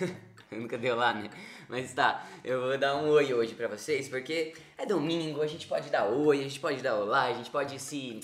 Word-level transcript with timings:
nunca 0.50 0.78
dei 0.78 0.90
olá, 0.90 1.12
né? 1.12 1.30
Mas 1.68 1.92
tá, 1.92 2.26
eu 2.44 2.60
vou 2.60 2.78
dar 2.78 2.96
um 2.96 3.08
oi 3.08 3.32
hoje 3.32 3.54
pra 3.54 3.68
vocês, 3.68 4.08
porque 4.08 4.54
é 4.76 4.86
domingo, 4.86 5.42
a 5.42 5.46
gente 5.46 5.66
pode 5.66 5.90
dar 5.90 6.06
oi, 6.06 6.40
a 6.40 6.42
gente 6.42 6.60
pode 6.60 6.82
dar 6.82 6.96
olá, 6.96 7.24
a 7.24 7.32
gente 7.32 7.50
pode 7.50 7.78
se 7.78 8.20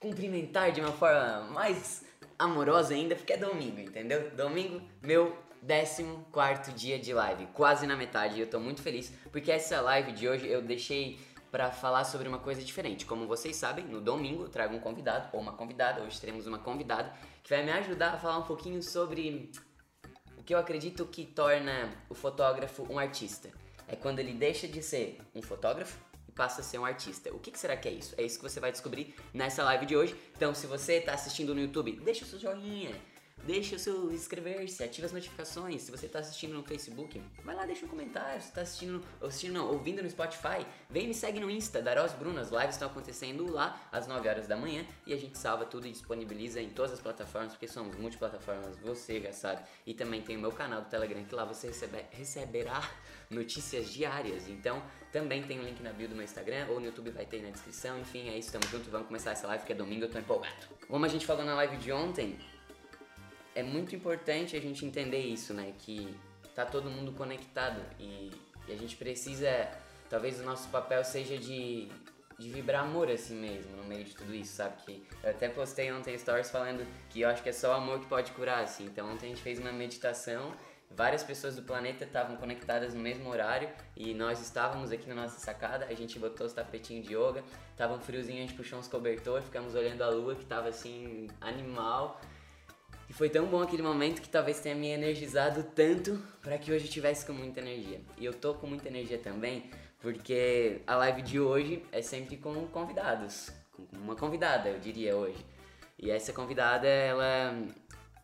cumprimentar 0.00 0.72
de 0.72 0.80
uma 0.80 0.92
forma 0.92 1.48
mais 1.52 2.04
amorosa 2.38 2.94
ainda, 2.94 3.14
porque 3.14 3.32
é 3.32 3.36
domingo, 3.36 3.80
entendeu? 3.80 4.30
Domingo, 4.30 4.80
meu 5.02 5.36
14 6.32 6.72
dia 6.72 6.98
de 6.98 7.12
live, 7.12 7.46
quase 7.54 7.86
na 7.86 7.96
metade, 7.96 8.36
e 8.36 8.40
eu 8.40 8.46
tô 8.46 8.60
muito 8.60 8.82
feliz, 8.82 9.12
porque 9.32 9.50
essa 9.50 9.80
live 9.80 10.12
de 10.12 10.28
hoje 10.28 10.46
eu 10.46 10.60
deixei 10.60 11.18
para 11.50 11.70
falar 11.70 12.04
sobre 12.04 12.28
uma 12.28 12.38
coisa 12.38 12.62
diferente. 12.62 13.06
Como 13.06 13.28
vocês 13.28 13.54
sabem, 13.54 13.84
no 13.84 14.00
domingo 14.00 14.48
trago 14.48 14.74
um 14.74 14.80
convidado 14.80 15.28
ou 15.32 15.40
uma 15.40 15.52
convidada, 15.52 16.02
hoje 16.02 16.20
teremos 16.20 16.46
uma 16.48 16.58
convidada 16.58 17.12
que 17.44 17.50
vai 17.50 17.64
me 17.64 17.70
ajudar 17.70 18.14
a 18.14 18.18
falar 18.18 18.38
um 18.38 18.42
pouquinho 18.42 18.82
sobre 18.82 19.50
que 20.44 20.54
eu 20.54 20.58
acredito 20.58 21.06
que 21.06 21.24
torna 21.24 21.92
o 22.08 22.14
fotógrafo 22.14 22.86
um 22.90 22.98
artista. 22.98 23.50
É 23.88 23.96
quando 23.96 24.18
ele 24.18 24.32
deixa 24.32 24.66
de 24.66 24.82
ser 24.82 25.18
um 25.34 25.42
fotógrafo 25.42 25.98
e 26.28 26.32
passa 26.32 26.60
a 26.60 26.64
ser 26.64 26.78
um 26.78 26.84
artista. 26.84 27.30
O 27.34 27.38
que, 27.38 27.50
que 27.50 27.58
será 27.58 27.76
que 27.76 27.88
é 27.88 27.92
isso? 27.92 28.14
É 28.16 28.22
isso 28.22 28.38
que 28.38 28.48
você 28.48 28.60
vai 28.60 28.72
descobrir 28.72 29.14
nessa 29.32 29.62
live 29.64 29.86
de 29.86 29.96
hoje. 29.96 30.16
Então, 30.36 30.54
se 30.54 30.66
você 30.66 30.94
está 30.94 31.14
assistindo 31.14 31.54
no 31.54 31.60
YouTube, 31.60 31.92
deixa 32.04 32.24
o 32.24 32.28
seu 32.28 32.38
joinha 32.38 32.94
deixa 33.46 33.76
o 33.76 33.78
seu 33.78 34.12
inscrever-se, 34.12 34.82
ativa 34.82 35.06
as 35.06 35.12
notificações. 35.12 35.82
Se 35.82 35.90
você 35.90 36.06
está 36.06 36.18
assistindo 36.18 36.54
no 36.54 36.62
Facebook, 36.62 37.20
vai 37.44 37.54
lá, 37.54 37.66
deixa 37.66 37.84
um 37.84 37.88
comentário. 37.88 38.40
Se 38.40 38.48
está 38.48 38.62
assistindo, 38.62 39.02
assistindo 39.22 39.54
não, 39.54 39.70
ouvindo 39.70 40.02
no 40.02 40.08
Spotify, 40.08 40.66
vem 40.88 41.06
me 41.06 41.14
segue 41.14 41.40
no 41.40 41.50
Insta, 41.50 41.82
Daros 41.82 42.12
Bruno. 42.12 42.40
As 42.40 42.50
lives 42.50 42.70
estão 42.70 42.88
acontecendo 42.88 43.50
lá 43.50 43.80
às 43.92 44.06
9 44.06 44.28
horas 44.28 44.46
da 44.46 44.56
manhã 44.56 44.84
e 45.06 45.12
a 45.12 45.16
gente 45.16 45.38
salva 45.38 45.64
tudo 45.64 45.86
e 45.86 45.90
disponibiliza 45.90 46.60
em 46.60 46.70
todas 46.70 46.92
as 46.92 47.00
plataformas, 47.00 47.52
porque 47.52 47.68
somos 47.68 47.96
multiplataformas, 47.96 48.78
você 48.78 49.20
já 49.20 49.32
sabe. 49.32 49.62
E 49.86 49.94
também 49.94 50.22
tem 50.22 50.36
o 50.36 50.40
meu 50.40 50.52
canal 50.52 50.82
do 50.82 50.88
Telegram, 50.88 51.22
que 51.24 51.34
lá 51.34 51.44
você 51.44 51.68
recebe, 51.68 52.04
receberá 52.10 52.82
notícias 53.30 53.90
diárias. 53.90 54.48
Então, 54.48 54.82
também 55.12 55.42
tem 55.42 55.58
o 55.58 55.62
um 55.62 55.64
link 55.64 55.82
na 55.82 55.92
bio 55.92 56.08
do 56.08 56.14
meu 56.14 56.24
Instagram 56.24 56.66
ou 56.70 56.80
no 56.80 56.86
YouTube 56.86 57.10
vai 57.10 57.26
ter 57.26 57.42
na 57.42 57.50
descrição. 57.50 58.00
Enfim, 58.00 58.28
é 58.28 58.38
isso, 58.38 58.50
tamo 58.50 58.66
junto, 58.68 58.90
vamos 58.90 59.06
começar 59.06 59.32
essa 59.32 59.46
live 59.46 59.64
que 59.64 59.72
é 59.72 59.76
domingo, 59.76 60.04
eu 60.04 60.10
tô 60.10 60.18
empolgado. 60.18 60.66
Como 60.88 61.04
a 61.04 61.08
gente 61.08 61.26
falou 61.26 61.44
na 61.44 61.54
live 61.54 61.76
de 61.76 61.92
ontem, 61.92 62.38
é 63.54 63.62
muito 63.62 63.94
importante 63.94 64.56
a 64.56 64.60
gente 64.60 64.84
entender 64.84 65.20
isso, 65.20 65.54
né? 65.54 65.72
Que 65.78 66.14
tá 66.54 66.64
todo 66.64 66.90
mundo 66.90 67.12
conectado 67.12 67.80
e, 67.98 68.30
e 68.68 68.72
a 68.72 68.76
gente 68.76 68.96
precisa, 68.96 69.68
talvez 70.08 70.40
o 70.40 70.44
nosso 70.44 70.68
papel 70.68 71.04
seja 71.04 71.36
de, 71.36 71.88
de 72.38 72.48
vibrar 72.48 72.84
amor 72.84 73.10
assim 73.10 73.34
mesmo 73.34 73.76
no 73.76 73.84
meio 73.84 74.04
de 74.04 74.14
tudo 74.14 74.34
isso, 74.34 74.56
sabe? 74.56 74.76
Que 74.84 75.06
eu 75.22 75.30
até 75.30 75.48
postei 75.48 75.92
ontem 75.92 76.16
stories 76.18 76.50
falando 76.50 76.86
que 77.10 77.20
eu 77.20 77.28
acho 77.28 77.42
que 77.42 77.48
é 77.48 77.52
só 77.52 77.70
o 77.70 77.72
amor 77.72 78.00
que 78.00 78.06
pode 78.06 78.32
curar, 78.32 78.62
assim. 78.62 78.86
Então 78.86 79.10
ontem 79.10 79.26
a 79.26 79.28
gente 79.30 79.42
fez 79.42 79.58
uma 79.58 79.72
meditação, 79.72 80.52
várias 80.90 81.22
pessoas 81.22 81.56
do 81.56 81.62
planeta 81.62 82.04
estavam 82.04 82.36
conectadas 82.36 82.94
no 82.94 83.00
mesmo 83.00 83.28
horário 83.28 83.68
e 83.96 84.14
nós 84.14 84.40
estávamos 84.40 84.92
aqui 84.92 85.08
na 85.08 85.14
nossa 85.14 85.38
sacada, 85.40 85.86
a 85.86 85.94
gente 85.94 86.18
botou 86.18 86.46
os 86.46 86.52
tapetinhos 86.52 87.06
de 87.06 87.14
yoga, 87.14 87.42
tava 87.76 87.94
um 87.94 88.00
friozinho, 88.00 88.38
a 88.38 88.46
gente 88.46 88.54
puxou 88.54 88.78
uns 88.78 88.86
cobertores, 88.86 89.44
ficamos 89.44 89.74
olhando 89.74 90.02
a 90.02 90.08
lua 90.08 90.34
que 90.36 90.44
tava 90.44 90.68
assim, 90.68 91.28
animal. 91.40 92.20
E 93.08 93.12
foi 93.12 93.28
tão 93.28 93.46
bom 93.46 93.62
aquele 93.62 93.82
momento 93.82 94.22
que 94.22 94.28
talvez 94.28 94.60
tenha 94.60 94.74
me 94.74 94.88
energizado 94.88 95.62
tanto 95.74 96.22
para 96.40 96.56
que 96.58 96.72
hoje 96.72 96.86
eu 96.86 96.90
tivesse 96.90 97.26
com 97.26 97.32
muita 97.32 97.60
energia. 97.60 98.00
E 98.18 98.24
eu 98.24 98.32
tô 98.32 98.54
com 98.54 98.66
muita 98.66 98.88
energia 98.88 99.18
também, 99.18 99.70
porque 100.00 100.80
a 100.86 100.96
live 100.96 101.22
de 101.22 101.40
hoje 101.40 101.84
é 101.92 102.02
sempre 102.02 102.36
com 102.36 102.66
convidados, 102.68 103.50
com 103.72 103.86
uma 103.92 104.16
convidada, 104.16 104.68
eu 104.68 104.78
diria 104.78 105.14
hoje. 105.16 105.44
E 105.98 106.10
essa 106.10 106.32
convidada, 106.32 106.86
ela 106.86 107.56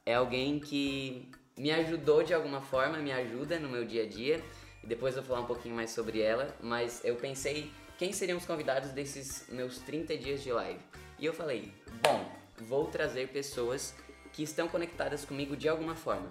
é 0.04 0.14
alguém 0.14 0.58
que 0.58 1.30
me 1.56 1.70
ajudou 1.70 2.22
de 2.22 2.32
alguma 2.32 2.60
forma, 2.60 2.98
me 2.98 3.12
ajuda 3.12 3.58
no 3.58 3.68
meu 3.68 3.84
dia 3.84 4.04
a 4.04 4.08
dia. 4.08 4.42
E 4.82 4.86
depois 4.86 5.14
eu 5.14 5.22
vou 5.22 5.28
falar 5.28 5.42
um 5.42 5.46
pouquinho 5.46 5.74
mais 5.74 5.90
sobre 5.90 6.20
ela, 6.20 6.56
mas 6.62 7.04
eu 7.04 7.16
pensei 7.16 7.70
quem 7.98 8.12
seriam 8.12 8.38
os 8.38 8.46
convidados 8.46 8.90
desses 8.92 9.46
meus 9.50 9.78
30 9.78 10.16
dias 10.16 10.42
de 10.42 10.50
live. 10.50 10.80
E 11.18 11.26
eu 11.26 11.34
falei, 11.34 11.70
bom, 12.02 12.26
vou 12.58 12.86
trazer 12.86 13.28
pessoas 13.28 13.94
que 14.32 14.42
estão 14.42 14.68
conectadas 14.68 15.24
comigo 15.24 15.56
de 15.56 15.68
alguma 15.68 15.94
forma. 15.94 16.30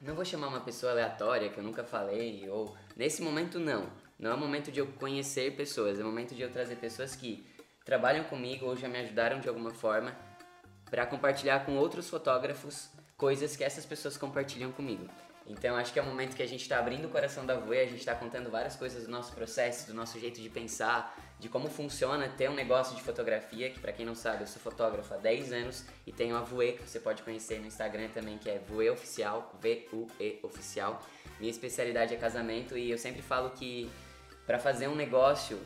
Não 0.00 0.14
vou 0.14 0.24
chamar 0.24 0.48
uma 0.48 0.60
pessoa 0.60 0.92
aleatória 0.92 1.48
que 1.48 1.58
eu 1.58 1.64
nunca 1.64 1.84
falei, 1.84 2.48
ou 2.48 2.76
nesse 2.96 3.22
momento 3.22 3.60
não. 3.60 3.88
Não 4.18 4.32
é 4.32 4.36
momento 4.36 4.70
de 4.70 4.80
eu 4.80 4.86
conhecer 4.86 5.56
pessoas, 5.56 5.98
é 5.98 6.02
momento 6.02 6.34
de 6.34 6.42
eu 6.42 6.50
trazer 6.50 6.76
pessoas 6.76 7.14
que 7.14 7.46
trabalham 7.84 8.24
comigo 8.24 8.66
ou 8.66 8.76
já 8.76 8.88
me 8.88 8.98
ajudaram 8.98 9.40
de 9.40 9.48
alguma 9.48 9.70
forma 9.70 10.16
para 10.90 11.06
compartilhar 11.06 11.64
com 11.64 11.76
outros 11.76 12.08
fotógrafos 12.08 12.90
coisas 13.16 13.56
que 13.56 13.64
essas 13.64 13.86
pessoas 13.86 14.16
compartilham 14.16 14.72
comigo. 14.72 15.08
Então 15.46 15.76
acho 15.76 15.92
que 15.92 15.98
é 15.98 16.02
o 16.02 16.06
momento 16.06 16.36
que 16.36 16.42
a 16.42 16.46
gente 16.46 16.62
está 16.62 16.78
abrindo 16.78 17.06
o 17.06 17.08
coração 17.08 17.44
da 17.44 17.54
Voe, 17.58 17.78
a 17.78 17.84
gente 17.84 17.98
está 17.98 18.14
contando 18.14 18.50
várias 18.50 18.76
coisas 18.76 19.04
do 19.04 19.10
nosso 19.10 19.32
processo, 19.32 19.86
do 19.86 19.94
nosso 19.94 20.18
jeito 20.18 20.40
de 20.40 20.48
pensar, 20.48 21.16
de 21.42 21.48
como 21.48 21.68
funciona 21.68 22.28
ter 22.28 22.48
um 22.48 22.54
negócio 22.54 22.94
de 22.94 23.02
fotografia, 23.02 23.68
que 23.68 23.80
para 23.80 23.92
quem 23.92 24.06
não 24.06 24.14
sabe, 24.14 24.44
eu 24.44 24.46
sou 24.46 24.62
fotógrafo 24.62 25.12
há 25.12 25.16
10 25.16 25.52
anos 25.52 25.84
e 26.06 26.12
tenho 26.12 26.36
a 26.36 26.40
Voe, 26.40 26.74
que 26.74 26.88
você 26.88 27.00
pode 27.00 27.20
conhecer 27.24 27.58
no 27.58 27.66
Instagram 27.66 28.08
também, 28.14 28.38
que 28.38 28.48
é 28.48 28.60
Voe 28.60 28.88
Oficial, 28.90 29.52
V-U-E 29.60 30.38
Oficial. 30.40 31.02
Minha 31.40 31.50
especialidade 31.50 32.14
é 32.14 32.16
casamento 32.16 32.78
e 32.78 32.92
eu 32.92 32.96
sempre 32.96 33.22
falo 33.22 33.50
que 33.50 33.90
para 34.46 34.60
fazer 34.60 34.86
um 34.86 34.94
negócio 34.94 35.58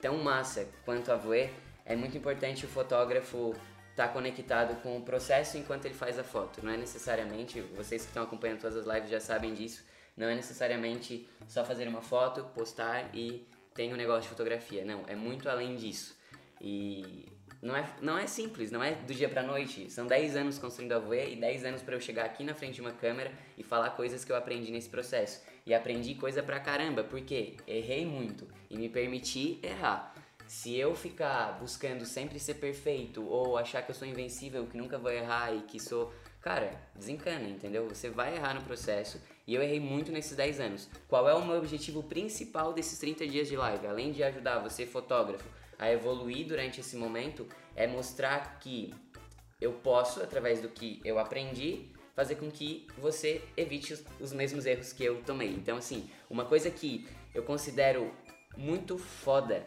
tão 0.00 0.16
massa 0.18 0.68
quanto 0.84 1.10
a 1.10 1.16
Voe, 1.16 1.50
é 1.84 1.96
muito 1.96 2.16
importante 2.16 2.64
o 2.64 2.68
fotógrafo 2.68 3.52
estar 3.90 4.06
tá 4.06 4.12
conectado 4.12 4.80
com 4.80 4.96
o 4.96 5.02
processo 5.02 5.58
enquanto 5.58 5.86
ele 5.86 5.94
faz 5.94 6.20
a 6.20 6.22
foto. 6.22 6.64
Não 6.64 6.72
é 6.72 6.76
necessariamente, 6.76 7.60
vocês 7.74 8.02
que 8.02 8.08
estão 8.10 8.22
acompanhando 8.22 8.60
todas 8.60 8.76
as 8.76 8.86
lives 8.86 9.10
já 9.10 9.18
sabem 9.18 9.54
disso, 9.54 9.84
não 10.16 10.28
é 10.28 10.36
necessariamente 10.36 11.28
só 11.48 11.64
fazer 11.64 11.88
uma 11.88 12.00
foto, 12.00 12.44
postar 12.54 13.10
e 13.12 13.44
tem 13.76 13.92
um 13.92 13.96
negócio 13.96 14.22
de 14.22 14.28
fotografia. 14.28 14.84
Não, 14.84 15.04
é 15.06 15.14
muito 15.14 15.48
além 15.48 15.76
disso. 15.76 16.16
E 16.60 17.26
não 17.62 17.76
é, 17.76 17.86
não 18.00 18.18
é 18.18 18.26
simples, 18.26 18.70
não 18.70 18.82
é 18.82 18.92
do 18.92 19.14
dia 19.14 19.28
pra 19.28 19.42
noite. 19.42 19.90
São 19.90 20.06
10 20.06 20.36
anos 20.36 20.58
construindo 20.58 20.92
a 20.92 20.98
Voe 20.98 21.32
e 21.32 21.36
10 21.36 21.64
anos 21.64 21.82
para 21.82 21.94
eu 21.94 22.00
chegar 22.00 22.24
aqui 22.24 22.42
na 22.42 22.54
frente 22.54 22.76
de 22.76 22.80
uma 22.80 22.92
câmera 22.92 23.32
e 23.56 23.62
falar 23.62 23.90
coisas 23.90 24.24
que 24.24 24.32
eu 24.32 24.36
aprendi 24.36 24.70
nesse 24.72 24.88
processo. 24.88 25.42
E 25.64 25.74
aprendi 25.74 26.14
coisa 26.14 26.42
pra 26.42 26.58
caramba, 26.58 27.04
porque 27.04 27.56
errei 27.66 28.06
muito 28.06 28.46
e 28.70 28.78
me 28.78 28.88
permiti 28.88 29.58
errar. 29.62 30.14
Se 30.46 30.76
eu 30.76 30.94
ficar 30.94 31.58
buscando 31.58 32.06
sempre 32.06 32.38
ser 32.38 32.54
perfeito 32.54 33.26
ou 33.26 33.58
achar 33.58 33.82
que 33.82 33.90
eu 33.90 33.94
sou 33.94 34.06
invencível, 34.06 34.66
que 34.66 34.76
nunca 34.76 34.96
vou 34.96 35.10
errar 35.10 35.52
e 35.52 35.62
que 35.62 35.80
sou. 35.80 36.12
Cara, 36.46 36.80
desencana, 36.94 37.48
entendeu? 37.48 37.88
Você 37.88 38.08
vai 38.08 38.36
errar 38.36 38.54
no 38.54 38.62
processo 38.62 39.20
e 39.48 39.52
eu 39.52 39.60
errei 39.60 39.80
muito 39.80 40.12
nesses 40.12 40.36
10 40.36 40.60
anos. 40.60 40.88
Qual 41.08 41.28
é 41.28 41.34
o 41.34 41.44
meu 41.44 41.56
objetivo 41.56 42.04
principal 42.04 42.72
desses 42.72 43.00
30 43.00 43.26
dias 43.26 43.48
de 43.48 43.56
live? 43.56 43.84
Além 43.84 44.12
de 44.12 44.22
ajudar 44.22 44.60
você, 44.60 44.86
fotógrafo, 44.86 45.44
a 45.76 45.90
evoluir 45.90 46.46
durante 46.46 46.80
esse 46.80 46.96
momento, 46.96 47.48
é 47.74 47.88
mostrar 47.88 48.60
que 48.60 48.94
eu 49.60 49.72
posso, 49.72 50.22
através 50.22 50.60
do 50.60 50.68
que 50.68 51.00
eu 51.04 51.18
aprendi, 51.18 51.90
fazer 52.14 52.36
com 52.36 52.48
que 52.48 52.86
você 52.96 53.42
evite 53.56 53.94
os, 53.94 54.04
os 54.20 54.32
mesmos 54.32 54.66
erros 54.66 54.92
que 54.92 55.02
eu 55.02 55.20
tomei. 55.24 55.48
Então, 55.48 55.78
assim, 55.78 56.08
uma 56.30 56.44
coisa 56.44 56.70
que 56.70 57.08
eu 57.34 57.42
considero 57.42 58.14
muito 58.56 58.96
foda 58.96 59.66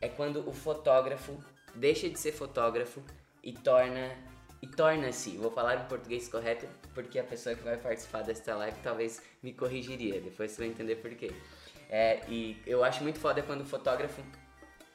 é 0.00 0.08
quando 0.08 0.40
o 0.48 0.52
fotógrafo 0.52 1.38
deixa 1.72 2.08
de 2.08 2.18
ser 2.18 2.32
fotógrafo 2.32 3.00
e 3.44 3.52
torna 3.52 4.28
e 4.62 4.66
torna-se, 4.66 5.36
vou 5.36 5.50
falar 5.50 5.76
em 5.76 5.88
português 5.88 6.28
correto, 6.28 6.66
porque 6.94 7.18
a 7.18 7.24
pessoa 7.24 7.54
que 7.54 7.62
vai 7.62 7.76
participar 7.76 8.22
desta 8.22 8.54
live 8.56 8.76
talvez 8.82 9.22
me 9.42 9.52
corrigiria, 9.52 10.20
depois 10.20 10.52
você 10.52 10.58
vai 10.58 10.68
entender 10.68 10.96
por 10.96 11.14
quê. 11.14 11.32
É, 11.88 12.20
e 12.28 12.60
eu 12.66 12.84
acho 12.84 13.02
muito 13.02 13.18
foda 13.18 13.42
quando 13.42 13.62
o 13.62 13.64
fotógrafo 13.64 14.22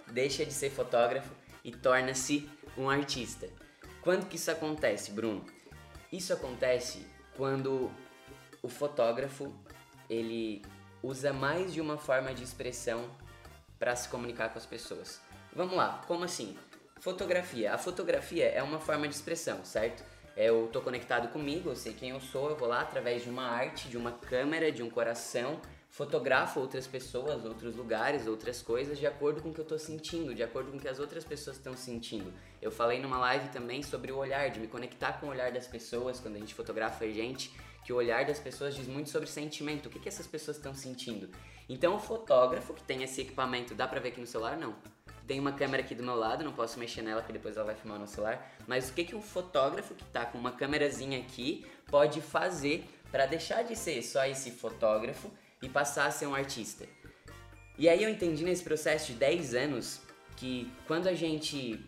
deixa 0.07 0.45
de 0.45 0.53
ser 0.53 0.69
fotógrafo 0.69 1.33
e 1.63 1.71
torna-se 1.71 2.49
um 2.77 2.89
artista. 2.89 3.49
Quando 4.01 4.27
que 4.27 4.35
isso 4.35 4.51
acontece, 4.51 5.11
Bruno? 5.11 5.43
Isso 6.11 6.31
acontece 6.31 7.05
quando 7.35 7.91
o 8.61 8.69
fotógrafo 8.69 9.53
ele 10.09 10.63
usa 11.01 11.33
mais 11.33 11.73
de 11.73 11.81
uma 11.81 11.97
forma 11.97 12.33
de 12.33 12.43
expressão 12.43 13.09
para 13.79 13.95
se 13.95 14.07
comunicar 14.07 14.49
com 14.49 14.57
as 14.57 14.65
pessoas. 14.65 15.19
Vamos 15.53 15.75
lá, 15.75 16.03
como 16.07 16.23
assim? 16.23 16.57
Fotografia. 17.05 17.71
A 17.71 17.77
fotografia 17.77 18.45
é 18.45 18.63
uma 18.63 18.79
forma 18.79 19.07
de 19.07 19.13
expressão, 19.13 19.63
certo? 19.63 20.03
Eu 20.35 20.67
tô 20.73 20.81
conectado 20.81 21.31
comigo, 21.31 21.69
eu 21.69 21.75
sei 21.75 21.93
quem 21.93 22.09
eu 22.09 22.19
sou, 22.19 22.49
eu 22.49 22.55
vou 22.55 22.67
lá 22.67 22.81
através 22.81 23.21
de 23.21 23.29
uma 23.29 23.43
arte, 23.43 23.87
de 23.87 23.95
uma 23.95 24.11
câmera, 24.11 24.71
de 24.71 24.81
um 24.81 24.89
coração, 24.89 25.61
fotografo 25.87 26.59
outras 26.59 26.87
pessoas, 26.87 27.45
outros 27.45 27.75
lugares, 27.75 28.25
outras 28.25 28.59
coisas 28.63 28.97
de 28.97 29.05
acordo 29.05 29.39
com 29.39 29.49
o 29.49 29.53
que 29.53 29.61
eu 29.61 29.65
tô 29.65 29.77
sentindo, 29.77 30.33
de 30.33 30.41
acordo 30.41 30.71
com 30.71 30.77
o 30.77 30.79
que 30.79 30.87
as 30.87 30.97
outras 30.97 31.23
pessoas 31.23 31.57
estão 31.57 31.77
sentindo. 31.77 32.33
Eu 32.59 32.71
falei 32.71 32.99
numa 32.99 33.19
live 33.19 33.49
também 33.49 33.83
sobre 33.83 34.11
o 34.11 34.17
olhar, 34.17 34.49
de 34.49 34.59
me 34.59 34.65
conectar 34.65 35.13
com 35.19 35.27
o 35.27 35.29
olhar 35.29 35.51
das 35.51 35.67
pessoas 35.67 36.19
quando 36.19 36.37
a 36.37 36.39
gente 36.39 36.55
fotografa 36.55 37.05
a 37.05 37.11
gente, 37.11 37.51
que 37.85 37.93
o 37.93 37.97
olhar 37.97 38.25
das 38.25 38.39
pessoas 38.39 38.73
diz 38.73 38.87
muito 38.87 39.11
sobre 39.11 39.29
sentimento, 39.29 39.89
o 39.89 39.89
que, 39.91 39.99
que 39.99 40.09
essas 40.09 40.25
pessoas 40.25 40.57
estão 40.57 40.73
sentindo. 40.73 41.29
Então 41.69 41.95
o 41.97 41.99
fotógrafo 41.99 42.73
que 42.73 42.81
tem 42.81 43.03
esse 43.03 43.21
equipamento, 43.21 43.75
dá 43.75 43.87
pra 43.87 43.99
ver 43.99 44.09
aqui 44.09 44.19
no 44.19 44.25
celular? 44.25 44.57
Não 44.57 44.73
tem 45.27 45.39
uma 45.39 45.51
câmera 45.51 45.83
aqui 45.83 45.95
do 45.95 46.03
meu 46.03 46.15
lado, 46.15 46.43
não 46.43 46.53
posso 46.53 46.79
mexer 46.79 47.01
nela 47.01 47.21
que 47.21 47.33
depois 47.33 47.57
ela 47.57 47.65
vai 47.65 47.75
filmar 47.75 47.99
no 47.99 48.07
celular. 48.07 48.51
Mas 48.67 48.89
o 48.89 48.93
que, 48.93 49.03
que 49.03 49.15
um 49.15 49.21
fotógrafo 49.21 49.93
que 49.95 50.05
tá 50.05 50.25
com 50.25 50.37
uma 50.37 50.51
câmerazinha 50.51 51.19
aqui 51.19 51.65
pode 51.87 52.21
fazer 52.21 52.87
para 53.11 53.25
deixar 53.25 53.63
de 53.63 53.75
ser 53.75 54.01
só 54.03 54.25
esse 54.25 54.51
fotógrafo 54.51 55.31
e 55.61 55.69
passar 55.69 56.07
a 56.07 56.11
ser 56.11 56.27
um 56.27 56.35
artista. 56.35 56.85
E 57.77 57.89
aí 57.89 58.03
eu 58.03 58.09
entendi 58.09 58.43
nesse 58.43 58.63
processo 58.63 59.11
de 59.11 59.17
10 59.17 59.53
anos 59.53 60.01
que 60.37 60.71
quando 60.87 61.07
a 61.07 61.13
gente 61.13 61.83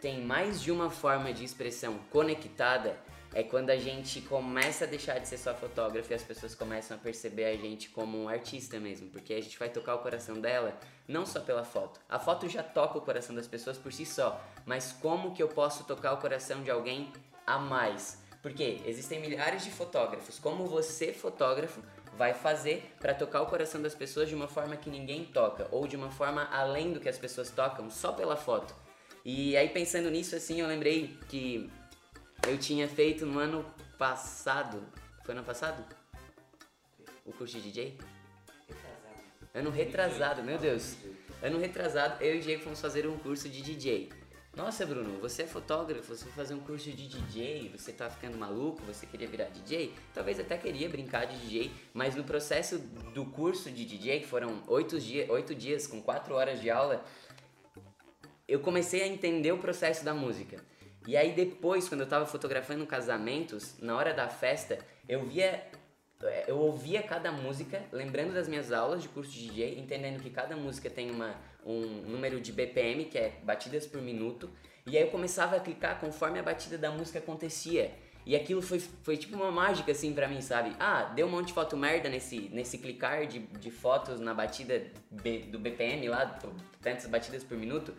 tem 0.00 0.20
mais 0.20 0.60
de 0.60 0.70
uma 0.70 0.90
forma 0.90 1.32
de 1.32 1.44
expressão 1.44 1.98
conectada, 2.10 2.98
é 3.34 3.42
quando 3.42 3.70
a 3.70 3.76
gente 3.76 4.20
começa 4.22 4.84
a 4.84 4.86
deixar 4.86 5.18
de 5.18 5.26
ser 5.26 5.38
só 5.38 5.54
fotógrafo 5.54 6.12
e 6.12 6.14
as 6.14 6.22
pessoas 6.22 6.54
começam 6.54 6.96
a 6.96 7.00
perceber 7.00 7.46
a 7.46 7.56
gente 7.56 7.88
como 7.88 8.22
um 8.22 8.28
artista 8.28 8.78
mesmo, 8.78 9.08
porque 9.10 9.32
a 9.32 9.40
gente 9.40 9.58
vai 9.58 9.68
tocar 9.68 9.94
o 9.94 9.98
coração 9.98 10.40
dela 10.40 10.78
não 11.08 11.24
só 11.24 11.40
pela 11.40 11.64
foto. 11.64 12.00
A 12.08 12.18
foto 12.18 12.48
já 12.48 12.62
toca 12.62 12.98
o 12.98 13.00
coração 13.00 13.34
das 13.34 13.46
pessoas 13.46 13.78
por 13.78 13.92
si 13.92 14.04
só, 14.04 14.42
mas 14.66 14.92
como 14.92 15.34
que 15.34 15.42
eu 15.42 15.48
posso 15.48 15.84
tocar 15.84 16.12
o 16.12 16.18
coração 16.18 16.62
de 16.62 16.70
alguém 16.70 17.10
a 17.46 17.58
mais? 17.58 18.22
Porque 18.42 18.80
existem 18.84 19.20
milhares 19.20 19.64
de 19.64 19.70
fotógrafos. 19.70 20.38
Como 20.38 20.66
você, 20.66 21.12
fotógrafo, 21.12 21.80
vai 22.16 22.34
fazer 22.34 22.92
para 22.98 23.14
tocar 23.14 23.40
o 23.42 23.46
coração 23.46 23.80
das 23.80 23.94
pessoas 23.94 24.28
de 24.28 24.34
uma 24.34 24.48
forma 24.48 24.76
que 24.76 24.90
ninguém 24.90 25.24
toca 25.24 25.66
ou 25.70 25.86
de 25.86 25.96
uma 25.96 26.10
forma 26.10 26.44
além 26.52 26.92
do 26.92 27.00
que 27.00 27.08
as 27.08 27.18
pessoas 27.18 27.50
tocam 27.50 27.88
só 27.88 28.12
pela 28.12 28.36
foto? 28.36 28.74
E 29.24 29.56
aí 29.56 29.68
pensando 29.68 30.10
nisso 30.10 30.34
assim, 30.34 30.60
eu 30.60 30.66
lembrei 30.66 31.16
que 31.28 31.70
eu 32.48 32.58
tinha 32.58 32.88
feito 32.88 33.24
no 33.24 33.38
ano 33.38 33.64
passado. 33.98 34.82
Foi 35.24 35.34
no 35.34 35.40
ano 35.40 35.46
passado? 35.46 35.84
O 37.24 37.32
curso 37.32 37.56
de 37.56 37.70
DJ? 37.70 37.98
Retrasado. 38.68 39.48
Ano 39.54 39.70
retrasado, 39.70 40.42
meu 40.42 40.58
Deus. 40.58 40.96
Ano 41.42 41.58
retrasado, 41.58 42.22
eu 42.22 42.36
e 42.36 42.38
o 42.38 42.42
Diego 42.42 42.62
fomos 42.62 42.80
fazer 42.80 43.06
um 43.06 43.18
curso 43.18 43.48
de 43.48 43.62
DJ. 43.62 44.10
Nossa, 44.54 44.84
Bruno, 44.84 45.18
você 45.18 45.44
é 45.44 45.46
fotógrafo, 45.46 46.14
você 46.14 46.24
vai 46.26 46.34
fazer 46.34 46.52
um 46.52 46.60
curso 46.60 46.90
de 46.90 47.08
DJ, 47.08 47.70
você 47.74 47.90
tá 47.90 48.10
ficando 48.10 48.36
maluco, 48.36 48.82
você 48.82 49.06
queria 49.06 49.26
virar 49.26 49.46
DJ? 49.46 49.94
Talvez 50.12 50.38
até 50.38 50.58
queria 50.58 50.90
brincar 50.90 51.24
de 51.24 51.38
DJ, 51.38 51.72
mas 51.94 52.14
no 52.14 52.22
processo 52.22 52.78
do 52.78 53.24
curso 53.24 53.70
de 53.70 53.86
DJ, 53.86 54.20
que 54.20 54.26
foram 54.26 54.62
oito, 54.66 55.00
dia, 55.00 55.26
oito 55.32 55.54
dias 55.54 55.86
com 55.86 56.02
quatro 56.02 56.34
horas 56.34 56.60
de 56.60 56.68
aula, 56.68 57.02
eu 58.46 58.60
comecei 58.60 59.02
a 59.02 59.06
entender 59.06 59.52
o 59.52 59.58
processo 59.58 60.04
da 60.04 60.12
música. 60.12 60.62
E 61.06 61.16
aí 61.16 61.32
depois, 61.32 61.88
quando 61.88 62.02
eu 62.02 62.06
tava 62.06 62.26
fotografando 62.26 62.86
casamentos, 62.86 63.76
na 63.80 63.96
hora 63.96 64.14
da 64.14 64.28
festa, 64.28 64.78
eu 65.08 65.24
via 65.24 65.62
eu 66.46 66.56
ouvia 66.58 67.02
cada 67.02 67.32
música, 67.32 67.82
lembrando 67.90 68.32
das 68.32 68.46
minhas 68.46 68.70
aulas 68.70 69.02
de 69.02 69.08
curso 69.08 69.32
de 69.32 69.48
DJ, 69.48 69.78
entendendo 69.78 70.22
que 70.22 70.30
cada 70.30 70.56
música 70.56 70.88
tem 70.88 71.10
uma, 71.10 71.34
um 71.64 71.80
número 71.80 72.40
de 72.40 72.52
BPM, 72.52 73.06
que 73.06 73.18
é 73.18 73.32
batidas 73.42 73.86
por 73.86 74.00
minuto, 74.00 74.48
e 74.86 74.96
aí 74.96 75.04
eu 75.04 75.10
começava 75.10 75.56
a 75.56 75.60
clicar 75.60 76.00
conforme 76.00 76.38
a 76.38 76.42
batida 76.42 76.78
da 76.78 76.90
música 76.90 77.18
acontecia. 77.18 77.92
E 78.24 78.36
aquilo 78.36 78.62
foi, 78.62 78.78
foi 78.78 79.16
tipo 79.16 79.34
uma 79.34 79.50
mágica 79.50 79.90
assim 79.90 80.12
pra 80.12 80.28
mim, 80.28 80.40
sabe? 80.40 80.76
Ah, 80.78 81.04
deu 81.04 81.26
um 81.26 81.30
monte 81.30 81.48
de 81.48 81.52
foto 81.52 81.76
merda 81.76 82.08
nesse, 82.08 82.48
nesse 82.52 82.78
clicar 82.78 83.26
de, 83.26 83.40
de 83.40 83.70
fotos 83.70 84.20
na 84.20 84.32
batida 84.32 84.84
do 85.48 85.58
BPM 85.58 86.08
lá, 86.08 86.38
tantas 86.80 87.06
batidas 87.06 87.42
por 87.42 87.56
minuto. 87.56 87.92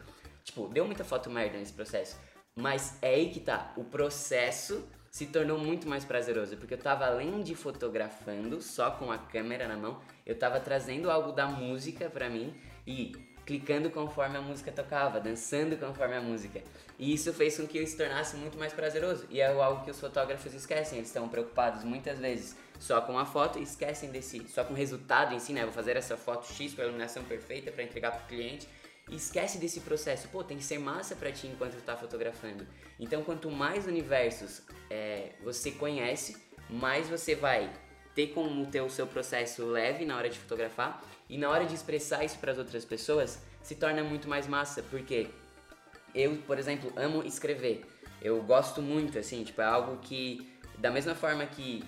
Tipo, 0.43 0.67
deu 0.69 0.85
muita 0.85 1.03
foto 1.03 1.29
merda 1.29 1.57
nesse 1.57 1.73
processo. 1.73 2.17
Mas 2.55 2.97
é 3.01 3.15
aí 3.15 3.29
que 3.29 3.39
tá, 3.39 3.73
o 3.75 3.83
processo 3.83 4.87
se 5.09 5.27
tornou 5.27 5.57
muito 5.57 5.87
mais 5.87 6.05
prazeroso, 6.05 6.57
porque 6.57 6.73
eu 6.73 6.77
tava 6.77 7.05
além 7.05 7.41
de 7.41 7.55
fotografando 7.55 8.61
só 8.61 8.91
com 8.91 9.11
a 9.11 9.17
câmera 9.17 9.67
na 9.67 9.77
mão, 9.77 9.99
eu 10.25 10.37
tava 10.37 10.59
trazendo 10.59 11.09
algo 11.09 11.31
da 11.31 11.47
música 11.47 12.09
pra 12.09 12.29
mim 12.29 12.53
e 12.85 13.11
clicando 13.45 13.89
conforme 13.89 14.37
a 14.37 14.41
música 14.41 14.71
tocava, 14.71 15.19
dançando 15.19 15.77
conforme 15.77 16.15
a 16.15 16.21
música. 16.21 16.61
E 16.97 17.13
isso 17.13 17.33
fez 17.33 17.57
com 17.57 17.67
que 17.67 17.85
se 17.85 17.97
tornasse 17.97 18.35
muito 18.37 18.57
mais 18.57 18.73
prazeroso. 18.73 19.25
E 19.29 19.41
é 19.41 19.51
algo 19.51 19.83
que 19.83 19.91
os 19.91 19.99
fotógrafos 19.99 20.53
esquecem, 20.53 20.97
eles 20.97 21.09
estão 21.09 21.27
preocupados 21.27 21.83
muitas 21.83 22.19
vezes 22.19 22.55
só 22.79 23.01
com 23.01 23.17
a 23.17 23.25
foto 23.25 23.59
e 23.59 23.63
esquecem 23.63 24.09
desse, 24.09 24.47
só 24.47 24.63
com 24.63 24.73
o 24.73 24.77
resultado 24.77 25.33
em 25.33 25.39
si, 25.39 25.53
né? 25.53 25.63
Vou 25.63 25.73
fazer 25.73 25.95
essa 25.97 26.17
foto 26.17 26.47
X 26.47 26.73
com 26.73 26.81
a 26.81 26.85
iluminação 26.85 27.23
perfeita 27.23 27.71
para 27.71 27.83
entregar 27.83 28.11
pro 28.11 28.27
cliente 28.27 28.67
esquece 29.09 29.57
desse 29.57 29.81
processo. 29.81 30.27
Pô, 30.29 30.43
tem 30.43 30.57
que 30.57 30.63
ser 30.63 30.79
massa 30.79 31.15
para 31.15 31.31
ti 31.31 31.47
enquanto 31.47 31.75
tu 31.75 31.81
tá 31.81 31.95
fotografando. 31.95 32.65
Então, 32.99 33.23
quanto 33.23 33.49
mais 33.51 33.85
universos 33.85 34.61
é, 34.89 35.33
você 35.43 35.71
conhece, 35.71 36.37
mais 36.69 37.07
você 37.07 37.35
vai 37.35 37.71
ter 38.15 38.27
como 38.27 38.65
ter 38.67 38.81
o 38.81 38.89
seu 38.89 39.07
processo 39.07 39.65
leve 39.65 40.05
na 40.05 40.15
hora 40.15 40.29
de 40.29 40.37
fotografar 40.37 41.03
e 41.27 41.37
na 41.37 41.49
hora 41.49 41.65
de 41.65 41.73
expressar 41.73 42.23
isso 42.23 42.37
para 42.37 42.51
as 42.51 42.57
outras 42.57 42.85
pessoas 42.85 43.41
se 43.61 43.75
torna 43.75 44.03
muito 44.03 44.27
mais 44.27 44.47
massa, 44.47 44.83
porque 44.83 45.29
eu, 46.13 46.37
por 46.45 46.59
exemplo, 46.59 46.91
amo 46.95 47.23
escrever. 47.23 47.85
Eu 48.21 48.41
gosto 48.43 48.81
muito, 48.81 49.17
assim, 49.17 49.43
tipo, 49.43 49.61
é 49.61 49.65
algo 49.65 49.97
que, 49.97 50.47
da 50.77 50.91
mesma 50.91 51.15
forma 51.15 51.45
que 51.45 51.83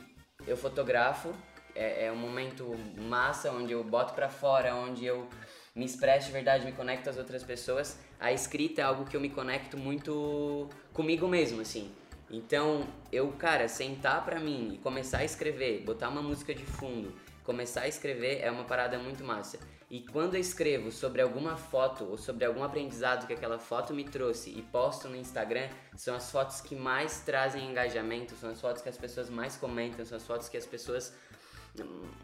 eu 0.47 0.57
fotografo, 0.57 1.31
é, 1.75 2.05
é 2.05 2.11
um 2.11 2.15
momento 2.15 2.73
massa 2.97 3.51
onde 3.51 3.73
eu 3.73 3.83
boto 3.83 4.13
para 4.13 4.29
fora, 4.29 4.75
onde 4.75 5.05
eu 5.05 5.27
me 5.75 5.85
expresso 5.85 6.27
de 6.27 6.31
verdade, 6.31 6.65
me 6.65 6.71
conecto 6.71 7.09
às 7.09 7.17
outras 7.17 7.43
pessoas. 7.43 7.99
A 8.19 8.31
escrita 8.31 8.81
é 8.81 8.83
algo 8.83 9.05
que 9.05 9.15
eu 9.15 9.21
me 9.21 9.29
conecto 9.29 9.77
muito 9.77 10.69
comigo 10.93 11.27
mesmo, 11.27 11.61
assim. 11.61 11.91
Então, 12.31 12.87
eu, 13.11 13.31
cara, 13.33 13.67
sentar 13.67 14.23
pra 14.23 14.39
mim 14.39 14.71
e 14.73 14.77
começar 14.77 15.19
a 15.19 15.25
escrever, 15.25 15.81
botar 15.81 16.09
uma 16.09 16.21
música 16.21 16.55
de 16.55 16.65
fundo, 16.65 17.13
começar 17.43 17.81
a 17.81 17.87
escrever 17.87 18.39
é 18.41 18.49
uma 18.49 18.63
parada 18.63 18.97
muito 18.97 19.23
massa. 19.23 19.59
E 19.89 20.01
quando 20.01 20.33
eu 20.33 20.41
escrevo 20.41 20.91
sobre 20.91 21.21
alguma 21.21 21.55
foto 21.55 22.05
ou 22.05 22.17
sobre 22.17 22.43
algum 22.43 22.63
aprendizado 22.63 23.27
que 23.27 23.33
aquela 23.33 23.59
foto 23.59 23.93
me 23.93 24.03
trouxe 24.03 24.49
e 24.49 24.61
posto 24.63 25.07
no 25.07 25.15
Instagram, 25.15 25.69
são 25.95 26.15
as 26.15 26.31
fotos 26.31 26.59
que 26.59 26.75
mais 26.75 27.19
trazem 27.19 27.69
engajamento, 27.69 28.33
são 28.35 28.49
as 28.49 28.59
fotos 28.59 28.81
que 28.81 28.89
as 28.89 28.97
pessoas 28.97 29.29
mais 29.29 29.55
comentam, 29.57 30.03
são 30.03 30.17
as 30.17 30.25
fotos 30.25 30.49
que 30.49 30.57
as 30.57 30.65
pessoas 30.65 31.13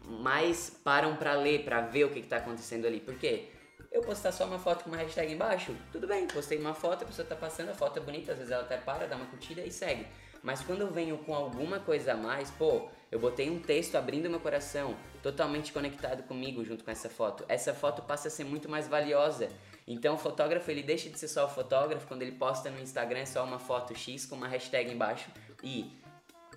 mais 0.06 0.70
param 0.82 1.16
para 1.16 1.34
ler, 1.34 1.64
para 1.64 1.80
ver 1.80 2.04
o 2.04 2.10
que, 2.10 2.20
está 2.20 2.36
acontecendo 2.36 2.86
ali. 2.86 3.00
Por 3.00 3.14
quê? 3.16 3.48
Eu 3.90 4.00
postar 4.02 4.32
só 4.32 4.46
uma 4.46 4.58
foto 4.58 4.84
com 4.84 4.90
uma 4.90 4.96
hashtag 4.96 5.32
embaixo, 5.32 5.76
tudo 5.90 6.06
bem, 6.06 6.26
postei 6.26 6.58
uma 6.58 6.72
foto, 6.72 7.02
a 7.02 7.06
pessoa 7.06 7.26
tá 7.26 7.36
passando, 7.36 7.68
a 7.68 7.74
foto 7.74 7.98
é 7.98 8.02
bonita, 8.02 8.32
às 8.32 8.38
vezes 8.38 8.50
ela 8.50 8.62
até 8.62 8.78
para, 8.78 9.06
dá 9.06 9.16
uma 9.16 9.26
curtida 9.26 9.60
e 9.60 9.70
segue. 9.70 10.06
Mas 10.42 10.60
quando 10.60 10.80
eu 10.80 10.90
venho 10.90 11.18
com 11.18 11.34
alguma 11.34 11.78
coisa 11.78 12.14
a 12.14 12.16
mais, 12.16 12.50
pô, 12.50 12.88
eu 13.10 13.20
botei 13.20 13.48
um 13.48 13.60
texto 13.60 13.94
abrindo 13.94 14.28
meu 14.28 14.40
coração, 14.40 14.96
totalmente 15.22 15.72
conectado 15.72 16.24
comigo 16.24 16.64
junto 16.64 16.82
com 16.82 16.90
essa 16.90 17.08
foto. 17.08 17.44
Essa 17.48 17.72
foto 17.72 18.02
passa 18.02 18.28
a 18.28 18.30
ser 18.30 18.44
muito 18.44 18.68
mais 18.68 18.88
valiosa. 18.88 19.48
Então 19.86 20.14
o 20.14 20.18
fotógrafo 20.18 20.70
ele 20.70 20.82
deixa 20.82 21.08
de 21.08 21.18
ser 21.18 21.28
só 21.28 21.44
o 21.44 21.48
fotógrafo 21.48 22.06
quando 22.08 22.22
ele 22.22 22.32
posta 22.32 22.70
no 22.70 22.80
Instagram 22.80 23.24
só 23.26 23.44
uma 23.44 23.58
foto 23.58 23.94
X 23.94 24.26
com 24.26 24.34
uma 24.34 24.48
hashtag 24.48 24.92
embaixo 24.92 25.30
e 25.62 25.92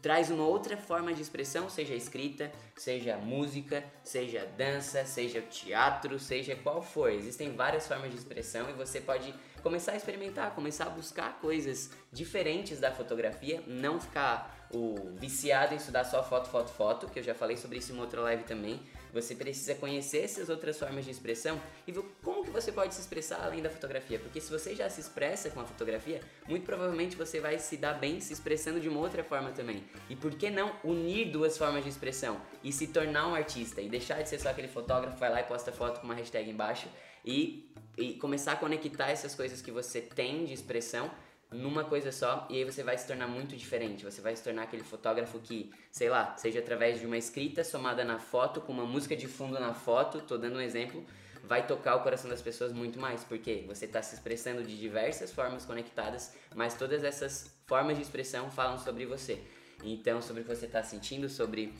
traz 0.01 0.29
uma 0.29 0.45
outra 0.45 0.77
forma 0.77 1.13
de 1.13 1.21
expressão, 1.21 1.69
seja 1.69 1.95
escrita, 1.95 2.51
seja 2.75 3.17
música, 3.17 3.83
seja 4.03 4.45
dança, 4.57 5.05
seja 5.05 5.41
teatro, 5.41 6.19
seja 6.19 6.55
qual 6.55 6.81
for. 6.81 7.11
Existem 7.11 7.55
várias 7.55 7.87
formas 7.87 8.11
de 8.11 8.17
expressão 8.17 8.69
e 8.69 8.73
você 8.73 9.01
pode 9.01 9.33
começar 9.63 9.93
a 9.93 9.95
experimentar, 9.95 10.53
começar 10.53 10.85
a 10.85 10.89
buscar 10.89 11.39
coisas 11.39 11.91
diferentes 12.11 12.79
da 12.79 12.91
fotografia, 12.91 13.63
não 13.65 13.99
ficar 13.99 14.54
o 14.71 14.95
viciado 15.17 15.73
em 15.73 15.77
estudar 15.77 16.03
só 16.03 16.23
foto, 16.23 16.49
foto, 16.49 16.71
foto, 16.71 17.07
que 17.07 17.19
eu 17.19 17.23
já 17.23 17.33
falei 17.33 17.57
sobre 17.57 17.77
isso 17.77 17.91
em 17.91 17.95
uma 17.95 18.03
outra 18.03 18.21
live 18.21 18.43
também. 18.43 18.79
Você 19.13 19.33
precisa 19.33 19.73
conhecer 19.75 20.25
essas 20.25 20.49
outras 20.49 20.77
formas 20.77 21.05
de 21.05 21.11
expressão 21.11 21.61
e 21.87 21.91
ver 21.91 22.03
como 22.21 22.43
que 22.43 22.49
você 22.49 22.69
pode 22.69 22.93
se 22.93 22.99
expressar 22.99 23.41
além 23.41 23.61
da 23.61 23.69
fotografia. 23.69 24.19
Porque 24.19 24.41
se 24.41 24.51
você 24.51 24.75
já 24.75 24.89
se 24.89 24.99
expressa 24.99 25.49
com 25.49 25.61
a 25.61 25.65
fotografia, 25.65 26.19
muito 26.49 26.65
provavelmente 26.65 27.15
você 27.15 27.39
vai 27.39 27.57
se 27.57 27.77
dar 27.77 27.93
bem 27.93 28.19
se 28.19 28.33
expressando 28.33 28.79
de 28.79 28.89
uma 28.89 28.99
outra 28.99 29.23
forma 29.23 29.51
também. 29.51 29.85
E 30.09 30.17
por 30.17 30.35
que 30.35 30.49
não 30.49 30.75
unir 30.83 31.31
duas 31.31 31.57
formas 31.57 31.83
de 31.83 31.89
expressão 31.89 32.41
e 32.61 32.73
se 32.73 32.87
tornar 32.87 33.27
um 33.27 33.35
artista 33.35 33.81
e 33.81 33.87
deixar 33.87 34.21
de 34.21 34.27
ser 34.27 34.39
só 34.39 34.49
aquele 34.49 34.67
fotógrafo, 34.67 35.17
vai 35.17 35.29
lá 35.29 35.39
e 35.39 35.43
posta 35.43 35.71
foto 35.71 36.01
com 36.01 36.05
uma 36.05 36.15
hashtag 36.15 36.49
embaixo 36.49 36.89
e, 37.23 37.73
e 37.97 38.13
começar 38.15 38.51
a 38.51 38.55
conectar 38.57 39.09
essas 39.09 39.33
coisas 39.33 39.61
que 39.61 39.71
você 39.71 40.01
tem 40.01 40.43
de 40.43 40.53
expressão 40.53 41.09
numa 41.55 41.83
coisa 41.83 42.11
só 42.11 42.47
e 42.49 42.57
aí 42.57 42.63
você 42.63 42.83
vai 42.83 42.97
se 42.97 43.07
tornar 43.07 43.27
muito 43.27 43.55
diferente. 43.55 44.03
Você 44.03 44.21
vai 44.21 44.35
se 44.35 44.43
tornar 44.43 44.63
aquele 44.63 44.83
fotógrafo 44.83 45.39
que, 45.39 45.71
sei 45.91 46.09
lá, 46.09 46.35
seja 46.37 46.59
através 46.59 46.99
de 46.99 47.05
uma 47.05 47.17
escrita 47.17 47.63
somada 47.63 48.03
na 48.03 48.19
foto, 48.19 48.61
com 48.61 48.71
uma 48.71 48.85
música 48.85 49.15
de 49.15 49.27
fundo 49.27 49.59
na 49.59 49.73
foto, 49.73 50.21
tô 50.21 50.37
dando 50.37 50.57
um 50.57 50.61
exemplo, 50.61 51.05
vai 51.43 51.65
tocar 51.65 51.95
o 51.95 52.03
coração 52.03 52.29
das 52.29 52.41
pessoas 52.41 52.73
muito 52.73 52.99
mais, 52.99 53.23
porque 53.23 53.63
você 53.67 53.85
está 53.85 54.01
se 54.01 54.15
expressando 54.15 54.63
de 54.63 54.77
diversas 54.77 55.31
formas 55.31 55.65
conectadas, 55.65 56.33
mas 56.53 56.75
todas 56.75 57.03
essas 57.03 57.55
formas 57.65 57.97
de 57.97 58.03
expressão 58.03 58.49
falam 58.49 58.77
sobre 58.77 59.05
você. 59.05 59.41
Então, 59.83 60.21
sobre 60.21 60.41
o 60.41 60.45
que 60.45 60.55
você 60.55 60.65
está 60.65 60.83
sentindo, 60.83 61.29
sobre 61.29 61.73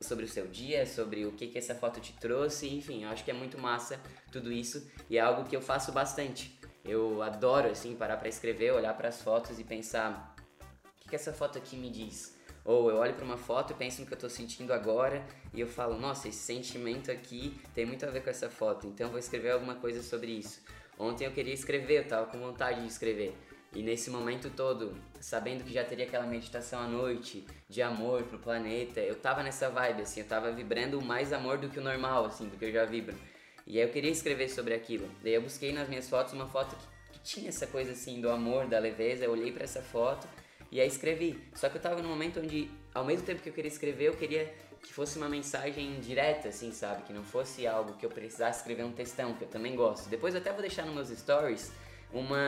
sobre 0.00 0.24
o 0.24 0.28
seu 0.28 0.46
dia, 0.46 0.86
sobre 0.86 1.24
o 1.24 1.32
que, 1.32 1.46
que 1.46 1.58
essa 1.58 1.74
foto 1.74 2.00
te 2.00 2.12
trouxe, 2.14 2.68
enfim, 2.68 3.04
eu 3.04 3.10
acho 3.10 3.24
que 3.24 3.30
é 3.30 3.34
muito 3.34 3.58
massa 3.58 3.98
tudo 4.30 4.52
isso 4.52 4.86
e 5.08 5.16
é 5.16 5.20
algo 5.20 5.48
que 5.48 5.56
eu 5.56 5.62
faço 5.62 5.92
bastante. 5.92 6.53
Eu 6.84 7.22
adoro, 7.22 7.68
assim, 7.68 7.96
parar 7.96 8.18
para 8.18 8.28
escrever, 8.28 8.72
olhar 8.72 8.94
para 8.94 9.08
as 9.08 9.22
fotos 9.22 9.58
e 9.58 9.64
pensar: 9.64 10.34
o 10.70 11.00
que, 11.00 11.08
que 11.08 11.16
essa 11.16 11.32
foto 11.32 11.56
aqui 11.56 11.76
me 11.76 11.90
diz? 11.90 12.38
Ou 12.64 12.90
eu 12.90 12.96
olho 12.96 13.14
para 13.14 13.24
uma 13.24 13.36
foto 13.36 13.72
e 13.72 13.76
penso 13.76 14.00
no 14.00 14.06
que 14.06 14.12
eu 14.12 14.16
estou 14.16 14.30
sentindo 14.30 14.72
agora 14.72 15.24
e 15.52 15.60
eu 15.60 15.66
falo: 15.66 15.98
nossa, 15.98 16.28
esse 16.28 16.38
sentimento 16.38 17.10
aqui 17.10 17.60
tem 17.74 17.86
muito 17.86 18.04
a 18.04 18.10
ver 18.10 18.22
com 18.22 18.30
essa 18.30 18.50
foto, 18.50 18.86
então 18.86 19.10
vou 19.10 19.18
escrever 19.18 19.52
alguma 19.52 19.76
coisa 19.76 20.02
sobre 20.02 20.32
isso. 20.32 20.62
Ontem 20.98 21.24
eu 21.24 21.32
queria 21.32 21.54
escrever, 21.54 22.04
eu 22.04 22.08
tava 22.08 22.26
com 22.26 22.38
vontade 22.38 22.80
de 22.80 22.86
escrever. 22.86 23.36
E 23.74 23.82
nesse 23.82 24.08
momento 24.08 24.50
todo, 24.50 24.96
sabendo 25.20 25.64
que 25.64 25.72
já 25.72 25.82
teria 25.82 26.04
aquela 26.06 26.26
meditação 26.26 26.80
à 26.80 26.86
noite, 26.86 27.44
de 27.68 27.82
amor 27.82 28.22
pro 28.22 28.38
planeta, 28.38 29.00
eu 29.00 29.16
tava 29.16 29.42
nessa 29.42 29.68
vibe, 29.68 30.02
assim, 30.02 30.20
eu 30.20 30.26
tava 30.26 30.52
vibrando 30.52 31.02
mais 31.02 31.32
amor 31.32 31.58
do 31.58 31.68
que 31.68 31.80
o 31.80 31.82
normal, 31.82 32.26
assim, 32.26 32.48
do 32.48 32.56
que 32.56 32.66
eu 32.66 32.72
já 32.72 32.84
vibro. 32.84 33.16
E 33.66 33.78
aí 33.78 33.86
eu 33.86 33.90
queria 33.90 34.10
escrever 34.10 34.48
sobre 34.48 34.74
aquilo. 34.74 35.08
Daí 35.22 35.34
eu 35.34 35.42
busquei 35.42 35.72
nas 35.72 35.88
minhas 35.88 36.08
fotos 36.08 36.32
uma 36.32 36.46
foto 36.46 36.76
que, 36.76 37.18
que 37.18 37.20
tinha 37.20 37.48
essa 37.48 37.66
coisa, 37.66 37.92
assim, 37.92 38.20
do 38.20 38.30
amor, 38.30 38.66
da 38.66 38.78
leveza. 38.78 39.24
Eu 39.24 39.32
olhei 39.32 39.52
para 39.52 39.64
essa 39.64 39.82
foto 39.82 40.28
e 40.70 40.80
aí 40.80 40.86
escrevi. 40.86 41.42
Só 41.54 41.68
que 41.68 41.76
eu 41.76 41.80
tava 41.80 42.02
num 42.02 42.08
momento 42.08 42.40
onde, 42.40 42.70
ao 42.94 43.04
mesmo 43.04 43.24
tempo 43.24 43.42
que 43.42 43.48
eu 43.48 43.52
queria 43.52 43.70
escrever, 43.70 44.08
eu 44.08 44.16
queria 44.16 44.52
que 44.82 44.92
fosse 44.92 45.16
uma 45.16 45.28
mensagem 45.28 45.98
direta, 46.00 46.48
assim, 46.48 46.70
sabe? 46.70 47.02
Que 47.04 47.12
não 47.12 47.24
fosse 47.24 47.66
algo 47.66 47.94
que 47.94 48.04
eu 48.04 48.10
precisasse 48.10 48.58
escrever 48.58 48.84
um 48.84 48.92
textão, 48.92 49.32
que 49.34 49.44
eu 49.44 49.48
também 49.48 49.74
gosto. 49.74 50.08
Depois 50.10 50.34
eu 50.34 50.40
até 50.40 50.52
vou 50.52 50.60
deixar 50.60 50.84
nos 50.84 50.94
meus 50.94 51.18
stories 51.18 51.72
uma, 52.12 52.38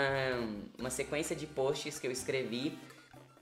uma 0.79 0.91
sequência 0.91 1.35
de 1.35 1.47
posts 1.47 1.99
que 1.99 2.07
eu 2.07 2.11
escrevi 2.11 2.79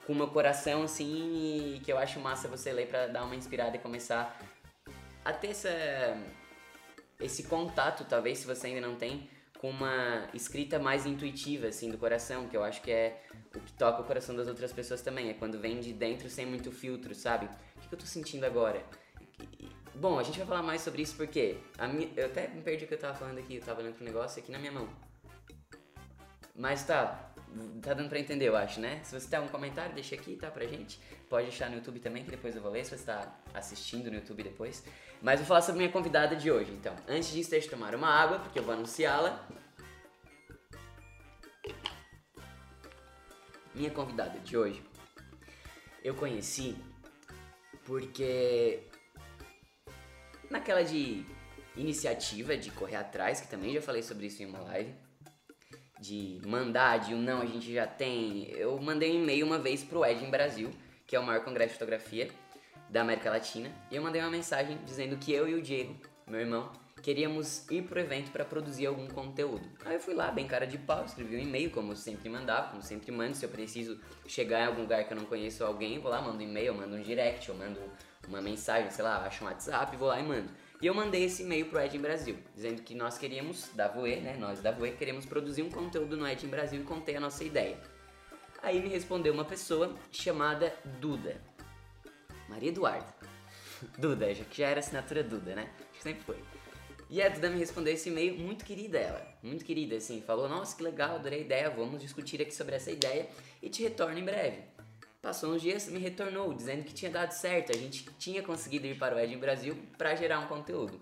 com 0.06 0.12
o 0.12 0.16
meu 0.16 0.28
coração 0.28 0.82
assim 0.82 1.76
e 1.76 1.80
que 1.80 1.92
eu 1.92 1.98
acho 1.98 2.20
massa 2.20 2.46
você 2.46 2.72
ler 2.72 2.86
para 2.88 3.06
dar 3.06 3.24
uma 3.24 3.34
inspirada 3.34 3.76
e 3.76 3.78
começar 3.80 4.38
a 5.24 5.32
ter 5.32 5.48
essa, 5.48 5.70
esse 7.20 7.44
contato, 7.44 8.04
talvez 8.04 8.38
se 8.38 8.46
você 8.46 8.68
ainda 8.68 8.80
não 8.80 8.96
tem, 8.96 9.28
com 9.58 9.70
uma 9.70 10.28
escrita 10.34 10.78
mais 10.78 11.06
intuitiva 11.06 11.68
assim 11.68 11.90
do 11.90 11.96
coração, 11.96 12.48
que 12.48 12.56
eu 12.56 12.62
acho 12.62 12.82
que 12.82 12.90
é 12.90 13.22
o 13.54 13.60
que 13.60 13.72
toca 13.72 14.02
o 14.02 14.04
coração 14.04 14.36
das 14.36 14.46
outras 14.46 14.72
pessoas 14.72 15.00
também, 15.00 15.30
é 15.30 15.34
quando 15.34 15.58
vem 15.58 15.80
de 15.80 15.92
dentro 15.92 16.28
sem 16.28 16.44
muito 16.44 16.70
filtro, 16.70 17.14
sabe? 17.14 17.48
O 17.76 17.88
que, 17.88 17.94
eu 17.94 17.98
tô 17.98 18.04
sentindo 18.04 18.44
agora? 18.44 18.84
Bom, 19.94 20.18
a 20.18 20.22
gente 20.22 20.38
vai 20.38 20.46
falar 20.46 20.62
mais 20.62 20.82
sobre 20.82 21.02
isso 21.02 21.16
porque 21.16 21.56
minha, 21.92 22.10
eu 22.16 22.26
até 22.26 22.48
me 22.48 22.60
perdi 22.60 22.84
o 22.84 22.88
que 22.88 22.94
eu 22.94 22.98
tava 22.98 23.14
falando 23.14 23.38
aqui, 23.38 23.56
eu 23.56 23.62
tava 23.62 23.80
olhando 23.80 23.94
pro 23.94 24.04
negócio 24.04 24.42
aqui 24.42 24.52
na 24.52 24.58
minha 24.58 24.72
mão. 24.72 24.88
Mas 26.54 26.84
tá, 26.84 27.33
tá 27.80 27.94
dando 27.94 28.08
pra 28.08 28.18
entender, 28.18 28.48
eu 28.48 28.56
acho, 28.56 28.80
né? 28.80 29.00
Se 29.02 29.18
você 29.18 29.28
tem 29.28 29.38
algum 29.38 29.50
comentário, 29.50 29.94
deixa 29.94 30.14
aqui, 30.14 30.36
tá, 30.36 30.50
pra 30.50 30.66
gente. 30.66 30.98
Pode 31.28 31.48
deixar 31.48 31.68
no 31.68 31.76
YouTube 31.76 32.00
também, 32.00 32.24
que 32.24 32.30
depois 32.30 32.54
eu 32.56 32.62
vou 32.62 32.70
ler, 32.70 32.84
se 32.84 32.96
você 32.96 33.04
tá 33.04 33.34
assistindo 33.52 34.10
no 34.10 34.16
YouTube 34.16 34.42
depois. 34.42 34.84
Mas 35.22 35.40
vou 35.40 35.46
falar 35.46 35.62
sobre 35.62 35.78
minha 35.78 35.92
convidada 35.92 36.36
de 36.36 36.50
hoje, 36.50 36.70
então. 36.72 36.94
Antes 37.08 37.30
disso, 37.30 37.50
deixa 37.50 37.66
eu 37.66 37.70
tomar 37.70 37.94
uma 37.94 38.08
água, 38.08 38.38
porque 38.38 38.58
eu 38.58 38.62
vou 38.62 38.74
anunciá-la. 38.74 39.46
Minha 43.74 43.90
convidada 43.90 44.38
de 44.38 44.56
hoje, 44.56 44.82
eu 46.02 46.14
conheci 46.14 46.76
porque 47.84 48.80
naquela 50.50 50.82
de 50.82 51.24
iniciativa 51.76 52.56
de 52.56 52.70
correr 52.70 52.96
atrás, 52.96 53.40
que 53.40 53.48
também 53.48 53.74
já 53.74 53.82
falei 53.82 54.02
sobre 54.02 54.26
isso 54.26 54.42
em 54.42 54.46
uma 54.46 54.60
live, 54.60 54.94
de 56.04 56.38
mandar, 56.46 56.98
de 56.98 57.14
um 57.14 57.18
não, 57.18 57.40
a 57.40 57.46
gente 57.46 57.72
já 57.72 57.86
tem. 57.86 58.50
Eu 58.50 58.78
mandei 58.78 59.12
um 59.12 59.22
e-mail 59.22 59.46
uma 59.46 59.58
vez 59.58 59.82
pro 59.82 60.04
Edin 60.04 60.30
Brasil, 60.30 60.70
que 61.06 61.16
é 61.16 61.20
o 61.20 61.22
maior 61.24 61.42
congresso 61.42 61.72
de 61.72 61.78
fotografia 61.78 62.28
da 62.90 63.00
América 63.00 63.30
Latina, 63.30 63.72
e 63.90 63.96
eu 63.96 64.02
mandei 64.02 64.20
uma 64.20 64.30
mensagem 64.30 64.78
dizendo 64.84 65.16
que 65.16 65.32
eu 65.32 65.48
e 65.48 65.54
o 65.54 65.62
Diego, 65.62 65.96
meu 66.26 66.40
irmão, 66.40 66.70
queríamos 67.02 67.66
ir 67.70 67.82
pro 67.82 67.98
evento 67.98 68.30
para 68.30 68.44
produzir 68.44 68.86
algum 68.86 69.08
conteúdo. 69.08 69.66
Aí 69.84 69.94
eu 69.94 70.00
fui 70.00 70.14
lá, 70.14 70.30
bem 70.30 70.46
cara 70.46 70.66
de 70.66 70.76
pau, 70.76 71.04
escrevi 71.06 71.36
um 71.36 71.40
e-mail, 71.40 71.70
como 71.70 71.92
eu 71.92 71.96
sempre 71.96 72.28
mandava, 72.28 72.68
como 72.68 72.82
sempre 72.82 73.10
mando, 73.10 73.34
se 73.34 73.44
eu 73.44 73.48
preciso 73.48 73.98
chegar 74.26 74.60
em 74.60 74.66
algum 74.66 74.82
lugar 74.82 75.04
que 75.04 75.12
eu 75.12 75.16
não 75.16 75.24
conheço 75.24 75.64
alguém, 75.64 75.98
vou 75.98 76.10
lá, 76.10 76.20
mando 76.20 76.38
um 76.38 76.42
e-mail, 76.42 76.74
mando 76.74 76.96
um 76.96 77.00
direct, 77.00 77.48
eu 77.48 77.54
mando 77.54 77.80
uma 78.28 78.42
mensagem, 78.42 78.90
sei 78.90 79.04
lá, 79.04 79.24
acho 79.26 79.42
um 79.42 79.46
WhatsApp, 79.46 79.96
vou 79.96 80.08
lá 80.08 80.20
e 80.20 80.22
mando. 80.22 80.50
E 80.84 80.86
eu 80.86 80.92
mandei 80.92 81.24
esse 81.24 81.42
e-mail 81.42 81.64
pro 81.64 81.80
Ed 81.80 81.96
em 81.96 82.00
Brasil, 82.00 82.36
dizendo 82.54 82.82
que 82.82 82.94
nós 82.94 83.16
queríamos, 83.16 83.70
da 83.72 83.88
Voe, 83.88 84.16
né, 84.16 84.36
nós 84.36 84.60
da 84.60 84.70
Voe, 84.70 84.92
queríamos 84.92 85.24
produzir 85.24 85.62
um 85.62 85.70
conteúdo 85.70 86.14
no 86.14 86.28
Ed 86.28 86.44
em 86.44 86.48
Brasil 86.50 86.82
e 86.82 86.84
contei 86.84 87.16
a 87.16 87.20
nossa 87.20 87.42
ideia. 87.42 87.78
Aí 88.62 88.82
me 88.82 88.90
respondeu 88.90 89.32
uma 89.32 89.46
pessoa 89.46 89.96
chamada 90.12 90.76
Duda. 91.00 91.40
Maria 92.50 92.68
Eduarda. 92.68 93.06
Duda, 93.96 94.34
já 94.34 94.44
que 94.44 94.58
já 94.58 94.68
era 94.68 94.80
assinatura 94.80 95.22
Duda, 95.22 95.54
né? 95.54 95.70
Acho 95.88 96.00
que 96.00 96.02
sempre 96.02 96.22
foi. 96.22 96.44
E 97.08 97.22
a 97.22 97.30
Duda 97.30 97.48
me 97.48 97.58
respondeu 97.58 97.94
esse 97.94 98.10
e-mail 98.10 98.36
muito 98.36 98.62
querida 98.62 98.98
ela, 98.98 99.26
muito 99.42 99.64
querida, 99.64 99.96
assim, 99.96 100.20
falou, 100.20 100.50
nossa, 100.50 100.76
que 100.76 100.82
legal, 100.82 101.14
adorei 101.14 101.38
a 101.38 101.42
ideia, 101.44 101.70
vamos 101.70 102.02
discutir 102.02 102.42
aqui 102.42 102.54
sobre 102.54 102.76
essa 102.76 102.90
ideia 102.90 103.26
e 103.62 103.70
te 103.70 103.82
retorno 103.82 104.18
em 104.18 104.24
breve. 104.26 104.73
Passou 105.24 105.54
uns 105.54 105.62
dias, 105.62 105.88
me 105.88 105.98
retornou 105.98 106.52
dizendo 106.52 106.84
que 106.84 106.92
tinha 106.92 107.10
dado 107.10 107.32
certo, 107.32 107.72
a 107.72 107.74
gente 107.74 108.04
tinha 108.18 108.42
conseguido 108.42 108.86
ir 108.86 108.98
para 108.98 109.16
o 109.16 109.18
Ed 109.18 109.34
Brasil 109.36 109.74
para 109.96 110.14
gerar 110.14 110.38
um 110.38 110.46
conteúdo. 110.46 111.00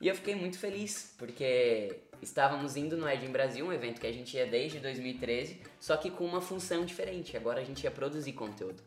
E 0.00 0.08
eu 0.08 0.14
fiquei 0.14 0.34
muito 0.34 0.58
feliz, 0.58 1.14
porque 1.18 2.00
estávamos 2.22 2.76
indo 2.78 2.96
no 2.96 3.06
Ed 3.06 3.28
Brasil, 3.28 3.66
um 3.66 3.70
evento 3.70 4.00
que 4.00 4.06
a 4.06 4.12
gente 4.12 4.34
ia 4.34 4.46
desde 4.46 4.80
2013, 4.80 5.60
só 5.78 5.98
que 5.98 6.10
com 6.10 6.24
uma 6.24 6.40
função 6.40 6.86
diferente. 6.86 7.36
Agora 7.36 7.60
a 7.60 7.64
gente 7.64 7.84
ia 7.84 7.90
produzir 7.90 8.32
conteúdo. 8.32 8.82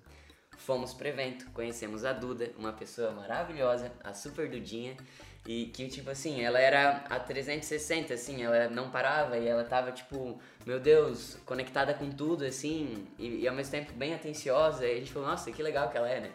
Fomos 0.57 0.95
pro 0.95 1.07
evento, 1.07 1.45
conhecemos 1.51 2.03
a 2.03 2.11
Duda, 2.11 2.51
uma 2.57 2.73
pessoa 2.73 3.11
maravilhosa, 3.11 3.91
a 4.03 4.15
super 4.15 4.49
Dudinha, 4.49 4.97
e 5.45 5.65
que, 5.67 5.87
tipo 5.87 6.09
assim, 6.09 6.41
ela 6.41 6.59
era 6.59 7.03
a 7.09 7.19
360, 7.19 8.13
assim, 8.13 8.43
ela 8.43 8.69
não 8.69 8.91
parava 8.91 9.37
e 9.37 9.47
ela 9.47 9.63
tava, 9.63 9.91
tipo, 9.91 10.39
meu 10.65 10.79
Deus, 10.79 11.37
conectada 11.45 11.93
com 11.93 12.11
tudo, 12.11 12.45
assim, 12.45 13.07
e, 13.17 13.41
e 13.41 13.47
ao 13.47 13.55
mesmo 13.55 13.71
tempo 13.71 13.91
bem 13.93 14.13
atenciosa. 14.13 14.85
E 14.85 14.91
a 14.91 14.99
gente 14.99 15.11
falou, 15.11 15.27
nossa, 15.27 15.51
que 15.51 15.63
legal 15.63 15.89
que 15.89 15.97
ela 15.97 16.09
é, 16.09 16.19
né? 16.19 16.31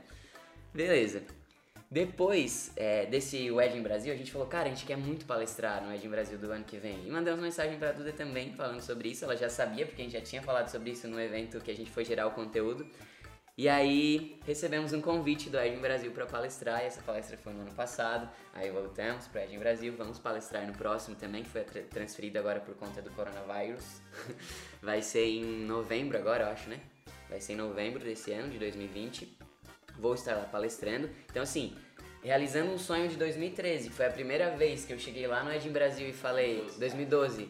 Beleza. 0.74 1.22
Depois 1.88 2.72
é, 2.74 3.06
desse 3.06 3.48
Wedding 3.48 3.80
Brasil, 3.80 4.12
a 4.12 4.16
gente 4.16 4.32
falou, 4.32 4.48
cara, 4.48 4.66
a 4.66 4.70
gente 4.70 4.84
quer 4.84 4.96
muito 4.96 5.24
palestrar 5.24 5.80
no 5.84 5.90
Wedding 5.90 6.08
Brasil 6.08 6.36
do 6.36 6.50
ano 6.50 6.64
que 6.64 6.76
vem. 6.76 7.06
E 7.06 7.10
mandamos 7.10 7.40
mensagem 7.40 7.78
pra 7.78 7.92
Duda 7.92 8.12
também, 8.12 8.52
falando 8.54 8.80
sobre 8.80 9.08
isso. 9.10 9.24
Ela 9.24 9.36
já 9.36 9.48
sabia, 9.48 9.86
porque 9.86 10.02
a 10.02 10.04
gente 10.04 10.14
já 10.14 10.20
tinha 10.20 10.42
falado 10.42 10.68
sobre 10.68 10.90
isso 10.90 11.06
no 11.06 11.20
evento 11.20 11.60
que 11.60 11.70
a 11.70 11.76
gente 11.76 11.92
foi 11.92 12.04
gerar 12.04 12.26
o 12.26 12.32
conteúdo. 12.32 12.84
E 13.58 13.70
aí 13.70 14.38
recebemos 14.44 14.92
um 14.92 15.00
convite 15.00 15.48
do 15.48 15.58
Edin 15.58 15.80
Brasil 15.80 16.10
para 16.10 16.26
palestrar, 16.26 16.82
e 16.82 16.86
essa 16.86 17.00
palestra 17.00 17.38
foi 17.38 17.54
no 17.54 17.62
ano 17.62 17.72
passado. 17.72 18.28
Aí 18.52 18.70
voltamos 18.70 19.26
para 19.28 19.44
Edin 19.44 19.58
Brasil, 19.58 19.94
vamos 19.96 20.18
palestrar 20.18 20.66
no 20.66 20.74
próximo 20.74 21.16
também, 21.16 21.42
que 21.42 21.48
foi 21.48 21.62
tra 21.62 21.80
transferido 21.84 22.38
agora 22.38 22.60
por 22.60 22.74
conta 22.74 23.00
do 23.00 23.10
coronavírus. 23.12 24.02
Vai 24.82 25.00
ser 25.00 25.24
em 25.24 25.64
novembro 25.64 26.18
agora, 26.18 26.44
eu 26.44 26.48
acho, 26.50 26.68
né? 26.68 26.78
Vai 27.30 27.40
ser 27.40 27.54
em 27.54 27.56
novembro 27.56 28.04
desse 28.04 28.30
ano, 28.30 28.50
de 28.50 28.58
2020. 28.58 29.38
Vou 29.98 30.12
estar 30.12 30.34
lá 30.34 30.44
palestrando. 30.44 31.08
Então, 31.30 31.42
assim, 31.42 31.74
realizando 32.22 32.70
um 32.70 32.78
sonho 32.78 33.08
de 33.08 33.16
2013, 33.16 33.88
que 33.88 33.94
foi 33.94 34.04
a 34.04 34.10
primeira 34.10 34.54
vez 34.54 34.84
que 34.84 34.92
eu 34.92 34.98
cheguei 34.98 35.26
lá 35.26 35.42
no 35.42 35.50
Edin 35.50 35.70
Brasil 35.70 36.06
e 36.06 36.12
falei... 36.12 36.66
2012. 36.78 37.44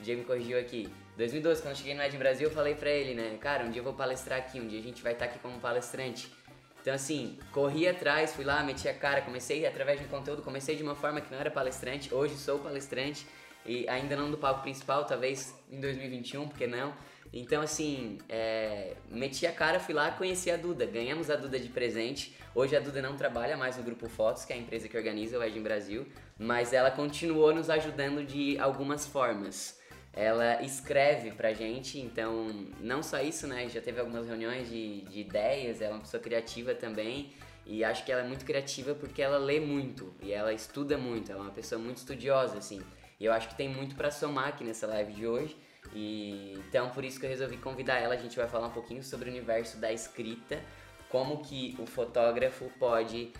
O 0.00 0.02
Diego 0.02 0.22
me 0.22 0.26
corrigiu 0.26 0.58
aqui. 0.58 0.92
2012, 1.16 1.60
quando 1.60 1.72
eu 1.72 1.76
cheguei 1.76 1.94
no 1.94 2.02
Ed 2.02 2.16
Brasil, 2.16 2.48
eu 2.48 2.54
falei 2.54 2.74
pra 2.74 2.90
ele, 2.90 3.14
né? 3.14 3.36
Cara, 3.40 3.64
um 3.64 3.70
dia 3.70 3.80
eu 3.80 3.84
vou 3.84 3.92
palestrar 3.92 4.38
aqui, 4.38 4.58
um 4.58 4.66
dia 4.66 4.80
a 4.80 4.82
gente 4.82 5.02
vai 5.02 5.12
estar 5.12 5.26
aqui 5.26 5.38
como 5.38 5.58
palestrante. 5.60 6.32
Então, 6.80 6.94
assim, 6.94 7.38
corri 7.52 7.86
atrás, 7.86 8.34
fui 8.34 8.44
lá, 8.44 8.62
meti 8.62 8.88
a 8.88 8.94
cara, 8.94 9.20
comecei 9.20 9.64
através 9.66 10.00
de 10.00 10.06
um 10.06 10.08
conteúdo, 10.08 10.42
comecei 10.42 10.74
de 10.74 10.82
uma 10.82 10.96
forma 10.96 11.20
que 11.20 11.30
não 11.30 11.38
era 11.38 11.50
palestrante, 11.50 12.12
hoje 12.12 12.34
sou 12.34 12.58
palestrante 12.58 13.26
e 13.64 13.88
ainda 13.88 14.16
não 14.16 14.30
do 14.30 14.36
palco 14.38 14.62
principal, 14.62 15.04
talvez 15.04 15.54
em 15.70 15.80
2021, 15.80 16.48
porque 16.48 16.66
não? 16.66 16.92
Então, 17.32 17.62
assim, 17.62 18.18
é, 18.28 18.94
meti 19.08 19.46
a 19.46 19.52
cara, 19.52 19.78
fui 19.78 19.94
lá, 19.94 20.10
conheci 20.10 20.50
a 20.50 20.56
Duda, 20.56 20.84
ganhamos 20.84 21.30
a 21.30 21.36
Duda 21.36 21.58
de 21.58 21.68
presente. 21.68 22.36
Hoje 22.54 22.76
a 22.76 22.80
Duda 22.80 23.00
não 23.00 23.16
trabalha 23.16 23.56
mais 23.56 23.76
no 23.76 23.82
Grupo 23.82 24.08
Fotos, 24.08 24.44
que 24.44 24.52
é 24.52 24.56
a 24.56 24.58
empresa 24.58 24.88
que 24.88 24.96
organiza 24.96 25.38
o 25.38 25.42
Ed 25.42 25.58
Brasil, 25.60 26.06
mas 26.38 26.72
ela 26.72 26.90
continuou 26.90 27.54
nos 27.54 27.70
ajudando 27.70 28.26
de 28.26 28.58
algumas 28.58 29.06
formas 29.06 29.80
ela 30.12 30.62
escreve 30.62 31.30
pra 31.32 31.54
gente, 31.54 31.98
então 31.98 32.46
não 32.78 33.02
só 33.02 33.20
isso, 33.20 33.46
né? 33.46 33.68
Já 33.68 33.80
teve 33.80 33.98
algumas 33.98 34.26
reuniões 34.26 34.68
de, 34.68 35.02
de 35.02 35.20
ideias, 35.20 35.80
ela 35.80 35.92
é 35.92 35.94
uma 35.94 36.02
pessoa 36.02 36.22
criativa 36.22 36.74
também. 36.74 37.32
E 37.64 37.84
acho 37.84 38.04
que 38.04 38.10
ela 38.10 38.22
é 38.22 38.26
muito 38.26 38.44
criativa 38.44 38.94
porque 38.94 39.22
ela 39.22 39.38
lê 39.38 39.60
muito 39.60 40.12
e 40.20 40.32
ela 40.32 40.52
estuda 40.52 40.98
muito, 40.98 41.30
ela 41.30 41.40
é 41.40 41.44
uma 41.44 41.52
pessoa 41.52 41.80
muito 41.80 41.98
estudiosa, 41.98 42.58
assim. 42.58 42.82
E 43.18 43.24
eu 43.24 43.32
acho 43.32 43.48
que 43.48 43.54
tem 43.54 43.68
muito 43.68 43.94
para 43.94 44.10
somar 44.10 44.48
aqui 44.48 44.64
nessa 44.64 44.86
live 44.86 45.12
de 45.12 45.26
hoje. 45.26 45.56
E 45.94 46.54
então 46.68 46.90
por 46.90 47.04
isso 47.04 47.18
que 47.18 47.26
eu 47.26 47.30
resolvi 47.30 47.56
convidar 47.56 47.98
ela, 47.98 48.14
a 48.14 48.18
gente 48.18 48.36
vai 48.36 48.48
falar 48.48 48.66
um 48.66 48.72
pouquinho 48.72 49.02
sobre 49.02 49.28
o 49.28 49.32
universo 49.32 49.78
da 49.78 49.92
escrita, 49.92 50.60
como 51.08 51.42
que 51.42 51.76
o 51.78 51.86
fotógrafo 51.86 52.70
pode 52.78 53.32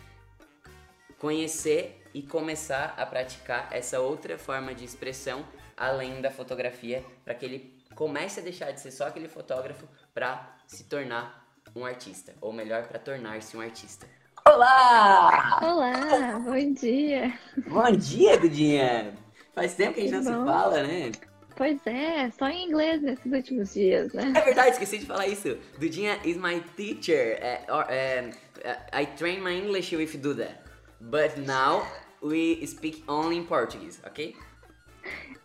conhecer 1.18 2.02
e 2.14 2.22
começar 2.22 2.94
a 2.96 3.04
praticar 3.06 3.68
essa 3.72 4.00
outra 4.00 4.38
forma 4.38 4.74
de 4.74 4.84
expressão 4.84 5.44
além 5.76 6.20
da 6.20 6.30
fotografia, 6.30 7.04
para 7.24 7.34
que 7.34 7.44
ele 7.44 7.82
comece 7.94 8.40
a 8.40 8.42
deixar 8.42 8.70
de 8.72 8.80
ser 8.80 8.90
só 8.90 9.06
aquele 9.06 9.28
fotógrafo 9.28 9.86
para 10.14 10.56
se 10.66 10.84
tornar 10.84 11.46
um 11.74 11.84
artista, 11.84 12.34
ou 12.40 12.52
melhor, 12.52 12.86
para 12.86 12.98
tornar-se 12.98 13.56
um 13.56 13.60
artista. 13.60 14.06
Olá! 14.46 15.60
Olá, 15.62 16.38
bom 16.40 16.72
dia! 16.72 17.38
Bom 17.68 17.92
dia, 17.92 18.38
Dudinha! 18.38 19.14
Faz 19.54 19.74
tempo 19.74 19.94
que 19.94 20.00
a 20.00 20.02
gente 20.04 20.18
que 20.18 20.24
não 20.24 20.44
bom. 20.44 20.50
se 20.50 20.52
fala, 20.52 20.82
né? 20.82 21.12
Pois 21.54 21.86
é, 21.86 22.30
só 22.30 22.48
em 22.48 22.66
inglês 22.66 23.02
nesses 23.02 23.30
últimos 23.30 23.74
dias, 23.74 24.12
né? 24.12 24.32
É 24.34 24.40
verdade, 24.40 24.70
esqueci 24.70 24.98
de 24.98 25.06
falar 25.06 25.26
isso. 25.26 25.56
Dudinha 25.78 26.18
is 26.24 26.36
my 26.36 26.60
teacher. 26.76 27.38
Uh, 27.40 27.72
or, 27.72 27.84
uh, 27.84 29.00
I 29.00 29.06
train 29.16 29.42
my 29.42 29.54
English 29.54 29.94
with 29.94 30.16
Duda. 30.18 30.58
But 31.00 31.36
now 31.38 31.82
we 32.22 32.64
speak 32.66 33.04
only 33.06 33.36
in 33.36 33.44
Portuguese, 33.44 34.00
ok? 34.06 34.34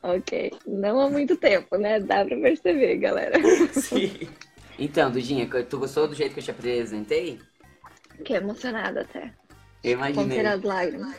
Ok. 0.02 0.54
Não 0.66 1.00
há 1.00 1.10
muito 1.10 1.36
tempo, 1.36 1.78
né? 1.78 2.00
Dá 2.00 2.26
pra 2.26 2.38
perceber, 2.38 2.98
galera. 2.98 3.36
Sim. 3.74 4.30
Então, 4.80 5.12
Dudinha, 5.12 5.48
tu 5.64 5.80
gostou 5.80 6.08
do 6.08 6.16
jeito 6.16 6.34
que 6.34 6.40
eu 6.40 6.44
te 6.44 6.52
apresentei? 6.52 7.40
Fiquei 8.16 8.38
emocionada 8.38 9.02
até. 9.02 9.34
Eu 9.84 9.94
imaginei. 9.94 10.38
Conter 10.38 10.46
as 10.48 10.62
lágrimas. 10.64 11.16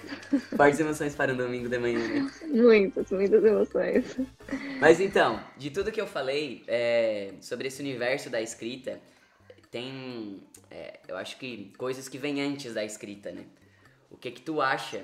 Fortes 0.57 0.81
emoções 0.81 1.15
para 1.15 1.33
um 1.33 1.37
domingo 1.37 1.69
de 1.69 1.79
manhã, 1.79 2.07
né? 2.07 2.31
Muitas, 2.47 3.11
muitas 3.11 3.45
emoções. 3.45 4.17
Mas 4.81 5.01
então, 5.01 5.41
de 5.57 5.71
tudo 5.71 5.93
que 5.93 6.01
eu 6.01 6.07
falei 6.07 6.65
é, 6.67 7.33
sobre 7.41 7.69
esse 7.69 7.81
universo 7.81 8.29
da 8.31 8.41
escrita, 8.41 9.01
tem, 9.71 10.43
é, 10.71 11.01
eu 11.09 11.17
acho 11.17 11.39
que 11.39 11.73
coisas 11.79 12.09
que 12.09 12.19
vêm 12.19 12.41
antes 12.41 12.75
da 12.75 12.85
escrita, 12.85 13.31
né? 13.31 13.45
O 14.11 14.17
que 14.17 14.31
que 14.31 14.41
tu 14.41 14.61
acha, 14.61 15.03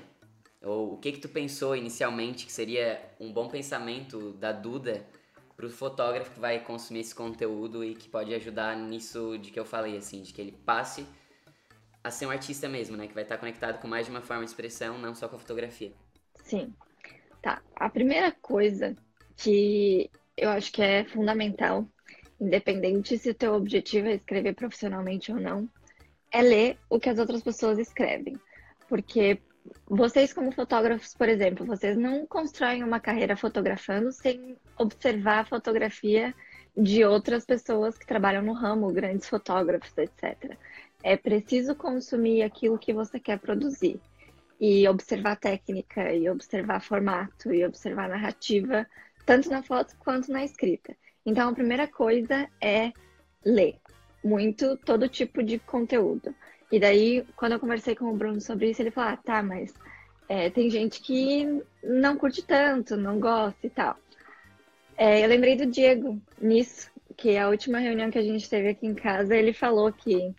ou 0.64 0.94
o 0.94 0.98
que 0.98 1.12
que 1.12 1.20
tu 1.20 1.28
pensou 1.28 1.76
inicialmente 1.76 2.46
que 2.46 2.52
seria 2.52 3.00
um 3.20 3.32
bom 3.32 3.48
pensamento 3.48 4.32
da 4.32 4.52
Duda 4.52 5.06
para 5.56 5.66
o 5.66 5.70
fotógrafo 5.70 6.32
que 6.32 6.40
vai 6.40 6.58
consumir 6.58 7.00
esse 7.00 7.14
conteúdo 7.14 7.84
e 7.84 7.94
que 7.94 8.08
pode 8.08 8.34
ajudar 8.34 8.76
nisso 8.76 9.38
de 9.38 9.50
que 9.50 9.60
eu 9.60 9.64
falei, 9.64 9.96
assim, 9.96 10.22
de 10.22 10.32
que 10.32 10.40
ele 10.40 10.52
passe 10.52 11.06
a 12.02 12.10
ser 12.10 12.26
um 12.26 12.30
artista 12.30 12.68
mesmo, 12.68 12.96
né? 12.96 13.06
Que 13.06 13.14
vai 13.14 13.22
estar 13.22 13.38
conectado 13.38 13.80
com 13.80 13.86
mais 13.86 14.06
de 14.06 14.10
uma 14.10 14.20
forma 14.20 14.44
de 14.44 14.50
expressão, 14.50 14.98
não 14.98 15.14
só 15.14 15.28
com 15.28 15.36
a 15.36 15.38
fotografia. 15.38 15.92
Sim. 16.42 16.74
Tá. 17.40 17.62
A 17.76 17.88
primeira 17.88 18.32
coisa 18.32 18.96
que 19.36 20.10
eu 20.36 20.50
acho 20.50 20.72
que 20.72 20.82
é 20.82 21.04
fundamental, 21.04 21.86
independente 22.40 23.16
se 23.16 23.30
o 23.30 23.34
teu 23.34 23.54
objetivo 23.54 24.08
é 24.08 24.14
escrever 24.14 24.54
profissionalmente 24.54 25.30
ou 25.30 25.38
não, 25.38 25.68
é 26.32 26.42
ler 26.42 26.78
o 26.90 26.98
que 26.98 27.08
as 27.08 27.18
outras 27.18 27.42
pessoas 27.42 27.78
escrevem. 27.78 28.36
Porque 28.88 29.40
vocês, 29.86 30.32
como 30.32 30.52
fotógrafos, 30.52 31.14
por 31.14 31.28
exemplo, 31.28 31.64
vocês 31.64 31.96
não 31.96 32.26
constroem 32.26 32.82
uma 32.82 33.00
carreira 33.00 33.36
fotografando 33.36 34.12
sem 34.12 34.56
observar 34.78 35.40
a 35.40 35.44
fotografia 35.44 36.34
de 36.76 37.04
outras 37.04 37.44
pessoas 37.44 37.96
que 37.96 38.06
trabalham 38.06 38.42
no 38.42 38.52
ramo, 38.52 38.92
grandes 38.92 39.28
fotógrafos, 39.28 39.96
etc. 39.96 40.56
É 41.02 41.16
preciso 41.16 41.74
consumir 41.74 42.42
aquilo 42.42 42.78
que 42.78 42.92
você 42.92 43.20
quer 43.20 43.38
produzir 43.38 44.00
e 44.60 44.86
observar 44.88 45.36
técnica, 45.36 46.12
e 46.12 46.28
observar 46.28 46.80
formato, 46.80 47.52
e 47.52 47.64
observar 47.64 48.08
narrativa, 48.08 48.86
tanto 49.26 49.50
na 49.50 49.62
foto 49.62 49.96
quanto 49.98 50.32
na 50.32 50.44
escrita. 50.44 50.96
Então, 51.24 51.48
a 51.48 51.54
primeira 51.54 51.86
coisa 51.86 52.48
é 52.60 52.92
ler 53.44 53.78
muito 54.22 54.76
todo 54.78 55.08
tipo 55.08 55.42
de 55.42 55.58
conteúdo. 55.58 56.34
E 56.74 56.80
daí, 56.80 57.24
quando 57.36 57.52
eu 57.52 57.60
conversei 57.60 57.94
com 57.94 58.06
o 58.06 58.16
Bruno 58.16 58.40
sobre 58.40 58.68
isso, 58.68 58.82
ele 58.82 58.90
falou: 58.90 59.10
ah, 59.10 59.16
tá, 59.16 59.40
mas 59.44 59.72
é, 60.28 60.50
tem 60.50 60.68
gente 60.68 61.00
que 61.00 61.62
não 61.84 62.16
curte 62.16 62.42
tanto, 62.42 62.96
não 62.96 63.20
gosta 63.20 63.64
e 63.64 63.70
tal. 63.70 63.96
É, 64.96 65.22
eu 65.24 65.28
lembrei 65.28 65.54
do 65.54 65.66
Diego 65.66 66.20
nisso, 66.36 66.90
que 67.16 67.38
a 67.38 67.48
última 67.48 67.78
reunião 67.78 68.10
que 68.10 68.18
a 68.18 68.22
gente 68.22 68.50
teve 68.50 68.70
aqui 68.70 68.88
em 68.88 68.94
casa, 68.94 69.36
ele 69.36 69.52
falou 69.52 69.92
que 69.92 70.34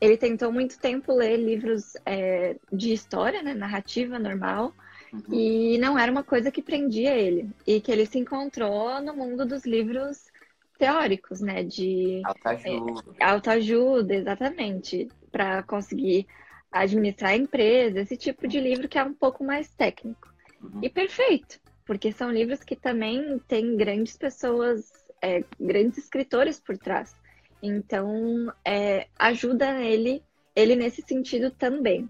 ele 0.00 0.16
tentou 0.16 0.50
muito 0.50 0.80
tempo 0.80 1.12
ler 1.12 1.36
livros 1.36 1.92
é, 2.06 2.56
de 2.72 2.94
história, 2.94 3.42
né, 3.42 3.52
narrativa 3.52 4.18
normal, 4.18 4.72
uhum. 5.12 5.34
e 5.34 5.76
não 5.76 5.98
era 5.98 6.10
uma 6.10 6.24
coisa 6.24 6.50
que 6.50 6.62
prendia 6.62 7.14
ele. 7.14 7.50
E 7.66 7.78
que 7.78 7.92
ele 7.92 8.06
se 8.06 8.18
encontrou 8.18 9.02
no 9.02 9.14
mundo 9.14 9.44
dos 9.44 9.66
livros 9.66 10.32
teóricos, 10.78 11.42
né, 11.42 11.62
de 11.62 12.22
autoajuda, 12.24 13.02
é, 13.20 13.24
autoajuda 13.24 14.14
exatamente, 14.14 15.08
para 15.34 15.64
conseguir 15.64 16.28
administrar 16.70 17.32
a 17.32 17.36
empresa, 17.36 18.00
esse 18.00 18.16
tipo 18.16 18.46
de 18.46 18.60
livro 18.60 18.88
que 18.88 18.96
é 18.96 19.02
um 19.02 19.12
pouco 19.12 19.42
mais 19.42 19.68
técnico. 19.74 20.32
Uhum. 20.62 20.78
E 20.80 20.88
perfeito, 20.88 21.58
porque 21.84 22.12
são 22.12 22.30
livros 22.30 22.62
que 22.62 22.76
também 22.76 23.40
têm 23.48 23.76
grandes 23.76 24.16
pessoas, 24.16 24.92
é, 25.20 25.42
grandes 25.58 25.98
escritores 25.98 26.60
por 26.60 26.78
trás. 26.78 27.16
Então, 27.60 28.52
é, 28.64 29.08
ajuda 29.18 29.80
ele, 29.80 30.22
ele 30.54 30.76
nesse 30.76 31.02
sentido 31.02 31.50
também. 31.50 32.08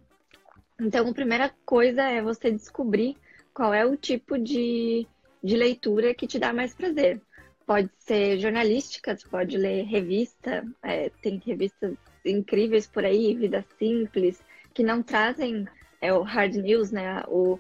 Então, 0.79 1.09
a 1.09 1.15
primeira 1.15 1.51
coisa 1.65 2.03
é 2.03 2.21
você 2.21 2.51
descobrir 2.51 3.17
qual 3.55 3.73
é 3.73 3.87
o 3.87 3.97
tipo 3.97 4.39
de, 4.39 5.07
de 5.43 5.57
leitura 5.57 6.15
que 6.15 6.27
te 6.27 6.39
dá 6.39 6.53
mais 6.53 6.75
prazer. 6.75 7.23
Pode 7.67 7.89
ser 8.01 8.39
jornalística, 8.39 9.17
você 9.17 9.27
pode 9.27 9.57
ler 9.57 9.85
revista, 9.85 10.63
é, 10.83 11.09
tem 11.23 11.41
revistas 11.47 11.97
incríveis 12.25 12.87
por 12.87 13.05
aí, 13.05 13.35
Vida 13.35 13.65
Simples, 13.79 14.43
que 14.73 14.83
não 14.83 15.03
trazem 15.03 15.67
é, 16.01 16.13
o 16.13 16.23
hard 16.23 16.55
news, 16.55 16.91
né? 16.91 17.23
O, 17.29 17.59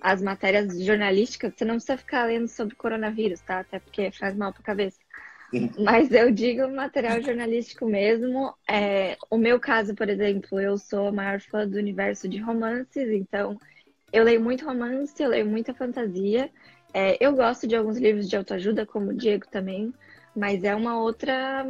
as 0.00 0.22
matérias 0.22 0.82
jornalísticas, 0.82 1.52
você 1.54 1.64
não 1.64 1.74
precisa 1.74 1.96
ficar 1.96 2.24
lendo 2.24 2.48
sobre 2.48 2.74
coronavírus, 2.74 3.40
tá? 3.40 3.60
Até 3.60 3.78
porque 3.78 4.10
faz 4.12 4.34
mal 4.34 4.52
para 4.52 4.62
a 4.62 4.64
cabeça. 4.64 4.98
Mas 5.78 6.12
eu 6.12 6.30
digo 6.30 6.68
material 6.68 7.20
jornalístico 7.20 7.84
mesmo. 7.84 8.54
É, 8.68 9.16
o 9.28 9.36
meu 9.36 9.58
caso, 9.58 9.94
por 9.94 10.08
exemplo, 10.08 10.60
eu 10.60 10.78
sou 10.78 11.08
a 11.08 11.12
maior 11.12 11.40
fã 11.40 11.66
do 11.66 11.76
universo 11.76 12.28
de 12.28 12.38
romances, 12.38 13.10
então 13.10 13.58
eu 14.12 14.24
leio 14.24 14.40
muito 14.40 14.64
romance, 14.64 15.20
eu 15.20 15.28
leio 15.28 15.46
muita 15.46 15.74
fantasia. 15.74 16.50
É, 16.92 17.16
eu 17.24 17.34
gosto 17.34 17.66
de 17.66 17.76
alguns 17.76 17.98
livros 17.98 18.28
de 18.28 18.36
autoajuda, 18.36 18.86
como 18.86 19.10
o 19.10 19.14
Diego 19.14 19.46
também, 19.48 19.92
mas 20.34 20.64
é 20.64 20.74
uma 20.74 21.00
outra. 21.00 21.64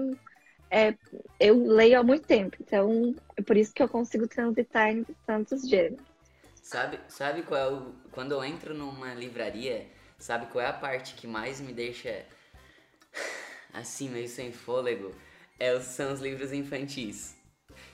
É, 0.71 0.95
eu 1.41 1.67
leio 1.67 1.99
há 1.99 2.03
muito 2.03 2.27
tempo, 2.27 2.57
então 2.61 3.15
é 3.37 3.43
por 3.43 3.57
isso 3.57 3.73
que 3.75 3.83
eu 3.83 3.89
consigo 3.89 4.29
transitar 4.29 4.91
entre 4.91 5.17
tantos 5.27 5.69
gêneros. 5.69 5.99
Sabe, 6.63 7.01
sabe 7.09 7.43
qual 7.43 7.61
é 7.61 7.73
o. 7.73 7.95
Quando 8.13 8.33
eu 8.33 8.45
entro 8.45 8.73
numa 8.73 9.13
livraria, 9.13 9.87
sabe 10.19 10.47
qual 10.47 10.65
é 10.65 10.69
a 10.69 10.73
parte 10.73 11.15
que 11.15 11.27
mais 11.27 11.61
me 11.61 11.73
deixa 11.73 12.25
assim, 13.73 14.09
meio 14.09 14.29
sem 14.29 14.53
fôlego, 14.53 15.15
é, 15.59 15.79
são 15.81 16.13
os 16.13 16.21
livros 16.21 16.53
infantis. 16.53 17.35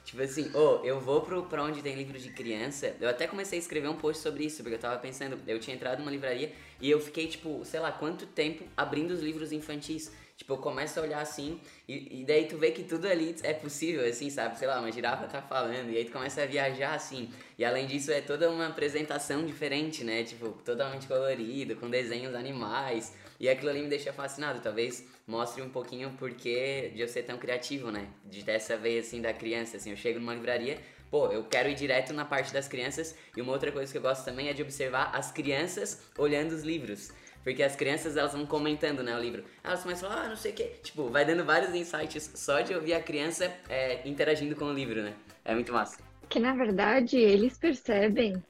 Tipo 0.04 0.22
assim, 0.22 0.50
oh, 0.54 0.84
eu 0.84 1.00
vou 1.00 1.20
pro, 1.20 1.44
pra 1.44 1.62
onde 1.62 1.82
tem 1.82 1.96
livros 1.96 2.22
de 2.22 2.30
criança. 2.30 2.94
Eu 3.00 3.08
até 3.08 3.26
comecei 3.26 3.58
a 3.58 3.60
escrever 3.60 3.88
um 3.88 3.96
post 3.96 4.22
sobre 4.22 4.44
isso, 4.44 4.62
porque 4.62 4.76
eu 4.76 4.80
tava 4.80 4.98
pensando, 4.98 5.38
eu 5.46 5.58
tinha 5.58 5.74
entrado 5.74 5.98
numa 5.98 6.10
livraria 6.10 6.52
e 6.80 6.90
eu 6.90 7.00
fiquei, 7.00 7.26
tipo, 7.26 7.64
sei 7.64 7.80
lá, 7.80 7.90
quanto 7.90 8.26
tempo 8.26 8.64
abrindo 8.76 9.10
os 9.10 9.20
livros 9.20 9.52
infantis. 9.52 10.12
Tipo, 10.36 10.52
eu 10.52 10.58
começo 10.58 11.00
a 11.00 11.02
olhar 11.02 11.20
assim, 11.20 11.58
e, 11.88 12.20
e 12.20 12.24
daí 12.24 12.46
tu 12.46 12.58
vê 12.58 12.70
que 12.70 12.84
tudo 12.84 13.08
ali 13.08 13.34
é 13.42 13.54
possível, 13.54 14.06
assim, 14.06 14.28
sabe? 14.28 14.58
Sei 14.58 14.68
lá, 14.68 14.78
uma 14.78 14.92
girafa 14.92 15.26
tá 15.26 15.40
falando, 15.40 15.90
e 15.90 15.96
aí 15.96 16.04
tu 16.04 16.12
começa 16.12 16.42
a 16.42 16.46
viajar 16.46 16.94
assim. 16.94 17.30
E 17.58 17.64
além 17.64 17.86
disso, 17.86 18.12
é 18.12 18.20
toda 18.20 18.50
uma 18.50 18.66
apresentação 18.66 19.46
diferente, 19.46 20.04
né? 20.04 20.24
Tipo, 20.24 20.50
totalmente 20.62 21.06
colorido, 21.06 21.74
com 21.76 21.88
desenhos 21.88 22.34
animais. 22.34 23.14
E 23.40 23.48
aquilo 23.48 23.70
ali 23.70 23.82
me 23.82 23.88
deixa 23.88 24.12
fascinado. 24.12 24.60
Talvez 24.60 25.06
mostre 25.26 25.62
um 25.62 25.70
pouquinho 25.70 26.10
o 26.10 26.12
porquê 26.12 26.92
de 26.94 27.00
eu 27.00 27.08
ser 27.08 27.22
tão 27.22 27.38
criativo, 27.38 27.90
né? 27.90 28.06
De 28.22 28.42
dessa 28.42 28.76
vez 28.76 29.06
assim 29.06 29.22
da 29.22 29.32
criança, 29.32 29.78
assim, 29.78 29.90
eu 29.90 29.96
chego 29.96 30.20
numa 30.20 30.34
livraria, 30.34 30.78
pô, 31.10 31.28
eu 31.28 31.44
quero 31.44 31.70
ir 31.70 31.74
direto 31.74 32.12
na 32.12 32.26
parte 32.26 32.52
das 32.52 32.68
crianças. 32.68 33.14
E 33.34 33.40
uma 33.40 33.52
outra 33.52 33.72
coisa 33.72 33.90
que 33.90 33.96
eu 33.96 34.02
gosto 34.02 34.22
também 34.22 34.48
é 34.48 34.52
de 34.52 34.60
observar 34.60 35.10
as 35.14 35.32
crianças 35.32 36.02
olhando 36.18 36.52
os 36.52 36.62
livros. 36.62 37.10
Porque 37.46 37.62
as 37.62 37.76
crianças, 37.76 38.16
elas 38.16 38.32
vão 38.32 38.44
comentando, 38.44 39.04
né, 39.04 39.16
o 39.16 39.20
livro. 39.20 39.44
Elas 39.62 39.80
começam 39.80 40.08
a 40.08 40.12
falar, 40.12 40.24
ah, 40.24 40.28
não 40.30 40.36
sei 40.36 40.50
o 40.50 40.54
quê. 40.56 40.72
Tipo, 40.82 41.08
vai 41.08 41.24
dando 41.24 41.44
vários 41.44 41.72
insights 41.72 42.32
só 42.34 42.60
de 42.60 42.74
ouvir 42.74 42.92
a 42.92 43.00
criança 43.00 43.54
é, 43.68 44.00
interagindo 44.04 44.56
com 44.56 44.64
o 44.64 44.72
livro, 44.72 45.00
né? 45.00 45.14
É 45.44 45.54
muito 45.54 45.72
massa. 45.72 45.96
Que, 46.28 46.40
na 46.40 46.56
verdade, 46.56 47.16
eles 47.16 47.56
percebem 47.56 48.42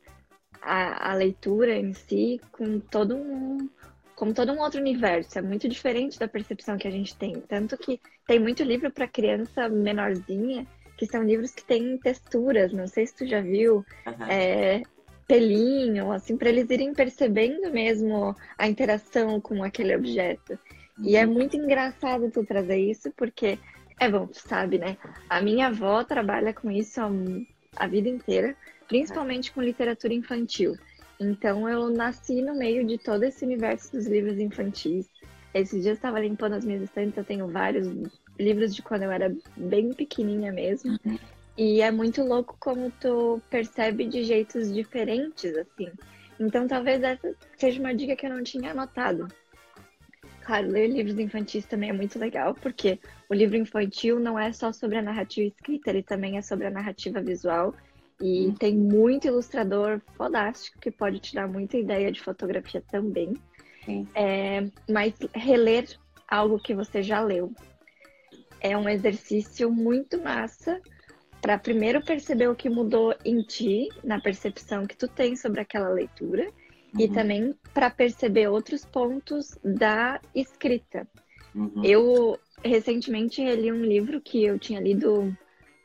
a, 0.62 1.10
a 1.10 1.14
leitura 1.14 1.76
em 1.76 1.92
si 1.92 2.40
com 2.50 2.80
todo 2.80 3.14
um 3.14 3.68
como 4.14 4.32
todo 4.32 4.50
um 4.50 4.60
outro 4.60 4.80
universo, 4.80 5.38
é 5.38 5.42
muito 5.42 5.68
diferente 5.68 6.18
da 6.18 6.26
percepção 6.26 6.78
que 6.78 6.88
a 6.88 6.90
gente 6.90 7.14
tem. 7.14 7.34
Tanto 7.34 7.76
que 7.76 8.00
tem 8.26 8.40
muito 8.40 8.62
livro 8.62 8.90
para 8.90 9.06
criança 9.06 9.68
menorzinha, 9.68 10.66
que 10.96 11.04
são 11.04 11.22
livros 11.22 11.50
que 11.50 11.62
têm 11.62 11.98
texturas, 11.98 12.72
não 12.72 12.86
sei 12.86 13.06
se 13.06 13.14
tu 13.14 13.26
já 13.26 13.42
viu, 13.42 13.84
uhum. 14.06 14.26
é, 14.26 14.82
pelinho, 15.26 16.12
assim, 16.12 16.36
para 16.36 16.48
eles 16.48 16.70
irem 16.70 16.94
percebendo 16.94 17.70
mesmo 17.70 18.34
a 18.56 18.68
interação 18.68 19.40
com 19.40 19.62
aquele 19.62 19.94
objeto. 19.94 20.58
E 20.98 21.16
é 21.16 21.26
uhum. 21.26 21.32
muito 21.32 21.56
engraçado 21.56 22.30
tu 22.30 22.44
trazer 22.44 22.78
isso, 22.78 23.10
porque, 23.16 23.58
é 23.98 24.08
bom, 24.08 24.26
tu 24.26 24.38
sabe, 24.38 24.78
né? 24.78 24.96
A 25.28 25.40
minha 25.40 25.66
avó 25.66 26.02
trabalha 26.04 26.54
com 26.54 26.70
isso 26.70 27.00
a, 27.00 27.10
a 27.76 27.86
vida 27.86 28.08
inteira, 28.08 28.56
principalmente 28.88 29.52
com 29.52 29.60
literatura 29.60 30.14
infantil. 30.14 30.74
Então 31.18 31.68
eu 31.68 31.88
nasci 31.90 32.42
no 32.42 32.54
meio 32.54 32.86
de 32.86 32.98
todo 32.98 33.24
esse 33.24 33.44
universo 33.44 33.92
dos 33.92 34.06
livros 34.06 34.38
infantis. 34.38 35.08
Esses 35.52 35.82
dias 35.82 35.86
eu 35.86 35.94
estava 35.94 36.20
limpando 36.20 36.54
as 36.54 36.64
minhas 36.64 36.82
estantes, 36.82 37.16
eu 37.16 37.24
tenho 37.24 37.48
vários 37.48 37.88
livros 38.38 38.74
de 38.74 38.82
quando 38.82 39.02
eu 39.02 39.10
era 39.10 39.34
bem 39.56 39.92
pequenininha 39.92 40.52
mesmo. 40.52 40.98
Uhum. 41.58 41.64
E 41.64 41.80
é 41.80 41.90
muito 41.90 42.22
louco 42.22 42.56
como 42.60 42.90
tu 42.90 43.40
percebe 43.50 44.06
de 44.06 44.24
jeitos 44.24 44.72
diferentes, 44.72 45.56
assim. 45.56 45.90
Então 46.38 46.66
talvez 46.68 47.02
essa 47.02 47.34
seja 47.56 47.80
uma 47.80 47.94
dica 47.94 48.14
que 48.14 48.26
eu 48.26 48.30
não 48.30 48.42
tinha 48.42 48.70
anotado. 48.70 49.28
Claro, 50.44 50.68
ler 50.68 50.88
livros 50.88 51.18
infantis 51.18 51.66
também 51.66 51.90
é 51.90 51.92
muito 51.92 52.18
legal, 52.18 52.54
porque 52.54 53.00
o 53.28 53.34
livro 53.34 53.56
infantil 53.56 54.20
não 54.20 54.38
é 54.38 54.52
só 54.52 54.72
sobre 54.72 54.96
a 54.98 55.02
narrativa 55.02 55.48
escrita, 55.48 55.90
ele 55.90 56.04
também 56.04 56.36
é 56.36 56.42
sobre 56.42 56.66
a 56.66 56.70
narrativa 56.70 57.20
visual 57.20 57.74
e 58.20 58.46
hum. 58.46 58.54
tem 58.54 58.76
muito 58.76 59.26
ilustrador 59.26 60.00
fodástico 60.16 60.78
que 60.78 60.90
pode 60.90 61.18
te 61.18 61.34
dar 61.34 61.48
muita 61.48 61.76
ideia 61.76 62.12
de 62.12 62.20
fotografia 62.20 62.82
também. 62.90 63.34
É, 64.14 64.68
mas 64.90 65.14
reler 65.34 65.96
algo 66.28 66.58
que 66.58 66.74
você 66.74 67.02
já 67.02 67.20
leu 67.20 67.52
é 68.60 68.76
um 68.76 68.88
exercício 68.88 69.70
muito 69.70 70.20
massa 70.22 70.80
para 71.46 71.58
primeiro 71.58 72.02
perceber 72.02 72.48
o 72.48 72.56
que 72.56 72.68
mudou 72.68 73.14
em 73.24 73.40
ti, 73.40 73.88
na 74.02 74.20
percepção 74.20 74.84
que 74.84 74.96
tu 74.96 75.06
tem 75.06 75.36
sobre 75.36 75.60
aquela 75.60 75.88
leitura, 75.90 76.42
uhum. 76.42 77.00
e 77.00 77.08
também 77.08 77.54
para 77.72 77.88
perceber 77.88 78.48
outros 78.48 78.84
pontos 78.84 79.56
da 79.62 80.20
escrita. 80.34 81.06
Uhum. 81.54 81.84
Eu 81.84 82.36
recentemente 82.64 83.44
li 83.44 83.70
um 83.70 83.84
livro 83.84 84.20
que 84.20 84.42
eu 84.42 84.58
tinha 84.58 84.80
lido 84.80 85.32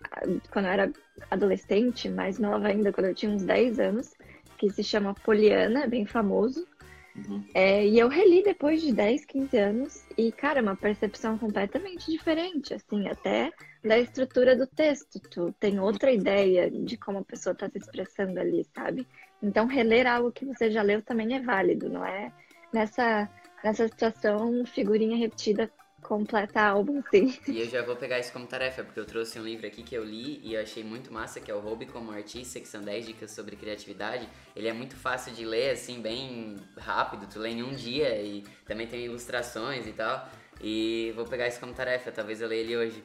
ah, 0.03 0.21
quando 0.51 0.65
eu 0.65 0.71
era 0.71 0.91
adolescente, 1.29 2.09
mais 2.09 2.39
nova 2.39 2.69
ainda, 2.69 2.91
quando 2.91 3.05
eu 3.05 3.13
tinha 3.13 3.31
uns 3.31 3.43
10 3.43 3.79
anos, 3.79 4.15
que 4.57 4.67
se 4.71 4.83
chama 4.83 5.13
Poliana, 5.13 5.85
bem 5.85 6.07
famoso. 6.07 6.67
Uhum. 7.15 7.45
É, 7.53 7.85
e 7.85 7.99
eu 7.99 8.07
reli 8.07 8.41
depois 8.41 8.81
de 8.81 8.91
10, 8.91 9.25
15 9.25 9.57
anos 9.59 10.07
e, 10.17 10.31
cara, 10.31 10.57
é 10.57 10.63
uma 10.63 10.75
percepção 10.75 11.37
completamente 11.37 12.09
diferente, 12.09 12.73
assim, 12.73 13.07
até 13.07 13.51
da 13.83 13.97
estrutura 13.97 14.55
do 14.55 14.67
texto. 14.67 15.19
Tu 15.19 15.53
tem 15.59 15.79
outra 15.79 16.11
ideia 16.11 16.69
de 16.69 16.97
como 16.97 17.19
a 17.19 17.23
pessoa 17.23 17.53
está 17.53 17.69
se 17.69 17.77
expressando 17.77 18.39
ali, 18.39 18.65
sabe? 18.75 19.07
Então, 19.41 19.65
reler 19.65 20.07
algo 20.07 20.31
que 20.31 20.45
você 20.45 20.69
já 20.69 20.81
leu 20.81 21.01
também 21.01 21.35
é 21.35 21.41
válido, 21.41 21.89
não 21.89 22.05
é? 22.05 22.31
Nessa, 22.71 23.29
nessa 23.63 23.87
situação, 23.87 24.63
figurinha 24.65 25.17
repetida 25.17 25.71
completa 26.01 26.61
álbum, 26.61 27.01
sim. 27.09 27.33
E 27.47 27.59
eu 27.59 27.69
já 27.69 27.81
vou 27.83 27.95
pegar 27.95 28.19
isso 28.19 28.33
como 28.33 28.45
tarefa, 28.45 28.83
porque 28.83 28.99
eu 28.99 29.05
trouxe 29.05 29.39
um 29.39 29.43
livro 29.43 29.65
aqui 29.65 29.83
que 29.83 29.95
eu 29.95 30.03
li 30.03 30.41
e 30.43 30.55
eu 30.55 30.61
achei 30.61 30.83
muito 30.83 31.11
massa, 31.13 31.39
que 31.39 31.49
é 31.49 31.55
o 31.55 31.59
Hobby 31.59 31.85
como 31.85 32.11
Artista, 32.11 32.59
que 32.59 32.67
são 32.67 32.81
10 32.81 33.05
dicas 33.05 33.31
sobre 33.31 33.55
criatividade. 33.55 34.27
Ele 34.55 34.67
é 34.67 34.73
muito 34.73 34.95
fácil 34.95 35.33
de 35.33 35.45
ler, 35.45 35.71
assim, 35.71 36.01
bem 36.01 36.57
rápido, 36.77 37.27
tu 37.31 37.39
lê 37.39 37.49
em 37.49 37.63
um 37.63 37.73
dia 37.73 38.19
e 38.21 38.43
também 38.65 38.87
tem 38.87 39.05
ilustrações 39.05 39.87
e 39.87 39.93
tal. 39.93 40.27
E 40.59 41.13
vou 41.15 41.25
pegar 41.25 41.47
isso 41.47 41.59
como 41.59 41.73
tarefa, 41.73 42.11
talvez 42.11 42.41
eu 42.41 42.47
leia 42.47 42.61
ele 42.61 42.77
hoje. 42.77 43.03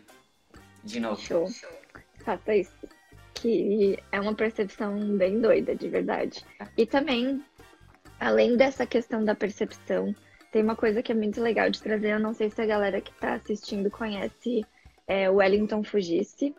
De 0.87 1.01
novo. 1.01 1.21
Show. 1.21 1.49
Faça 2.25 2.55
isso. 2.55 2.89
Que 3.35 3.99
é 4.13 4.21
uma 4.21 4.35
percepção 4.35 5.17
bem 5.17 5.41
doida, 5.41 5.75
de 5.75 5.89
verdade. 5.89 6.45
E 6.77 6.87
também, 6.87 7.43
além 8.21 8.57
dessa 8.57 8.87
questão 8.87 9.25
da 9.25 9.35
percepção, 9.35 10.15
tem 10.53 10.63
uma 10.63 10.77
coisa 10.77 11.03
que 11.03 11.11
é 11.11 11.15
muito 11.15 11.43
legal 11.43 11.69
de 11.69 11.83
trazer, 11.83 12.13
eu 12.13 12.21
não 12.21 12.33
sei 12.33 12.49
se 12.51 12.63
a 12.63 12.67
galera 12.67 13.01
que 13.01 13.11
está 13.11 13.35
assistindo 13.35 13.91
conhece 13.91 14.65
é, 15.09 15.29
o 15.29 15.35
Wellington 15.35 15.83
Fugisse. 15.83 16.55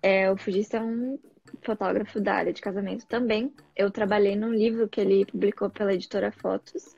É, 0.00 0.30
o 0.30 0.36
Fugisse 0.36 0.76
é 0.76 0.80
um 0.80 1.18
fotógrafo 1.60 2.20
da 2.20 2.34
área 2.34 2.52
de 2.52 2.62
casamento 2.62 3.04
também. 3.06 3.52
Eu 3.74 3.90
trabalhei 3.90 4.36
num 4.36 4.54
livro 4.54 4.88
que 4.88 5.00
ele 5.00 5.26
publicou 5.26 5.68
pela 5.68 5.92
editora 5.92 6.30
Fotos, 6.30 6.94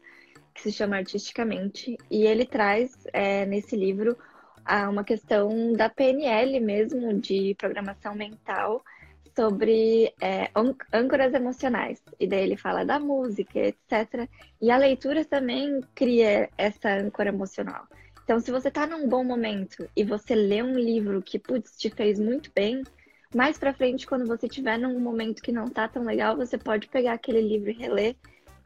que 0.54 0.60
se 0.60 0.72
chama 0.72 0.96
Artisticamente, 0.96 1.96
e 2.10 2.26
ele 2.26 2.44
traz 2.44 2.92
é, 3.12 3.46
nesse 3.46 3.74
livro 3.74 4.16
uma 4.88 5.04
questão 5.04 5.72
da 5.72 5.88
PNL 5.88 6.60
mesmo, 6.60 7.14
de 7.14 7.54
programação 7.56 8.14
mental, 8.14 8.82
sobre 9.34 10.12
é, 10.20 10.50
âncoras 10.92 11.32
emocionais. 11.32 12.02
E 12.18 12.26
daí 12.26 12.42
ele 12.42 12.56
fala 12.56 12.84
da 12.84 12.98
música, 12.98 13.58
etc. 13.60 14.28
E 14.60 14.70
a 14.70 14.76
leitura 14.76 15.24
também 15.24 15.80
cria 15.94 16.50
essa 16.58 16.90
âncora 16.90 17.28
emocional. 17.28 17.86
Então, 18.24 18.40
se 18.40 18.50
você 18.50 18.68
está 18.68 18.86
num 18.86 19.08
bom 19.08 19.24
momento 19.24 19.88
e 19.96 20.04
você 20.04 20.34
lê 20.34 20.62
um 20.62 20.74
livro 20.74 21.22
que, 21.22 21.38
putz, 21.38 21.76
te 21.78 21.88
fez 21.88 22.18
muito 22.18 22.50
bem, 22.54 22.82
mais 23.34 23.56
pra 23.56 23.72
frente, 23.72 24.06
quando 24.06 24.26
você 24.26 24.46
estiver 24.46 24.76
num 24.76 24.98
momento 24.98 25.40
que 25.40 25.52
não 25.52 25.68
tá 25.68 25.86
tão 25.86 26.02
legal, 26.02 26.36
você 26.36 26.58
pode 26.58 26.88
pegar 26.88 27.12
aquele 27.12 27.40
livro 27.40 27.70
e 27.70 27.74
reler. 27.74 28.16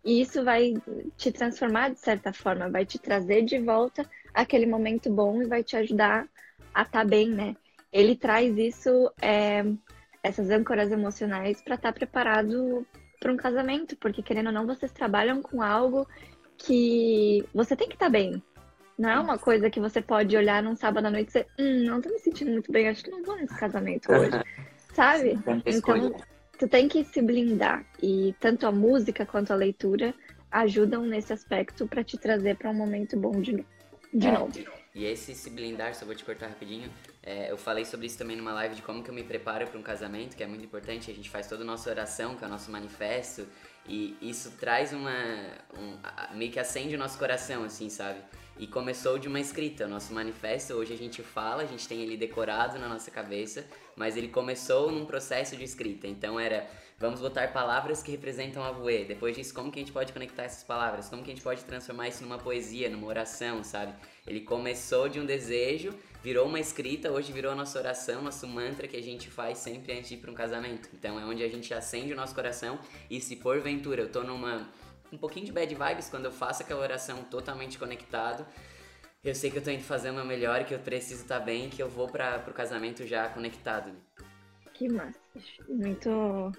E 0.05 0.21
isso 0.21 0.43
vai 0.43 0.75
te 1.17 1.31
transformar 1.31 1.91
de 1.91 2.01
certa 2.01 2.33
forma, 2.33 2.71
vai 2.71 2.85
te 2.85 2.99
trazer 2.99 3.43
de 3.43 3.59
volta 3.59 4.09
aquele 4.35 4.67
momento 4.67 5.11
bom 5.11 5.43
e 5.43 5.47
vai 5.47 5.63
te 5.63 5.77
ajudar 5.77 6.27
a 6.75 6.83
estar 6.83 7.01
tá 7.01 7.05
bem, 7.05 7.29
né? 7.31 7.57
Ele 7.93 8.17
traz 8.17 8.57
isso 8.57 9.13
é, 9.21 9.65
essas 10.23 10.51
âncoras 10.51 10.91
emocionais 10.91 11.61
para 11.61 11.75
estar 11.75 11.93
tá 11.93 11.99
preparado 11.99 12.87
para 13.21 13.33
um 13.33 13.37
casamento, 13.37 13.97
porque 13.97 14.23
querendo 14.23 14.47
ou 14.47 14.53
não, 14.53 14.67
vocês 14.67 14.91
trabalham 14.91 15.43
com 15.43 15.63
algo 15.63 16.07
que 16.57 17.45
você 17.55 17.77
tem 17.77 17.89
que 17.89 17.95
estar 17.95 18.07
tá 18.07 18.11
bem. 18.11 18.43
Não 18.99 19.09
é 19.09 19.19
uma 19.19 19.39
coisa 19.39 19.71
que 19.71 19.81
você 19.81 20.01
pode 20.01 20.37
olhar 20.37 20.63
num 20.63 20.77
sábado 20.77 21.07
à 21.07 21.11
noite 21.11 21.25
e 21.25 21.27
dizer, 21.27 21.47
hum, 21.59 21.85
não 21.85 22.01
tô 22.01 22.09
me 22.11 22.19
sentindo 22.19 22.53
muito 22.53 22.71
bem, 22.71 22.89
acho 22.89 23.03
que 23.03 23.11
não 23.11 23.23
vou 23.23 23.37
nesse 23.37 23.59
casamento 23.59 24.13
hoje. 24.13 24.31
Sabe? 24.95 25.39
Então, 25.67 26.15
tu 26.59 26.69
tem 26.69 26.89
que 26.89 27.05
se 27.05 27.23
blindar. 27.23 27.85
E 28.03 28.35
tanto 28.39 28.67
a 28.67 28.73
música 28.73 29.27
quanto 29.27 29.53
a 29.53 29.57
leitura 29.57 30.15
ajudam 30.51 31.03
nesse 31.03 31.33
aspecto 31.33 31.87
para 31.87 32.05
te 32.05 32.19
trazer 32.19 32.57
para 32.57 32.71
um 32.71 32.75
momento 32.75 33.17
bom 33.17 33.33
de, 33.41 33.65
de 34.13 34.27
é, 34.27 34.33
novo. 34.33 34.53
E 34.95 35.05
esse 35.05 35.35
se 35.35 35.49
blindar, 35.49 35.95
só 35.95 36.05
vou 36.05 36.15
te 36.15 36.25
cortar 36.25 36.49
rapidinho, 36.49 36.93
é, 37.23 37.51
eu 37.51 37.57
falei 37.57 37.85
sobre 37.85 38.07
isso 38.07 38.19
também 38.19 38.37
numa 38.37 38.53
live 38.53 38.75
de 38.75 38.83
como 38.83 39.03
que 39.03 39.09
eu 39.09 39.15
me 39.15 39.25
preparo 39.25 39.67
para 39.67 39.79
um 39.79 39.83
casamento, 39.83 40.37
que 40.37 40.43
é 40.43 40.47
muito 40.47 40.65
importante. 40.65 41.11
A 41.11 41.15
gente 41.15 41.31
faz 41.31 41.47
toda 41.47 41.63
a 41.63 41.65
nossa 41.65 41.89
oração, 41.89 42.37
que 42.37 42.45
é 42.45 42.47
o 42.47 42.51
nosso 42.51 42.71
manifesto, 42.71 43.47
e 43.89 44.17
isso 44.21 44.53
traz 44.61 44.93
uma. 44.93 45.15
Um, 45.79 46.37
meio 46.37 46.53
que 46.53 46.61
acende 46.61 46.95
o 46.95 46.99
nosso 46.99 47.19
coração, 47.19 47.65
assim, 47.65 47.89
sabe? 47.89 48.21
E 48.59 48.67
começou 48.67 49.19
de 49.19 49.29
uma 49.29 49.41
escrita. 49.41 49.87
O 49.87 49.89
nosso 49.89 50.13
manifesto, 50.13 50.75
hoje 50.75 50.93
a 50.93 50.97
gente 50.97 51.23
fala, 51.23 51.63
a 51.63 51.67
gente 51.67 51.89
tem 51.89 52.03
ele 52.03 52.17
decorado 52.17 52.79
na 52.79 52.89
nossa 52.89 53.11
cabeça, 53.11 53.65
mas 53.97 54.17
ele 54.17 54.29
começou 54.29 54.93
num 54.93 55.07
processo 55.07 55.57
de 55.57 55.65
escrita. 55.65 56.07
Então 56.07 56.39
era 56.39 56.69
Vamos 57.03 57.21
botar 57.21 57.49
palavras 57.49 58.01
que 58.01 58.13
representam 58.13 58.63
a 58.63 58.71
voe. 58.71 59.05
Depois 59.05 59.35
disso, 59.35 59.53
como 59.53 59.73
que 59.73 59.81
a 59.81 59.83
gente 59.83 59.91
pode 59.91 60.13
conectar 60.13 60.45
essas 60.45 60.63
palavras? 60.63 61.09
Como 61.09 61.21
que 61.21 61.33
a 61.33 61.35
gente 61.35 61.43
pode 61.43 61.65
transformar 61.65 62.07
isso 62.07 62.23
numa 62.23 62.39
poesia, 62.39 62.89
numa 62.89 63.09
oração, 63.09 63.65
sabe? 63.65 63.93
Ele 64.25 64.43
começou 64.43 65.09
de 65.09 65.19
um 65.19 65.27
desejo, 65.27 65.93
virou 66.23 66.47
uma 66.47 66.61
escrita, 66.61 67.11
hoje 67.11 67.33
virou 67.33 67.51
a 67.51 67.57
nossa 67.57 67.77
oração, 67.77 68.23
nosso 68.23 68.47
mantra 68.47 68.87
que 68.87 68.97
a 68.97 69.03
gente 69.03 69.29
faz 69.29 69.59
sempre 69.59 69.93
antes 69.95 70.11
de 70.11 70.15
ir 70.15 70.19
para 70.19 70.31
um 70.31 70.35
casamento. 70.35 70.89
Então 70.95 71.19
é 71.19 71.25
onde 71.25 71.43
a 71.43 71.49
gente 71.49 71.75
acende 71.75 72.13
o 72.13 72.17
nosso 72.17 72.37
coração 72.37 72.79
e 73.11 73.21
se 73.21 73.35
porventura 73.35 74.03
eu 74.03 74.09
tô 74.09 74.23
numa 74.23 74.69
um 75.13 75.19
pouquinho 75.19 75.47
de 75.47 75.51
bad 75.51 75.75
vibes 75.75 76.09
quando 76.09 76.27
eu 76.27 76.33
faço 76.33 76.63
aquela 76.63 76.83
oração 76.83 77.25
totalmente 77.25 77.81
conectado, 77.81 78.47
eu 79.25 79.35
sei 79.35 79.51
que 79.51 79.59
eu 79.59 79.65
tô 79.65 79.73
indo 79.73 79.83
fazer 79.83 80.11
o 80.11 80.15
meu 80.15 80.25
melhor, 80.25 80.65
que 80.65 80.73
eu 80.73 80.79
preciso 80.79 81.23
estar 81.23 81.41
tá 81.41 81.45
bem, 81.45 81.69
que 81.69 81.83
eu 81.83 81.89
vou 81.89 82.07
para 82.07 82.39
pro 82.39 82.55
casamento 82.55 83.05
já 83.05 83.29
conectado. 83.29 83.89
Né? 83.89 83.97
Que 84.73 84.89
massa. 84.89 85.19
Muito 85.69 86.53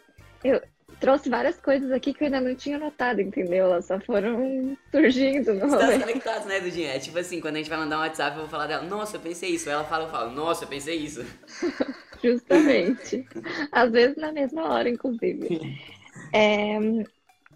eu 0.43 0.61
trouxe 0.99 1.29
várias 1.29 1.59
coisas 1.59 1.91
aqui 1.91 2.13
que 2.13 2.23
eu 2.23 2.27
ainda 2.27 2.39
não 2.39 2.55
tinha 2.55 2.79
notado, 2.79 3.19
entendeu? 3.21 3.65
Elas 3.65 3.85
só 3.85 3.99
foram 3.99 4.77
surgindo 4.89 5.53
no 5.53 5.65
Estamos 5.65 5.97
conectados, 5.97 6.47
né, 6.47 6.59
Dudinha? 6.59 6.93
É 6.93 6.99
tipo 6.99 7.17
assim, 7.17 7.41
quando 7.41 7.55
a 7.55 7.57
gente 7.57 7.69
vai 7.69 7.77
mandar 7.77 7.97
um 7.97 8.01
WhatsApp, 8.01 8.35
eu 8.35 8.43
vou 8.43 8.49
falar 8.49 8.67
dela, 8.67 8.83
nossa, 8.83 9.17
eu 9.17 9.21
pensei 9.21 9.49
isso. 9.49 9.69
Ela 9.69 9.83
fala, 9.83 10.05
eu 10.05 10.09
falo, 10.09 10.31
nossa, 10.31 10.63
eu 10.63 10.69
pensei 10.69 10.95
isso. 10.95 11.25
Justamente. 12.23 13.27
Às 13.71 13.91
vezes 13.91 14.15
na 14.15 14.31
mesma 14.31 14.69
hora, 14.69 14.89
inclusive. 14.89 15.77
É, 16.31 16.77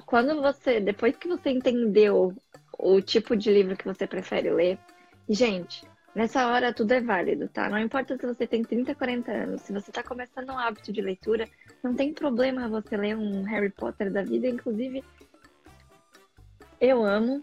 quando 0.06 0.42
você, 0.42 0.80
depois 0.80 1.16
que 1.16 1.28
você 1.28 1.52
entendeu 1.52 2.36
o 2.78 3.02
tipo 3.02 3.36
de 3.36 3.52
livro 3.52 3.78
que 3.78 3.86
você 3.86 4.08
prefere 4.08 4.50
ler, 4.50 4.80
gente, 5.30 5.88
Nessa 6.18 6.48
hora 6.48 6.74
tudo 6.74 6.94
é 6.94 7.00
válido, 7.00 7.48
tá? 7.48 7.70
Não 7.70 7.78
importa 7.78 8.18
se 8.18 8.26
você 8.26 8.48
tem 8.48 8.64
30, 8.64 8.96
40 8.96 9.32
anos, 9.32 9.62
se 9.62 9.72
você 9.72 9.92
tá 9.92 10.02
começando 10.02 10.50
um 10.50 10.58
hábito 10.58 10.92
de 10.92 11.00
leitura, 11.00 11.48
não 11.88 11.96
tem 11.96 12.14
problema 12.14 12.68
você 12.68 12.98
ler 12.98 13.16
um 13.16 13.44
Harry 13.44 13.70
Potter 13.70 14.12
da 14.12 14.22
vida, 14.22 14.48
inclusive 14.48 15.04
eu 16.82 17.04
amo 17.04 17.42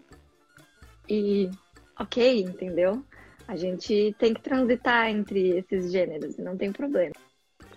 e 1.09 1.51
ok, 1.99 2.43
entendeu? 2.43 3.03
A 3.49 3.57
gente 3.57 4.15
tem 4.19 4.35
que 4.35 4.43
transitar 4.43 5.09
entre 5.09 5.59
esses 5.59 5.91
gêneros, 5.91 6.37
não 6.37 6.57
tem 6.57 6.71
problema. 6.73 7.15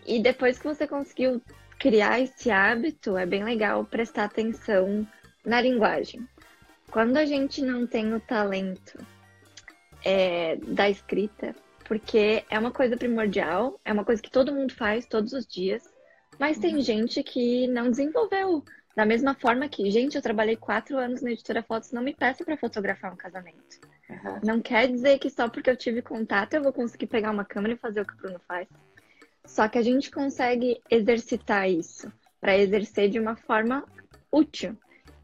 E 0.06 0.22
depois 0.22 0.60
que 0.60 0.68
você 0.68 0.86
conseguiu 0.86 1.42
criar 1.80 2.20
esse 2.20 2.52
hábito, 2.52 3.18
é 3.18 3.26
bem 3.26 3.44
legal 3.44 3.86
prestar 3.86 4.26
atenção 4.26 5.08
na 5.46 5.62
linguagem. 5.62 6.28
Quando 6.92 7.18
a 7.18 7.26
gente 7.26 7.62
não 7.62 7.88
tem 7.88 8.14
o 8.14 8.20
talento 8.20 8.98
é, 10.04 10.58
da 10.58 10.90
escrita, 10.90 11.56
porque 11.86 12.44
é 12.50 12.60
uma 12.60 12.72
coisa 12.72 12.98
primordial, 12.98 13.80
é 13.86 13.92
uma 13.94 14.06
coisa 14.06 14.22
que 14.22 14.32
todo 14.32 14.54
mundo 14.54 14.74
faz 14.74 15.06
todos 15.06 15.34
os 15.34 15.46
dias, 15.46 15.97
mas 16.40 16.58
tem 16.58 16.76
uhum. 16.76 16.82
gente 16.82 17.24
que 17.24 17.68
não 17.68 17.90
desenvolveu. 17.90 18.64
Da 18.96 19.06
mesma 19.06 19.36
forma 19.36 19.70
que, 19.70 19.92
gente, 19.92 20.16
eu 20.16 20.22
trabalhei 20.22 20.56
quatro 20.56 20.98
anos 20.98 21.22
na 21.22 21.32
editora 21.32 21.62
Fotos, 21.62 21.92
não 21.92 22.02
me 22.02 22.16
peça 22.16 22.44
para 22.44 22.58
fotografar 22.58 23.14
um 23.14 23.16
casamento. 23.16 23.80
Uhum. 24.10 24.40
Não 24.44 24.62
quer 24.62 24.88
dizer 24.88 25.20
que 25.20 25.30
só 25.30 25.48
porque 25.48 25.70
eu 25.70 25.78
tive 25.78 26.02
contato 26.02 26.54
eu 26.54 26.64
vou 26.64 26.74
conseguir 26.74 27.08
pegar 27.08 27.32
uma 27.32 27.46
câmera 27.46 27.76
e 27.76 27.78
fazer 27.78 28.02
o 28.02 28.06
que 28.06 28.14
o 28.14 28.18
Bruno 28.18 28.42
faz. 28.48 28.68
Só 29.46 29.68
que 29.68 29.78
a 29.78 29.82
gente 29.82 30.10
consegue 30.10 30.82
exercitar 30.90 31.70
isso 31.70 32.12
para 32.42 32.58
exercer 32.58 33.10
de 33.10 33.20
uma 33.20 33.36
forma 33.36 33.86
útil. 34.32 34.76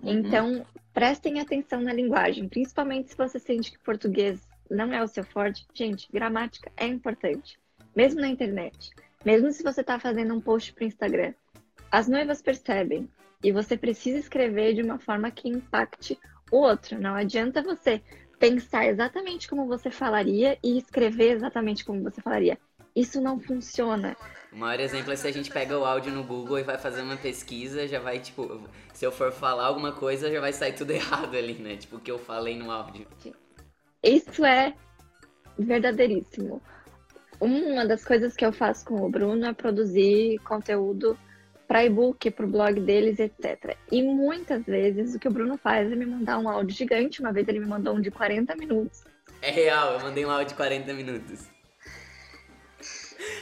Uhum. 0.02 0.20
Então, 0.20 0.66
prestem 0.94 1.40
atenção 1.40 1.82
na 1.82 1.94
linguagem, 1.94 2.48
principalmente 2.48 3.10
se 3.10 3.18
você 3.18 3.40
sente 3.40 3.72
que 3.72 3.80
português 3.80 4.40
não 4.70 4.94
é 4.94 5.04
o 5.04 5.08
seu 5.08 5.24
forte, 5.24 5.66
gente, 5.74 6.08
gramática 6.12 6.72
é 6.78 6.86
importante. 6.86 7.60
Mesmo 7.96 8.22
na 8.22 8.28
internet. 8.28 8.92
Mesmo 9.26 9.52
se 9.52 9.64
você 9.64 9.82
está 9.82 10.00
fazendo 10.00 10.34
um 10.34 10.42
post 10.42 10.74
para 10.74 10.84
o 10.84 10.88
Instagram. 10.88 11.34
As 11.92 12.08
noivas 12.08 12.42
percebem 12.42 13.10
e 13.44 13.52
você 13.52 13.78
precisa 13.78 14.18
escrever 14.18 14.74
de 14.74 14.82
uma 14.82 15.00
forma 15.00 15.32
que 15.32 15.48
impacte 15.48 16.20
o 16.52 16.58
outro. 16.58 17.00
Não 17.00 17.16
adianta 17.16 17.62
você 17.62 18.02
pensar 18.40 18.86
exatamente 18.88 19.48
como 19.48 19.68
você 19.68 19.90
falaria 19.90 20.58
e 20.64 20.78
escrever 20.78 21.32
exatamente 21.32 21.86
como 21.86 22.04
você 22.04 22.22
falaria. 22.22 22.58
Isso 22.96 23.22
não 23.22 23.40
funciona. 23.40 24.16
O 24.52 24.58
maior 24.58 24.80
exemplo 24.80 25.12
é 25.12 25.16
se 25.16 25.28
a 25.28 25.32
gente 25.32 25.50
pega 25.50 25.78
o 25.78 25.86
áudio 25.86 26.12
no 26.12 26.24
Google 26.24 26.60
e 26.60 26.64
vai 26.64 26.78
fazer 26.78 27.02
uma 27.02 27.18
pesquisa, 27.18 27.88
já 27.88 28.00
vai, 28.00 28.20
tipo, 28.20 28.62
se 28.94 29.04
eu 29.04 29.12
for 29.12 29.32
falar 29.32 29.66
alguma 29.66 29.92
coisa, 29.92 30.32
já 30.32 30.40
vai 30.40 30.54
sair 30.54 30.74
tudo 30.74 30.92
errado 30.94 31.36
ali, 31.36 31.54
né? 31.54 31.76
Tipo, 31.78 31.96
o 31.96 32.00
que 32.00 32.12
eu 32.12 32.20
falei 32.20 32.56
no 32.56 32.70
áudio. 32.70 33.08
Isso 34.04 34.46
é 34.46 34.76
verdadeiríssimo. 35.58 36.62
Uma 37.40 37.86
das 37.86 38.04
coisas 38.04 38.36
que 38.36 38.46
eu 38.46 38.54
faço 38.54 38.86
com 38.86 39.02
o 39.02 39.10
Bruno 39.10 39.46
é 39.46 39.54
produzir 39.54 40.40
conteúdo 40.40 41.18
para 41.68 41.86
e-book, 41.86 42.30
para 42.32 42.46
o 42.46 42.50
blog 42.50 42.80
deles, 42.80 43.20
etc. 43.20 43.76
E 43.92 44.02
muitas 44.02 44.64
vezes 44.66 45.16
o 45.16 45.20
que 45.20 45.28
o 45.28 45.32
Bruno 45.32 45.58
faz 45.58 45.92
é 45.92 45.96
me 45.96 46.06
mandar 46.06 46.38
um 46.38 46.48
áudio 46.48 46.76
gigante. 46.76 47.20
Uma 47.20 47.34
vez 47.34 47.48
ele 47.48 47.60
me 47.60 47.66
mandou 47.66 47.96
um 47.96 48.02
de 48.02 48.12
40 48.12 48.56
minutos. 48.56 49.04
É 49.42 49.52
real, 49.52 49.94
eu 49.94 50.00
mandei 50.02 50.26
um 50.26 50.30
áudio 50.30 50.50
de 50.50 50.54
40 50.56 50.94
minutos. 50.94 51.48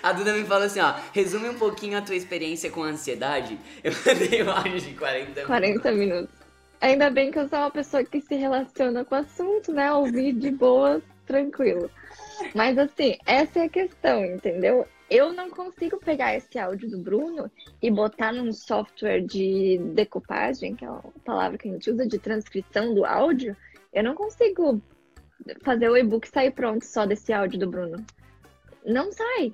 A 0.02 0.14
Duda 0.14 0.34
me 0.34 0.44
falou 0.46 0.66
assim, 0.66 0.80
ó, 0.80 0.96
resume 1.14 1.50
um 1.50 1.58
pouquinho 1.58 1.98
a 1.98 2.02
tua 2.02 2.16
experiência 2.16 2.70
com 2.70 2.84
ansiedade. 2.84 3.60
Eu 3.84 3.92
mandei 4.06 4.44
um 4.44 4.50
áudio 4.50 4.80
de 4.80 4.94
40 4.94 5.26
minutos. 5.26 5.46
40 5.46 5.92
minutos. 5.92 6.36
Ainda 6.80 7.10
bem 7.12 7.30
que 7.30 7.38
eu 7.38 7.48
sou 7.48 7.60
uma 7.60 7.70
pessoa 7.70 8.04
que 8.04 8.20
se 8.22 8.34
relaciona 8.34 9.06
com 9.06 9.14
o 9.14 9.20
assunto, 9.20 9.72
né? 9.72 9.94
Ouvir 9.94 10.34
de 10.34 10.50
boa, 10.50 11.00
tranquilo. 11.28 11.92
Mas 12.56 12.78
assim, 12.78 13.18
essa 13.26 13.60
é 13.60 13.64
a 13.66 13.70
questão, 13.70 14.26
entendeu? 14.26 14.88
Eu 15.10 15.34
não 15.34 15.50
consigo 15.50 15.98
pegar 15.98 16.36
esse 16.36 16.58
áudio 16.58 16.90
do 16.90 16.98
Bruno 16.98 17.52
e 17.82 17.92
botar 17.92 18.32
num 18.32 18.52
software 18.54 19.22
de 19.22 19.78
decupagem, 19.94 20.76
que 20.76 20.86
é 20.86 20.88
a 20.88 21.02
palavra 21.26 21.58
que 21.58 21.68
a 21.68 21.72
gente 21.72 21.92
usa, 21.92 22.08
de 22.08 22.18
transcrição 22.18 22.94
do 22.94 23.06
áudio. 23.06 23.56
Eu 23.92 24.04
não 24.04 24.16
consigo 24.16 24.82
fazer 25.64 25.90
o 25.90 25.98
e-book 25.98 26.28
sair 26.28 26.52
pronto 26.52 26.86
só 26.86 27.06
desse 27.06 27.34
áudio 27.34 27.60
do 27.60 27.70
Bruno. 27.70 28.06
Não 28.86 29.12
sai. 29.12 29.54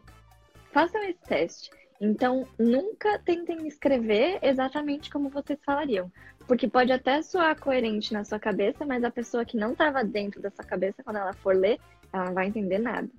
Façam 0.71 1.01
esse 1.03 1.21
teste. 1.21 1.71
Então, 1.99 2.47
nunca 2.59 3.17
tentem 3.19 3.67
escrever 3.67 4.37
exatamente 4.43 5.09
como 5.09 5.29
vocês 5.29 5.57
falariam. 5.65 6.11
Porque 6.47 6.67
pode 6.67 6.91
até 6.91 7.21
soar 7.21 7.59
coerente 7.59 8.13
na 8.13 8.23
sua 8.23 8.39
cabeça, 8.39 8.85
mas 8.85 9.03
a 9.03 9.11
pessoa 9.11 9.43
que 9.43 9.57
não 9.57 9.71
estava 9.71 10.03
dentro 10.03 10.41
da 10.41 10.51
sua 10.51 10.63
cabeça, 10.63 11.03
quando 11.03 11.17
ela 11.17 11.33
for 11.33 11.55
ler, 11.55 11.79
ela 12.11 12.25
não 12.25 12.33
vai 12.33 12.47
entender 12.47 12.77
nada. 12.77 13.09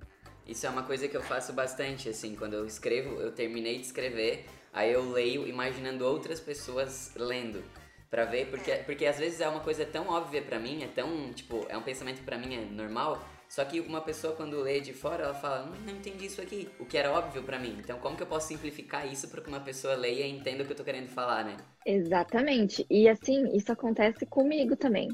Isso 0.45 0.65
é 0.65 0.69
uma 0.69 0.83
coisa 0.83 1.07
que 1.07 1.15
eu 1.15 1.21
faço 1.21 1.53
bastante, 1.53 2.09
assim, 2.09 2.35
quando 2.35 2.55
eu 2.55 2.65
escrevo, 2.65 3.21
eu 3.21 3.31
terminei 3.31 3.77
de 3.77 3.85
escrever, 3.85 4.45
aí 4.73 4.91
eu 4.91 5.11
leio 5.11 5.47
imaginando 5.47 6.05
outras 6.05 6.39
pessoas 6.39 7.11
lendo. 7.15 7.63
Pra 8.09 8.25
ver, 8.25 8.47
porque, 8.47 8.71
porque 8.85 9.05
às 9.05 9.19
vezes 9.19 9.39
é 9.39 9.47
uma 9.47 9.59
coisa 9.59 9.85
tão 9.85 10.07
óbvia 10.07 10.41
pra 10.41 10.57
mim, 10.57 10.81
é 10.81 10.87
tão, 10.87 11.31
tipo, 11.31 11.65
é 11.69 11.77
um 11.77 11.83
pensamento 11.83 12.23
pra 12.23 12.39
mim 12.39 12.55
é 12.55 12.65
normal, 12.65 13.23
só 13.49 13.65
que 13.65 13.79
uma 13.79 13.99
pessoa 14.01 14.35
quando 14.35 14.61
lê 14.61 14.79
de 14.79 14.93
fora, 14.93 15.23
ela 15.23 15.33
fala, 15.33 15.65
não, 15.65 15.75
não 15.75 15.93
entendi 15.93 16.27
isso 16.27 16.39
aqui, 16.39 16.69
o 16.79 16.85
que 16.85 16.97
era 16.97 17.11
óbvio 17.11 17.41
para 17.41 17.57
mim. 17.57 17.75
Então 17.79 17.97
como 17.97 18.15
que 18.15 18.21
eu 18.21 18.27
posso 18.27 18.47
simplificar 18.47 19.11
isso 19.11 19.27
para 19.27 19.41
que 19.41 19.49
uma 19.49 19.59
pessoa 19.59 19.95
leia 19.95 20.25
e 20.25 20.31
entenda 20.31 20.61
o 20.61 20.65
que 20.65 20.71
eu 20.71 20.77
tô 20.77 20.83
querendo 20.83 21.09
falar, 21.09 21.43
né? 21.43 21.57
Exatamente. 21.83 22.85
E 22.89 23.09
assim, 23.09 23.55
isso 23.55 23.71
acontece 23.71 24.25
comigo 24.27 24.75
também. 24.75 25.09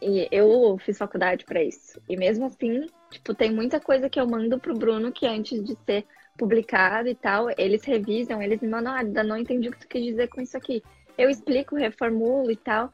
E 0.00 0.28
eu 0.30 0.78
fiz 0.78 0.98
faculdade 0.98 1.44
para 1.44 1.62
isso. 1.62 2.00
E 2.08 2.16
mesmo 2.16 2.46
assim, 2.46 2.86
tipo, 3.10 3.34
tem 3.34 3.52
muita 3.52 3.80
coisa 3.80 4.08
que 4.08 4.18
eu 4.18 4.26
mando 4.26 4.58
pro 4.58 4.74
Bruno 4.74 5.12
que 5.12 5.26
antes 5.26 5.62
de 5.62 5.76
ser 5.86 6.06
publicado 6.36 7.08
e 7.08 7.14
tal, 7.14 7.48
eles 7.58 7.84
revisam, 7.84 8.42
eles 8.42 8.60
me 8.60 8.68
mandam, 8.68 8.92
ah, 8.92 9.00
ainda 9.00 9.22
não 9.22 9.36
entendi 9.36 9.68
o 9.68 9.72
que 9.72 9.80
tu 9.80 9.88
quis 9.88 10.02
dizer 10.02 10.28
com 10.28 10.40
isso 10.40 10.56
aqui. 10.56 10.82
Eu 11.16 11.28
explico, 11.28 11.76
reformulo 11.76 12.50
e 12.50 12.56
tal. 12.56 12.90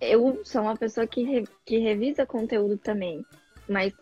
Eu 0.00 0.40
sou 0.44 0.62
uma 0.62 0.76
pessoa 0.76 1.06
que, 1.06 1.22
re, 1.22 1.44
que 1.64 1.78
revisa 1.78 2.24
conteúdo 2.24 2.78
também, 2.78 3.24
mas 3.68 3.92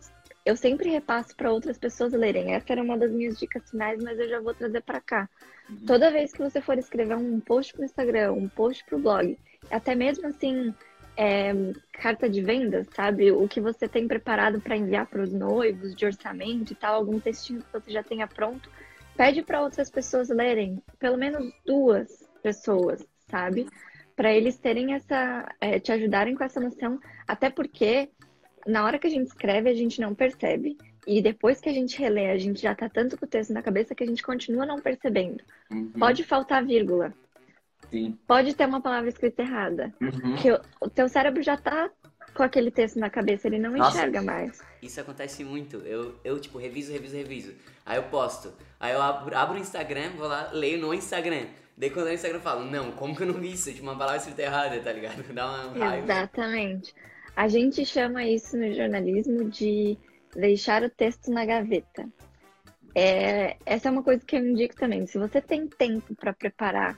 eu 0.45 0.55
sempre 0.55 0.89
repasso 0.89 1.35
para 1.35 1.51
outras 1.51 1.77
pessoas 1.77 2.13
lerem. 2.13 2.53
Essa 2.53 2.73
era 2.73 2.81
uma 2.81 2.97
das 2.97 3.11
minhas 3.11 3.37
dicas 3.37 3.69
finais, 3.69 4.01
mas 4.01 4.17
eu 4.17 4.29
já 4.29 4.39
vou 4.39 4.53
trazer 4.53 4.81
para 4.81 5.01
cá. 5.01 5.29
Uhum. 5.69 5.85
Toda 5.85 6.11
vez 6.11 6.31
que 6.31 6.41
você 6.41 6.61
for 6.61 6.77
escrever 6.77 7.15
um 7.15 7.39
post 7.39 7.73
pro 7.73 7.83
Instagram, 7.83 8.31
um 8.31 8.47
post 8.47 8.85
pro 8.85 8.99
blog, 8.99 9.37
até 9.69 9.93
mesmo 9.93 10.27
assim, 10.27 10.73
é, 11.19 11.51
carta 11.91 12.29
de 12.29 12.41
vendas, 12.41 12.87
sabe? 12.95 13.29
O 13.29 13.45
que 13.45 13.59
você 13.59 13.89
tem 13.89 14.07
preparado 14.07 14.61
para 14.61 14.77
enviar 14.77 15.05
para 15.05 15.21
os 15.21 15.33
noivos, 15.33 15.93
de 15.93 16.05
orçamento 16.05 16.71
e 16.71 16.75
tal, 16.75 16.95
algum 16.95 17.19
textinho 17.19 17.61
que 17.61 17.73
você 17.73 17.91
já 17.91 18.01
tenha 18.01 18.25
pronto, 18.25 18.71
pede 19.17 19.43
para 19.43 19.61
outras 19.61 19.89
pessoas 19.89 20.29
lerem, 20.29 20.81
pelo 20.97 21.17
menos 21.17 21.53
duas 21.65 22.25
pessoas, 22.41 23.05
sabe? 23.29 23.67
Para 24.15 24.33
eles 24.33 24.57
terem 24.57 24.93
essa, 24.93 25.45
é, 25.59 25.77
te 25.77 25.91
ajudarem 25.91 26.35
com 26.35 26.43
essa 26.45 26.61
noção, 26.61 26.97
até 27.27 27.49
porque 27.49 28.09
na 28.65 28.85
hora 28.85 28.97
que 28.97 29.07
a 29.07 29.09
gente 29.09 29.27
escreve 29.27 29.69
a 29.69 29.73
gente 29.73 29.99
não 29.99 30.15
percebe 30.15 30.77
e 31.05 31.21
depois 31.21 31.59
que 31.59 31.67
a 31.67 31.73
gente 31.73 31.99
relê 31.99 32.29
a 32.29 32.37
gente 32.37 32.61
já 32.61 32.73
tá 32.73 32.87
tanto 32.87 33.17
com 33.17 33.25
o 33.25 33.29
texto 33.29 33.51
na 33.51 33.61
cabeça 33.61 33.93
que 33.93 34.03
a 34.03 34.07
gente 34.07 34.23
continua 34.23 34.65
não 34.65 34.79
percebendo. 34.79 35.43
Uhum. 35.69 35.91
Pode 35.99 36.23
faltar 36.23 36.65
vírgula, 36.65 37.13
Sim. 37.91 38.17
Pode 38.27 38.53
ter 38.53 38.65
uma 38.65 38.81
palavra 38.81 39.09
escrita 39.09 39.41
errada. 39.41 39.93
Uhum. 40.01 40.35
Que 40.35 40.51
o, 40.51 40.59
o 40.81 40.89
teu 40.89 41.09
cérebro 41.09 41.41
já 41.41 41.57
tá 41.57 41.89
com 42.33 42.43
aquele 42.43 42.71
texto 42.71 42.99
na 42.99 43.09
cabeça, 43.09 43.47
ele 43.47 43.59
não 43.59 43.71
Nossa, 43.71 43.97
enxerga 43.97 44.21
mais. 44.21 44.61
Isso 44.81 45.01
acontece 45.01 45.43
muito. 45.43 45.77
Eu, 45.77 46.15
eu, 46.23 46.39
tipo, 46.39 46.57
reviso, 46.57 46.91
reviso, 46.91 47.15
reviso. 47.15 47.53
Aí 47.85 47.97
eu 47.97 48.03
posto. 48.03 48.53
Aí 48.79 48.93
eu 48.93 49.01
abro, 49.01 49.35
abro 49.35 49.57
o 49.57 49.59
Instagram, 49.59 50.11
vou 50.15 50.27
lá, 50.27 50.49
leio 50.53 50.79
no 50.79 50.93
Instagram. 50.93 51.47
Daí 51.77 51.89
quando 51.89 52.05
eu 52.05 52.09
no 52.09 52.15
Instagram 52.15 52.37
eu 52.37 52.43
falo, 52.43 52.65
não, 52.65 52.91
como 52.91 53.15
que 53.15 53.23
eu 53.23 53.27
não 53.27 53.33
vi 53.33 53.53
isso? 53.53 53.71
Tipo, 53.71 53.83
uma 53.83 53.97
palavra 53.97 54.17
escrita 54.17 54.41
errada, 54.41 54.79
tá 54.79 54.91
ligado? 54.91 55.23
Dá 55.33 55.45
uma 55.45 55.85
raiva. 55.85 56.05
Exatamente. 56.05 56.93
A 57.35 57.47
gente 57.47 57.85
chama 57.85 58.23
isso 58.25 58.57
no 58.57 58.73
jornalismo 58.73 59.49
de 59.49 59.97
deixar 60.35 60.83
o 60.83 60.89
texto 60.89 61.31
na 61.31 61.45
gaveta. 61.45 62.07
É, 62.93 63.57
essa 63.65 63.87
é 63.87 63.91
uma 63.91 64.03
coisa 64.03 64.25
que 64.25 64.35
eu 64.35 64.45
indico 64.45 64.75
também. 64.75 65.05
Se 65.07 65.17
você 65.17 65.41
tem 65.41 65.67
tempo 65.67 66.15
para 66.15 66.33
preparar 66.33 66.97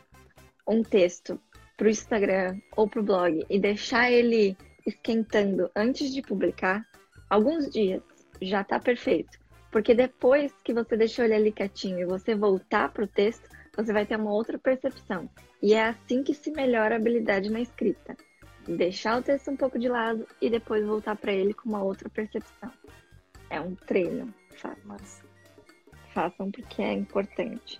um 0.71 0.81
texto 0.83 1.39
para 1.75 1.87
o 1.87 1.89
Instagram 1.89 2.57
ou 2.77 2.87
para 2.87 3.01
o 3.01 3.03
blog 3.03 3.45
e 3.49 3.59
deixar 3.59 4.09
ele 4.09 4.55
esquentando 4.85 5.69
antes 5.75 6.13
de 6.13 6.21
publicar, 6.21 6.87
alguns 7.29 7.69
dias 7.69 8.01
já 8.41 8.61
está 8.61 8.79
perfeito. 8.79 9.37
Porque 9.71 9.93
depois 9.93 10.53
que 10.63 10.73
você 10.73 10.95
deixou 10.95 11.25
ele 11.25 11.35
ali 11.35 11.51
quietinho 11.51 11.99
e 11.99 12.05
você 12.05 12.35
voltar 12.35 12.89
para 12.91 13.03
o 13.03 13.07
texto, 13.07 13.49
você 13.75 13.93
vai 13.93 14.05
ter 14.05 14.15
uma 14.15 14.31
outra 14.31 14.57
percepção. 14.57 15.29
E 15.61 15.73
é 15.73 15.85
assim 15.85 16.23
que 16.23 16.33
se 16.33 16.51
melhora 16.51 16.95
a 16.95 16.97
habilidade 16.97 17.49
na 17.49 17.61
escrita. 17.61 18.15
Deixar 18.67 19.19
o 19.19 19.23
texto 19.23 19.51
um 19.51 19.57
pouco 19.57 19.77
de 19.77 19.89
lado 19.89 20.27
e 20.41 20.49
depois 20.49 20.85
voltar 20.85 21.15
para 21.15 21.33
ele 21.33 21.53
com 21.53 21.69
uma 21.69 21.83
outra 21.83 22.09
percepção. 22.09 22.71
É 23.49 23.59
um 23.59 23.75
treino. 23.75 24.33
Façam. 24.55 24.97
Façam 26.13 26.51
porque 26.51 26.81
é 26.81 26.93
importante. 26.93 27.79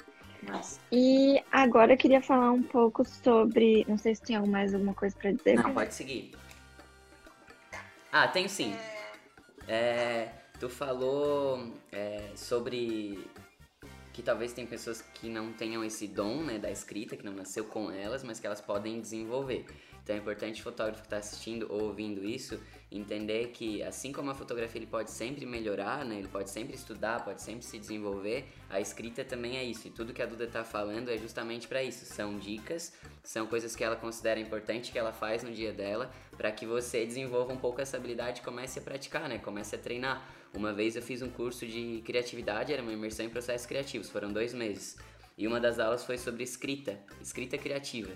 E 0.91 1.41
agora 1.51 1.93
eu 1.93 1.97
queria 1.97 2.21
falar 2.21 2.51
um 2.51 2.63
pouco 2.63 3.05
sobre. 3.05 3.85
Não 3.87 3.97
sei 3.97 4.15
se 4.15 4.21
tem 4.21 4.39
mais 4.47 4.73
alguma 4.73 4.93
coisa 4.93 5.15
para 5.15 5.31
dizer. 5.31 5.55
Não, 5.55 5.73
pode 5.73 5.93
seguir. 5.93 6.31
Ah, 8.11 8.27
tenho 8.27 8.49
sim. 8.49 8.75
É, 9.67 10.29
tu 10.59 10.67
falou 10.69 11.73
é, 11.91 12.31
sobre 12.35 13.25
que 14.11 14.21
talvez 14.21 14.51
tem 14.53 14.65
pessoas 14.65 15.01
que 15.01 15.29
não 15.29 15.53
tenham 15.53 15.83
esse 15.83 16.07
dom 16.07 16.43
né, 16.43 16.59
da 16.59 16.69
escrita, 16.69 17.15
que 17.15 17.23
não 17.23 17.33
nasceu 17.33 17.65
com 17.65 17.89
elas, 17.89 18.23
mas 18.23 18.39
que 18.39 18.45
elas 18.45 18.59
podem 18.59 18.99
desenvolver. 18.99 19.65
Então 20.11 20.17
é 20.17 20.21
importante 20.21 20.59
o 20.59 20.63
fotógrafo 20.63 20.99
que 20.99 21.07
está 21.07 21.17
assistindo 21.17 21.67
ou 21.69 21.83
ouvindo 21.83 22.25
isso 22.25 22.59
entender 22.91 23.51
que 23.51 23.81
assim 23.81 24.11
como 24.11 24.29
a 24.29 24.35
fotografia 24.35 24.77
ele 24.77 24.85
pode 24.85 25.09
sempre 25.09 25.45
melhorar, 25.45 26.03
né, 26.03 26.17
ele 26.17 26.27
pode 26.27 26.49
sempre 26.49 26.75
estudar, 26.75 27.23
pode 27.23 27.41
sempre 27.41 27.63
se 27.63 27.79
desenvolver, 27.79 28.45
a 28.69 28.81
escrita 28.81 29.23
também 29.23 29.55
é 29.55 29.63
isso. 29.63 29.87
E 29.87 29.89
tudo 29.89 30.11
que 30.11 30.21
a 30.21 30.25
Duda 30.25 30.43
está 30.43 30.65
falando 30.65 31.07
é 31.07 31.17
justamente 31.17 31.65
para 31.65 31.81
isso. 31.81 32.03
São 32.03 32.37
dicas, 32.37 32.91
são 33.23 33.47
coisas 33.47 33.73
que 33.73 33.85
ela 33.85 33.95
considera 33.95 34.37
importante 34.37 34.91
que 34.91 34.99
ela 34.99 35.13
faz 35.13 35.43
no 35.43 35.53
dia 35.53 35.71
dela, 35.71 36.11
para 36.35 36.51
que 36.51 36.65
você 36.65 37.05
desenvolva 37.05 37.53
um 37.53 37.57
pouco 37.57 37.79
essa 37.79 37.95
habilidade 37.95 38.41
e 38.41 38.43
comece 38.43 38.79
a 38.79 38.81
praticar, 38.81 39.29
né? 39.29 39.37
Comece 39.37 39.75
a 39.75 39.79
treinar. 39.79 40.29
Uma 40.53 40.73
vez 40.73 40.97
eu 40.97 41.01
fiz 41.01 41.21
um 41.21 41.29
curso 41.29 41.65
de 41.65 42.01
criatividade, 42.05 42.73
era 42.73 42.81
uma 42.81 42.91
imersão 42.91 43.25
em 43.25 43.29
processos 43.29 43.65
criativos, 43.65 44.09
foram 44.09 44.33
dois 44.33 44.53
meses. 44.53 44.97
E 45.37 45.47
uma 45.47 45.61
das 45.61 45.79
aulas 45.79 46.03
foi 46.03 46.17
sobre 46.17 46.43
escrita, 46.43 46.99
escrita 47.21 47.57
criativa 47.57 48.11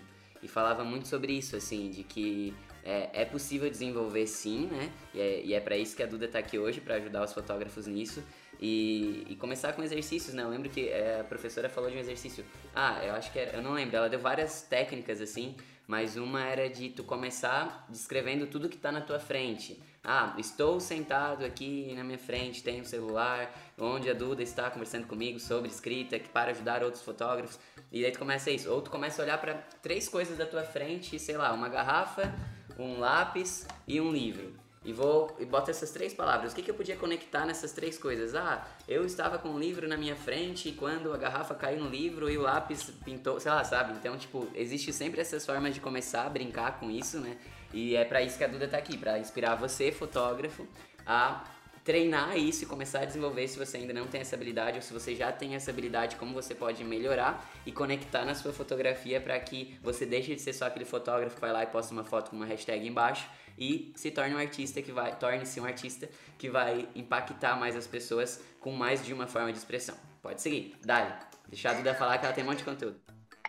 e 0.46 0.48
falava 0.48 0.84
muito 0.84 1.08
sobre 1.08 1.34
isso, 1.34 1.56
assim, 1.56 1.90
de 1.90 2.04
que 2.04 2.54
é, 2.84 3.10
é 3.22 3.26
possível 3.26 3.68
desenvolver 3.68 4.28
sim, 4.28 4.68
né? 4.68 4.92
E 5.14 5.54
é, 5.54 5.58
é 5.58 5.60
para 5.60 5.76
isso 5.76 5.96
que 5.96 6.04
a 6.04 6.06
Duda 6.06 6.26
está 6.26 6.38
aqui 6.38 6.60
hoje, 6.60 6.80
para 6.80 6.96
ajudar 6.96 7.24
os 7.24 7.34
fotógrafos 7.34 7.88
nisso. 7.88 8.24
E, 8.62 9.26
e, 9.28 9.36
começar 9.36 9.74
com 9.74 9.84
exercícios, 9.84 10.34
né? 10.34 10.44
Eu 10.44 10.50
lembro 10.50 10.70
que 10.70 10.88
é, 10.88 11.20
a 11.20 11.24
professora 11.24 11.68
falou 11.68 11.90
de 11.90 11.98
um 11.98 12.00
exercício. 12.00 12.46
Ah, 12.74 13.04
eu 13.04 13.14
acho 13.16 13.32
que 13.34 13.40
era, 13.40 13.58
eu 13.58 13.62
não 13.62 13.74
lembro, 13.74 13.98
ela 13.98 14.08
deu 14.08 14.20
várias 14.20 14.62
técnicas 14.62 15.20
assim, 15.20 15.56
mas 15.88 16.16
uma 16.16 16.42
era 16.44 16.70
de 16.70 16.90
tu 16.90 17.04
começar 17.04 17.86
descrevendo 17.90 18.46
tudo 18.48 18.70
que 18.70 18.78
está 18.78 18.92
na 18.92 19.02
tua 19.02 19.20
frente. 19.20 19.82
Ah, 20.08 20.36
estou 20.38 20.80
sentado 20.80 21.44
aqui 21.44 21.92
na 21.96 22.04
minha 22.04 22.20
frente, 22.20 22.62
tenho 22.62 22.84
um 22.84 22.86
celular, 22.86 23.52
onde 23.76 24.08
a 24.08 24.14
Duda 24.14 24.44
está 24.44 24.70
conversando 24.70 25.08
comigo 25.08 25.40
sobre 25.40 25.68
escrita, 25.68 26.20
que 26.20 26.30
para 26.30 26.52
ajudar 26.52 26.84
outros 26.84 27.02
fotógrafos. 27.02 27.60
E 27.92 28.04
daí 28.04 28.12
tu 28.12 28.20
começa 28.20 28.52
isso. 28.52 28.70
Ou 28.70 28.84
tu 28.84 28.92
começa 28.92 29.20
a 29.22 29.26
olhar 29.26 29.40
para 29.40 29.56
três 29.82 30.08
coisas 30.08 30.38
da 30.38 30.46
tua 30.46 30.62
frente, 30.64 31.18
sei 31.18 31.38
lá, 31.38 31.52
uma 31.52 31.68
garrafa, 31.70 32.32
um 32.78 33.00
lápis 33.00 33.68
e 33.88 34.00
um 34.00 34.12
livro. 34.12 34.54
E 34.84 34.94
vou 34.94 35.36
e 35.40 35.46
boto 35.46 35.72
essas 35.72 35.90
três 35.90 36.14
palavras. 36.14 36.52
O 36.52 36.56
que, 36.56 36.62
que 36.62 36.70
eu 36.70 36.76
podia 36.76 36.96
conectar 36.96 37.44
nessas 37.44 37.72
três 37.72 37.98
coisas? 37.98 38.36
Ah, 38.36 38.64
eu 38.88 39.04
estava 39.04 39.40
com 39.40 39.50
um 39.50 39.58
livro 39.58 39.88
na 39.88 39.98
minha 39.98 40.16
frente 40.16 40.70
e 40.70 40.74
quando 40.74 41.12
a 41.12 41.18
garrafa 41.18 41.56
caiu 41.56 41.84
no 41.84 41.90
livro 41.90 42.30
e 42.30 42.38
o 42.38 42.42
lápis 42.42 42.92
pintou, 43.04 43.40
sei 43.40 43.52
lá, 43.52 43.64
sabe? 43.64 43.94
Então, 43.94 44.16
tipo, 44.16 44.48
existe 44.54 44.94
sempre 44.94 45.20
essas 45.20 45.44
formas 45.44 45.74
de 45.74 45.82
começar 45.82 46.28
a 46.28 46.30
brincar 46.30 46.80
com 46.80 46.92
isso, 46.92 47.20
né? 47.20 47.36
E 47.76 47.94
é 47.94 48.06
para 48.06 48.22
isso 48.22 48.38
que 48.38 48.44
a 48.46 48.48
Duda 48.48 48.70
tá 48.70 48.78
aqui, 48.78 48.96
para 48.98 49.20
inspirar 49.20 49.56
você, 49.56 49.92
fotógrafo, 49.92 50.66
a 51.06 51.44
treinar 51.84 52.38
isso 52.38 52.64
e 52.64 52.66
começar 52.66 53.02
a 53.02 53.06
desenvolver 53.06 53.46
se 53.50 53.60
você 53.60 53.76
ainda 53.76 53.92
não 53.92 54.08
tem 54.08 54.22
essa 54.22 54.34
habilidade 54.34 54.78
ou 54.78 54.82
se 54.82 54.94
você 54.94 55.14
já 55.14 55.30
tem 55.30 55.56
essa 55.56 55.72
habilidade, 55.72 56.16
como 56.16 56.34
você 56.34 56.56
pode 56.56 56.82
melhorar 56.86 57.46
e 57.66 57.74
conectar 57.74 58.24
na 58.24 58.34
sua 58.34 58.54
fotografia 58.54 59.20
para 59.20 59.38
que 59.42 59.78
você 59.84 60.06
deixe 60.06 60.34
de 60.34 60.42
ser 60.42 60.54
só 60.54 60.68
aquele 60.68 60.86
fotógrafo 60.86 61.36
que 61.36 61.42
vai 61.42 61.52
lá 61.52 61.64
e 61.64 61.68
posta 61.68 61.92
uma 61.92 62.06
foto 62.06 62.30
com 62.30 62.38
uma 62.38 62.46
hashtag 62.46 62.88
embaixo 62.88 63.28
e 63.58 63.92
se 63.98 64.10
torne 64.10 64.34
um 64.34 64.40
artista 64.40 64.82
que 64.82 64.94
vai 64.94 65.14
torne-se 65.20 65.60
um 65.60 65.66
artista 65.66 66.08
que 66.38 66.50
vai 66.50 66.88
impactar 66.96 67.60
mais 67.60 67.76
as 67.76 67.86
pessoas 67.86 68.42
com 68.62 68.72
mais 68.72 69.06
de 69.06 69.14
uma 69.14 69.28
forma 69.28 69.52
de 69.52 69.58
expressão. 69.58 69.96
Pode 70.22 70.42
seguir. 70.42 70.78
Dali. 70.82 71.14
Deixar 71.50 71.72
a 71.72 71.74
Duda 71.74 71.94
falar 71.94 72.18
que 72.20 72.26
ela 72.26 72.34
tem 72.34 72.44
um 72.44 72.48
monte 72.48 72.60
de 72.60 72.64
conteúdo. 72.64 73.00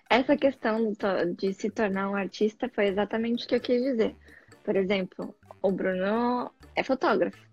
Essa 0.09 0.37
questão 0.37 0.93
de 1.37 1.53
se 1.53 1.71
tornar 1.71 2.11
um 2.11 2.15
artista 2.15 2.71
foi 2.75 2.87
exatamente 2.87 3.45
o 3.45 3.49
que 3.49 3.55
eu 3.57 3.61
quis 3.61 3.83
dizer. 3.83 4.15
Por 4.63 4.77
exemplo, 4.77 5.35
o 5.63 5.73
Bruno 5.73 6.51
é 6.75 6.83
fotógrafo 6.83 7.47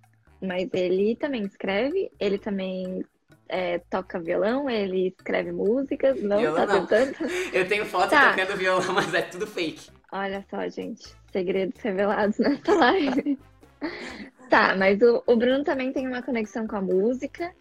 mas 0.43 0.69
ele 0.73 1.15
também 1.15 1.43
escreve, 1.45 2.11
ele 2.19 2.37
também 2.37 3.03
é, 3.47 3.79
toca 3.89 4.19
violão, 4.19 4.69
ele 4.69 5.07
escreve 5.07 5.53
músicas, 5.53 6.21
não 6.21 6.39
violão 6.39 6.67
tá 6.67 6.73
tentando. 6.73 7.15
Eu 7.53 7.67
tenho 7.67 7.85
foto 7.85 8.09
tá. 8.09 8.31
tocando 8.33 8.57
violão, 8.57 8.93
mas 8.93 9.13
é 9.13 9.21
tudo 9.21 9.47
fake. 9.47 9.89
Olha 10.11 10.45
só, 10.49 10.67
gente, 10.67 11.15
segredos 11.31 11.79
revelados 11.81 12.37
nessa 12.37 12.75
live. 12.75 13.39
tá, 14.49 14.75
mas 14.75 15.01
o, 15.01 15.23
o, 15.25 15.35
Bruno 15.37 15.63
também 15.63 15.93
tem 15.93 16.07
uma 16.07 16.21
conexão 16.21 16.67
com 16.67 16.75
a 16.75 16.81
música. 16.81 17.53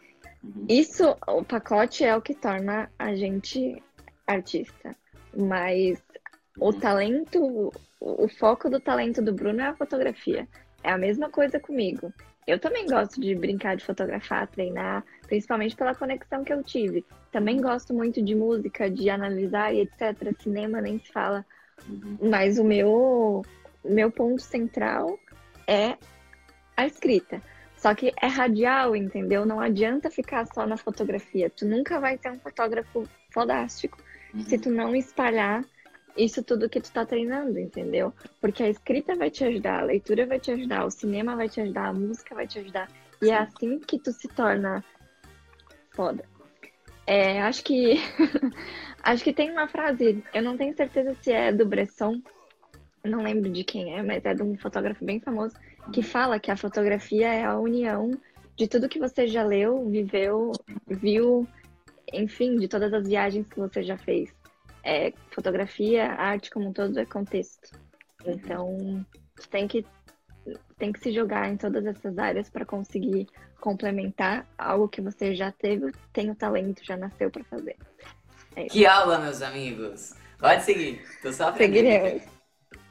Uhum. 0.42 0.66
Isso, 0.68 1.16
o 1.28 1.44
pacote 1.44 2.05
é 2.05 2.16
o 2.16 2.20
que 2.20 2.35
torna 2.35 2.90
a 2.98 3.14
gente 3.14 3.81
artista. 4.26 4.96
Mas 5.37 6.02
o 6.58 6.72
talento, 6.72 7.72
o, 8.00 8.28
foco 8.28 8.68
do 8.68 8.80
talento 8.80 9.22
do 9.22 9.32
Bruno 9.32 9.61
é 9.61 9.66
a 9.66 9.76
fotografia. 9.76 10.46
É 10.82 10.90
a 10.90 10.98
mesma 10.98 11.30
coisa 11.30 11.58
comigo. 11.58 12.12
Eu 12.46 12.58
também 12.58 12.87
gosto 12.87 13.20
de 13.20 13.35
brincar 13.35 13.76
de 13.76 13.85
fotografar, 13.85 14.48
treinar, 14.48 15.04
principalmente 15.26 15.76
pela 15.76 15.94
conexão 15.94 16.42
que 16.42 16.52
eu 16.52 16.62
tive. 16.62 17.04
Também 17.30 17.61
gosto 17.61 17.94
muito 17.94 18.20
de 18.20 18.35
música, 18.35 18.90
de 18.90 19.08
analisar 19.08 19.72
e 19.72 19.82
etc. 19.82 20.37
Cinema 20.40 20.80
nem 20.80 20.98
se 20.98 21.12
fala. 21.12 21.46
Uhum. 21.88 22.18
Mas 22.28 22.58
o 22.58 22.64
meu, 22.64 23.42
meu 23.85 24.11
ponto 24.11 24.42
central 24.42 25.18
é 25.66 25.96
a 26.76 26.87
escrita. 26.87 27.40
Só 27.76 27.94
que 27.94 28.12
é 28.20 28.26
radial, 28.26 28.94
entendeu? 28.94 29.44
Não 29.46 29.61
adianta 29.61 30.11
ficar 30.11 30.46
só 30.46 30.66
na 30.66 30.76
fotografia. 30.76 31.50
Tu 31.50 31.66
nunca 31.66 31.98
vai 31.98 32.16
ser 32.18 32.30
um 32.30 32.38
fotógrafo 32.38 33.08
fodástico. 33.32 33.98
Se 34.40 34.59
tu 34.59 34.71
não 34.71 34.95
espalhar 34.95 35.64
isso 36.16 36.42
tudo 36.42 36.68
que 36.68 36.81
tu 36.81 36.92
tá 36.92 37.07
treinando, 37.07 37.59
entendeu? 37.59 38.12
Porque 38.40 38.62
a 38.62 38.68
escrita 38.68 39.14
vai 39.14 39.31
te 39.31 39.45
ajudar, 39.45 39.81
a 39.81 39.85
leitura 39.85 40.27
vai 40.27 40.38
te 40.38 40.51
ajudar, 40.51 40.85
o 40.85 40.90
cinema 40.90 41.37
vai 41.37 41.49
te 41.49 41.61
ajudar, 41.61 41.88
a 41.88 41.92
música 41.92 42.35
vai 42.35 42.47
te 42.47 42.59
ajudar. 42.59 42.88
E 43.21 43.31
é 43.31 43.37
assim 43.38 43.79
que 43.79 43.99
tu 43.99 44.12
se 44.12 44.29
torna 44.29 44.85
foda. 45.90 46.25
É, 47.07 47.42
acho 47.42 47.64
que 47.64 47.95
acho 49.03 49.25
que 49.25 49.33
tem 49.33 49.51
uma 49.51 49.66
frase, 49.68 50.23
eu 50.33 50.42
não 50.42 50.57
tenho 50.57 50.77
certeza 50.77 51.16
se 51.21 51.33
é 51.33 51.53
do 51.53 51.66
Bresson, 51.66 52.21
não 53.05 53.23
lembro 53.23 53.51
de 53.51 53.64
quem 53.64 53.95
é, 53.95 54.03
mas 54.03 54.25
é 54.25 54.35
de 54.35 54.42
um 54.42 54.57
fotógrafo 54.57 55.05
bem 55.05 55.18
famoso 55.18 55.57
que 55.92 56.03
fala 56.03 56.38
que 56.38 56.51
a 56.51 56.57
fotografia 56.57 57.29
é 57.29 57.45
a 57.45 57.59
união 57.59 58.12
de 58.57 58.68
tudo 58.68 58.88
que 58.88 58.99
você 58.99 59.27
já 59.27 59.42
leu, 59.42 59.88
viveu, 59.88 60.53
viu, 60.87 61.49
enfim, 62.12 62.57
de 62.57 62.68
todas 62.68 62.92
as 62.92 63.07
viagens 63.07 63.46
que 63.46 63.59
você 63.59 63.83
já 63.83 63.96
fez 63.96 64.35
é, 64.85 65.12
fotografia, 65.31 66.12
arte 66.12 66.51
como 66.51 66.68
um 66.68 66.72
todo 66.72 66.98
é 66.98 67.07
contexto. 67.07 67.70
Então, 68.27 69.05
tem 69.51 69.66
que, 69.68 69.85
tem 70.79 70.92
que 70.92 71.01
se 71.01 71.12
jogar 71.12 71.48
em 71.48 71.57
todas 71.57 71.85
essas 71.87 72.18
áreas 72.18 72.51
para 72.51 72.64
conseguir 72.64 73.27
complementar 73.61 74.46
algo 74.59 74.88
que 74.88 75.01
você 75.01 75.35
já 75.35 75.53
teve, 75.53 75.92
tem 76.12 76.31
o 76.31 76.35
talento, 76.35 76.85
já 76.85 76.96
nasceu 76.96 77.31
para 77.31 77.44
fazer. 77.44 77.77
É 78.57 78.64
que 78.64 78.85
aula, 78.85 79.18
meus 79.18 79.40
amigos! 79.40 80.14
Pode 80.38 80.64
seguir, 80.64 81.01
tô 81.22 81.33
só 81.33 81.48
aprendendo. 81.48 81.87
Seguiremos. 81.87 82.22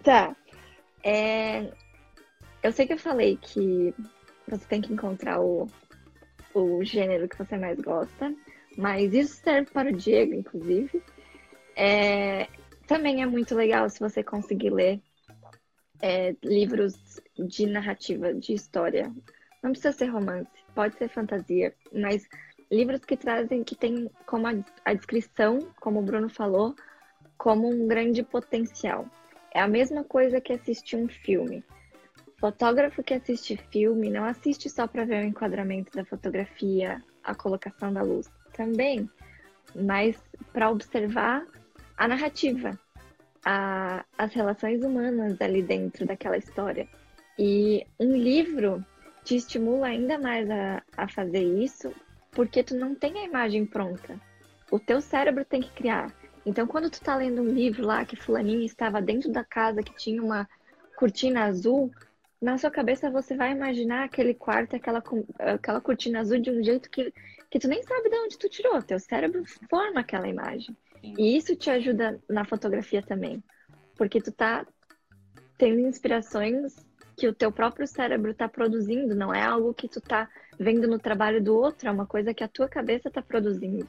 Tá. 0.01 0.35
É, 1.03 1.69
eu 2.63 2.71
sei 2.71 2.87
que 2.87 2.93
eu 2.93 2.97
falei 2.97 3.37
que 3.37 3.93
você 4.47 4.65
tem 4.65 4.81
que 4.81 4.93
encontrar 4.93 5.41
o, 5.41 5.67
o 6.53 6.83
gênero 6.83 7.27
que 7.27 7.37
você 7.37 7.57
mais 7.57 7.79
gosta, 7.79 8.33
mas 8.77 9.13
isso 9.13 9.35
serve 9.35 9.69
para 9.71 9.89
o 9.89 9.95
Diego, 9.95 10.33
inclusive. 10.33 11.01
É, 11.75 12.47
também 12.87 13.21
é 13.21 13.25
muito 13.25 13.55
legal 13.55 13.89
se 13.89 13.99
você 13.99 14.23
conseguir 14.23 14.69
ler 14.69 15.01
é, 16.01 16.35
livros 16.43 17.21
de 17.37 17.65
narrativa, 17.65 18.33
de 18.33 18.53
história. 18.53 19.13
Não 19.61 19.71
precisa 19.71 19.91
ser 19.91 20.07
romance, 20.07 20.49
pode 20.73 20.97
ser 20.97 21.09
fantasia, 21.09 21.73
mas 21.93 22.27
livros 22.71 23.05
que 23.05 23.15
trazem, 23.15 23.63
que 23.63 23.75
tem 23.75 24.09
como 24.25 24.47
a, 24.47 24.53
a 24.85 24.93
descrição, 24.93 25.59
como 25.79 25.99
o 25.99 26.03
Bruno 26.03 26.29
falou, 26.29 26.75
como 27.37 27.69
um 27.69 27.87
grande 27.87 28.23
potencial. 28.23 29.05
É 29.53 29.59
a 29.59 29.67
mesma 29.67 30.03
coisa 30.03 30.39
que 30.39 30.53
assistir 30.53 30.95
um 30.95 31.07
filme. 31.07 31.63
Fotógrafo 32.39 33.03
que 33.03 33.13
assiste 33.13 33.55
filme 33.71 34.09
não 34.09 34.25
assiste 34.25 34.69
só 34.69 34.87
para 34.87 35.05
ver 35.05 35.23
o 35.23 35.27
enquadramento 35.27 35.95
da 35.95 36.03
fotografia, 36.03 37.03
a 37.23 37.35
colocação 37.35 37.93
da 37.93 38.01
luz, 38.01 38.27
também, 38.53 39.09
mas 39.75 40.21
para 40.51 40.69
observar 40.69 41.45
a 41.97 42.07
narrativa, 42.07 42.77
a, 43.45 44.05
as 44.17 44.33
relações 44.33 44.83
humanas 44.83 45.39
ali 45.41 45.61
dentro 45.61 46.05
daquela 46.05 46.37
história. 46.37 46.87
E 47.37 47.85
um 47.99 48.15
livro 48.15 48.85
te 49.23 49.35
estimula 49.35 49.87
ainda 49.87 50.17
mais 50.17 50.49
a, 50.49 50.81
a 50.95 51.07
fazer 51.07 51.43
isso, 51.43 51.93
porque 52.31 52.63
tu 52.63 52.75
não 52.75 52.95
tem 52.95 53.19
a 53.19 53.25
imagem 53.25 53.65
pronta. 53.65 54.19
O 54.71 54.79
teu 54.79 55.01
cérebro 55.01 55.43
tem 55.45 55.61
que 55.61 55.71
criar. 55.71 56.13
Então, 56.45 56.65
quando 56.65 56.89
tu 56.89 56.99
tá 57.01 57.15
lendo 57.15 57.41
um 57.41 57.49
livro 57.49 57.85
lá 57.85 58.03
que 58.03 58.15
fulaninho 58.15 58.63
estava 58.63 59.01
dentro 59.01 59.31
da 59.31 59.43
casa 59.43 59.83
que 59.83 59.95
tinha 59.95 60.21
uma 60.21 60.47
cortina 60.95 61.43
azul, 61.43 61.91
na 62.41 62.57
sua 62.57 62.71
cabeça 62.71 63.11
você 63.11 63.35
vai 63.35 63.51
imaginar 63.51 64.05
aquele 64.05 64.33
quarto, 64.33 64.75
aquela, 64.75 65.03
aquela 65.39 65.79
cortina 65.79 66.19
azul 66.21 66.39
de 66.39 66.49
um 66.49 66.63
jeito 66.63 66.89
que, 66.89 67.13
que 67.51 67.59
tu 67.59 67.67
nem 67.67 67.83
sabe 67.83 68.09
de 68.09 68.15
onde 68.15 68.37
tu 68.37 68.47
tirou. 68.47 68.81
Teu 68.81 68.97
cérebro 68.97 69.43
forma 69.69 69.99
aquela 69.99 70.27
imagem. 70.27 70.75
E 71.03 71.35
isso 71.35 71.55
te 71.55 71.69
ajuda 71.69 72.19
na 72.29 72.45
fotografia 72.45 73.01
também, 73.01 73.43
porque 73.95 74.21
tu 74.21 74.31
tá 74.31 74.65
tendo 75.57 75.79
inspirações 75.79 76.75
que 77.17 77.27
o 77.27 77.33
teu 77.33 77.51
próprio 77.51 77.85
cérebro 77.85 78.33
tá 78.33 78.47
produzindo, 78.47 79.13
não 79.13 79.33
é 79.33 79.43
algo 79.43 79.73
que 79.73 79.87
tu 79.87 79.99
tá 79.99 80.29
vendo 80.57 80.87
no 80.87 80.97
trabalho 80.97 81.43
do 81.43 81.55
outro, 81.55 81.89
é 81.89 81.91
uma 81.91 82.05
coisa 82.05 82.33
que 82.33 82.43
a 82.43 82.47
tua 82.47 82.69
cabeça 82.69 83.11
tá 83.11 83.21
produzindo. 83.21 83.87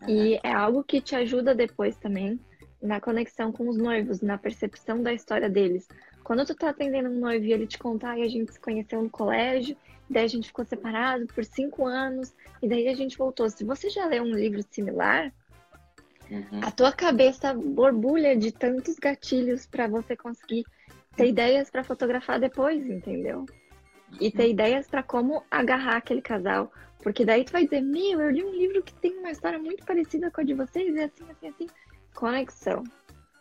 Uhum. 0.00 0.08
E 0.08 0.40
é 0.42 0.52
algo 0.52 0.82
que 0.82 1.00
te 1.00 1.14
ajuda 1.14 1.54
depois 1.54 1.96
também 1.96 2.40
na 2.80 3.00
conexão 3.00 3.52
com 3.52 3.68
os 3.68 3.76
noivos, 3.76 4.20
na 4.20 4.38
percepção 4.38 5.02
da 5.02 5.12
história 5.12 5.48
deles. 5.50 5.88
Quando 6.24 6.44
tu 6.44 6.54
tá 6.54 6.70
atendendo 6.70 7.08
um 7.10 7.20
noivo 7.20 7.44
e 7.44 7.52
ele 7.52 7.66
te 7.66 7.78
contar 7.78 8.18
e 8.18 8.22
a 8.22 8.28
gente 8.28 8.52
se 8.52 8.58
conheceu 8.58 9.02
no 9.02 9.10
colégio, 9.10 9.76
daí 10.10 10.24
a 10.24 10.28
gente 10.28 10.48
ficou 10.48 10.64
separado 10.64 11.26
por 11.26 11.44
cinco 11.44 11.86
anos, 11.86 12.34
e 12.60 12.68
daí 12.68 12.88
a 12.88 12.94
gente 12.94 13.16
voltou. 13.16 13.48
Se 13.48 13.62
você 13.62 13.90
já 13.90 14.06
leu 14.06 14.24
um 14.24 14.32
livro 14.32 14.62
similar, 14.70 15.32
Uhum. 16.30 16.60
A 16.62 16.70
tua 16.70 16.92
cabeça 16.92 17.52
borbulha 17.52 18.36
de 18.36 18.52
tantos 18.52 18.98
gatilhos 18.98 19.66
para 19.66 19.86
você 19.86 20.16
conseguir 20.16 20.64
ter 21.16 21.28
ideias 21.28 21.70
para 21.70 21.84
fotografar 21.84 22.40
depois, 22.40 22.84
entendeu? 22.86 23.46
E 24.20 24.30
ter 24.30 24.48
ideias 24.48 24.86
para 24.86 25.02
como 25.02 25.42
agarrar 25.50 25.96
aquele 25.96 26.22
casal. 26.22 26.72
Porque 27.02 27.24
daí 27.24 27.44
tu 27.44 27.52
vai 27.52 27.64
dizer, 27.64 27.82
meu, 27.82 28.20
eu 28.20 28.30
li 28.30 28.44
um 28.44 28.52
livro 28.52 28.82
que 28.82 28.94
tem 28.94 29.18
uma 29.18 29.30
história 29.30 29.58
muito 29.58 29.84
parecida 29.84 30.30
com 30.30 30.40
a 30.40 30.44
de 30.44 30.54
vocês, 30.54 30.94
e 30.94 31.00
assim, 31.00 31.24
assim, 31.30 31.48
assim. 31.48 31.66
Conexão. 32.14 32.82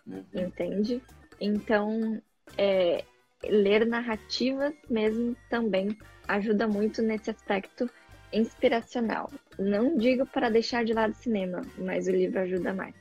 Uhum. 0.06 0.24
Entende? 0.34 1.02
Então, 1.40 2.22
é, 2.58 3.04
ler 3.44 3.86
narrativas 3.86 4.74
mesmo 4.90 5.36
também 5.50 5.98
ajuda 6.28 6.68
muito 6.68 7.02
nesse 7.02 7.30
aspecto 7.30 7.90
inspiracional. 8.32 9.32
Não 9.60 9.98
digo 9.98 10.26
para 10.26 10.50
deixar 10.50 10.84
de 10.84 10.94
lado 10.94 11.14
cinema, 11.14 11.62
mas 11.78 12.08
o 12.08 12.12
livro 12.12 12.40
ajuda 12.40 12.74
mais. 12.74 12.96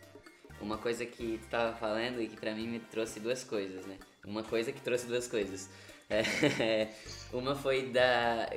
Uma 0.61 0.79
coisa 0.79 1.05
que 1.05 1.39
tu 1.39 1.45
estava 1.45 1.75
falando 1.77 2.21
e 2.21 2.29
que 2.29 2.37
para 2.37 2.55
mim 2.55 2.69
me 2.69 2.79
trouxe 2.79 3.19
duas 3.19 3.43
coisas, 3.43 3.85
né? 3.87 3.97
Uma 4.25 4.43
coisa 4.43 4.71
que 4.71 4.81
trouxe 4.81 5.07
duas 5.07 5.27
coisas. 5.27 5.69
É, 6.09 6.89
uma 7.33 7.55
foi 7.55 7.91
da, 7.91 8.49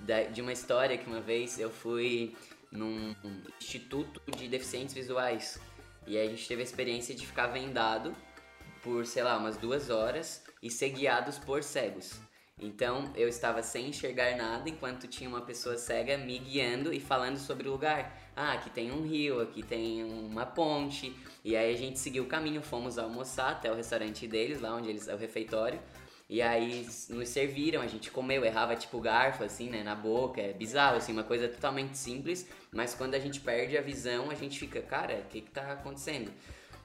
da, 0.00 0.22
de 0.24 0.40
uma 0.40 0.52
história 0.52 0.96
que 0.96 1.06
uma 1.06 1.20
vez 1.20 1.58
eu 1.58 1.70
fui 1.70 2.34
num 2.70 3.14
instituto 3.60 4.20
de 4.36 4.48
deficientes 4.48 4.94
visuais 4.94 5.60
e 6.06 6.18
a 6.18 6.26
gente 6.26 6.48
teve 6.48 6.62
a 6.62 6.64
experiência 6.64 7.14
de 7.14 7.26
ficar 7.26 7.48
vendado 7.48 8.14
por, 8.82 9.06
sei 9.06 9.22
lá, 9.22 9.38
umas 9.38 9.56
duas 9.56 9.90
horas 9.90 10.42
e 10.62 10.70
ser 10.70 10.90
guiados 10.90 11.38
por 11.38 11.62
cegos. 11.62 12.20
Então 12.58 13.12
eu 13.16 13.28
estava 13.28 13.62
sem 13.62 13.88
enxergar 13.88 14.36
nada 14.36 14.68
enquanto 14.68 15.08
tinha 15.08 15.28
uma 15.28 15.40
pessoa 15.40 15.76
cega 15.76 16.16
me 16.16 16.38
guiando 16.38 16.92
e 16.92 17.00
falando 17.00 17.38
sobre 17.38 17.68
o 17.68 17.72
lugar. 17.72 18.16
Ah, 18.36 18.52
aqui 18.52 18.70
tem 18.70 18.92
um 18.92 19.02
rio, 19.02 19.40
aqui 19.40 19.62
tem 19.62 20.04
uma 20.04 20.46
ponte. 20.46 21.16
E 21.44 21.56
aí 21.56 21.74
a 21.74 21.76
gente 21.76 21.98
seguiu 21.98 22.24
o 22.24 22.26
caminho, 22.26 22.62
fomos 22.62 22.98
almoçar 22.98 23.50
até 23.50 23.70
o 23.70 23.74
restaurante 23.74 24.28
deles, 24.28 24.60
lá 24.60 24.74
onde 24.74 24.88
eles 24.88 25.08
é 25.08 25.14
o 25.14 25.18
refeitório. 25.18 25.80
E 26.28 26.40
aí 26.40 26.86
nos 27.10 27.28
serviram, 27.28 27.82
a 27.82 27.86
gente 27.86 28.10
comeu, 28.10 28.44
errava 28.44 28.74
tipo 28.76 28.98
garfo 29.00 29.44
assim, 29.44 29.68
né, 29.68 29.82
na 29.82 29.94
boca, 29.94 30.40
é 30.40 30.52
bizarro 30.52 30.96
assim, 30.96 31.12
uma 31.12 31.24
coisa 31.24 31.46
totalmente 31.46 31.98
simples, 31.98 32.48
mas 32.72 32.94
quando 32.94 33.14
a 33.14 33.18
gente 33.18 33.38
perde 33.40 33.76
a 33.76 33.82
visão, 33.82 34.30
a 34.30 34.34
gente 34.34 34.58
fica, 34.58 34.80
cara, 34.80 35.16
o 35.16 35.28
que 35.28 35.42
que 35.42 35.50
tá 35.50 35.72
acontecendo? 35.72 36.32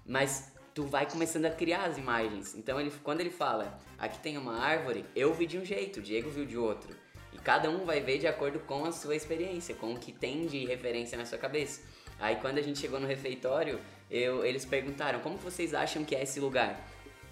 Mas 0.05 0.51
tu 0.77 0.83
vai 0.83 1.09
começando 1.09 1.45
a 1.45 1.49
criar 1.49 1.85
as 1.85 1.97
imagens. 1.97 2.53
Então 2.53 2.79
ele 2.79 2.93
quando 3.01 3.19
ele 3.19 3.31
fala, 3.31 3.79
aqui 3.97 4.19
tem 4.19 4.37
uma 4.37 4.59
árvore, 4.59 5.03
eu 5.15 5.33
vi 5.33 5.47
de 5.47 5.57
um 5.57 5.65
jeito, 5.65 5.97
o 5.99 6.03
Diego 6.03 6.29
viu 6.29 6.45
de 6.45 6.55
outro. 6.55 6.95
E 7.33 7.37
cada 7.39 7.67
um 7.67 7.83
vai 7.83 7.99
ver 7.99 8.19
de 8.19 8.27
acordo 8.27 8.59
com 8.59 8.85
a 8.85 8.91
sua 8.91 9.15
experiência, 9.15 9.73
com 9.73 9.95
o 9.95 9.97
que 9.97 10.11
tem 10.11 10.45
de 10.45 10.67
referência 10.67 11.17
na 11.17 11.25
sua 11.25 11.39
cabeça. 11.39 11.81
Aí 12.19 12.35
quando 12.35 12.59
a 12.59 12.61
gente 12.61 12.77
chegou 12.77 12.99
no 12.99 13.07
refeitório, 13.07 13.81
eu, 14.07 14.45
eles 14.45 14.65
perguntaram, 14.65 15.19
como 15.19 15.35
vocês 15.37 15.73
acham 15.73 16.05
que 16.05 16.15
é 16.15 16.21
esse 16.21 16.39
lugar? 16.39 16.79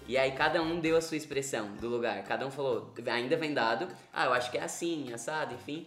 E 0.08 0.18
aí 0.18 0.32
cada 0.32 0.60
um 0.60 0.80
deu 0.80 0.96
a 0.96 1.00
sua 1.00 1.16
expressão 1.16 1.72
do 1.76 1.88
lugar. 1.88 2.24
Cada 2.24 2.44
um 2.44 2.50
falou, 2.50 2.92
ainda 3.06 3.36
vendado, 3.36 3.86
ah, 4.12 4.24
eu 4.24 4.32
acho 4.32 4.50
que 4.50 4.58
é 4.58 4.64
assim, 4.64 5.12
assado, 5.12 5.54
enfim. 5.54 5.86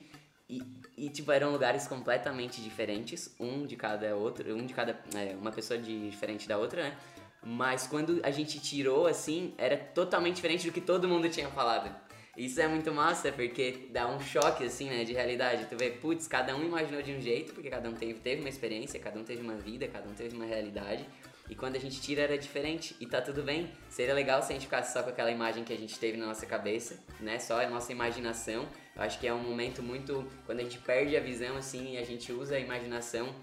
E, 0.50 0.64
e 0.98 1.10
tipo, 1.10 1.30
eram 1.32 1.52
lugares 1.52 1.88
completamente 1.88 2.62
diferentes, 2.62 3.36
um 3.38 3.66
de 3.66 3.76
cada 3.76 4.16
outro, 4.16 4.56
um 4.56 4.66
de 4.66 4.74
cada. 4.74 4.98
É, 5.14 5.36
uma 5.36 5.52
pessoa 5.52 5.78
de, 5.78 6.10
diferente 6.10 6.48
da 6.48 6.58
outra, 6.58 6.82
né? 6.82 6.98
Mas 7.44 7.88
quando 7.88 8.20
a 8.24 8.32
gente 8.32 8.60
tirou 8.60 9.08
assim, 9.08 9.54
era 9.58 9.78
totalmente 9.78 10.36
diferente 10.36 10.68
do 10.68 10.74
que 10.74 10.82
todo 10.82 11.08
mundo 11.08 11.30
tinha 11.30 11.50
falado. 11.50 11.94
Isso 12.38 12.62
é 12.62 12.68
muito 12.68 12.94
massa, 12.94 13.32
porque 13.32 13.90
dá 13.92 14.08
um 14.08 14.20
choque, 14.20 14.64
assim, 14.64 14.90
né, 14.90 15.04
de 15.04 15.14
realidade. 15.14 15.66
Tu 15.66 15.76
vê, 15.78 15.90
putz, 15.90 16.28
cada 16.28 16.56
um 16.56 16.64
imaginou 16.64 17.02
de 17.02 17.12
um 17.12 17.20
jeito, 17.20 17.54
porque 17.54 17.70
cada 17.70 17.90
um 17.90 17.94
teve, 17.94 18.14
teve 18.14 18.40
uma 18.40 18.50
experiência, 18.50 19.00
cada 19.00 19.20
um 19.20 19.24
teve 19.24 19.42
uma 19.42 19.56
vida, 19.56 19.88
cada 19.88 20.08
um 20.10 20.14
teve 20.14 20.36
uma 20.36 20.46
realidade. 20.46 21.06
E 21.50 21.56
quando 21.56 21.76
a 21.76 21.80
gente 21.80 22.00
tira 22.00 22.22
era 22.22 22.38
diferente. 22.38 22.96
E 23.00 23.06
tá 23.06 23.22
tudo 23.22 23.42
bem. 23.42 23.70
Seria 23.90 24.14
legal 24.14 24.42
se 24.42 24.52
a 24.52 24.54
gente 24.54 24.66
ficasse 24.66 24.94
só 24.94 25.02
com 25.02 25.10
aquela 25.10 25.32
imagem 25.32 25.64
que 25.64 25.74
a 25.74 25.78
gente 25.78 25.98
teve 25.98 26.18
na 26.18 26.28
nossa 26.28 26.46
cabeça, 26.46 27.04
né? 27.20 27.40
Só 27.40 27.60
a 27.60 27.68
nossa 27.68 27.92
imaginação. 27.92 28.68
Eu 28.96 29.02
acho 29.02 29.20
que 29.20 29.28
é 29.28 29.34
um 29.34 29.44
momento 29.44 29.82
muito. 29.82 30.26
Quando 30.46 30.60
a 30.60 30.64
gente 30.64 30.78
perde 30.78 31.18
a 31.18 31.20
visão, 31.20 31.58
assim, 31.58 31.96
e 31.96 31.98
a 31.98 32.06
gente 32.06 32.32
usa 32.32 32.56
a 32.56 32.60
imaginação, 32.60 33.34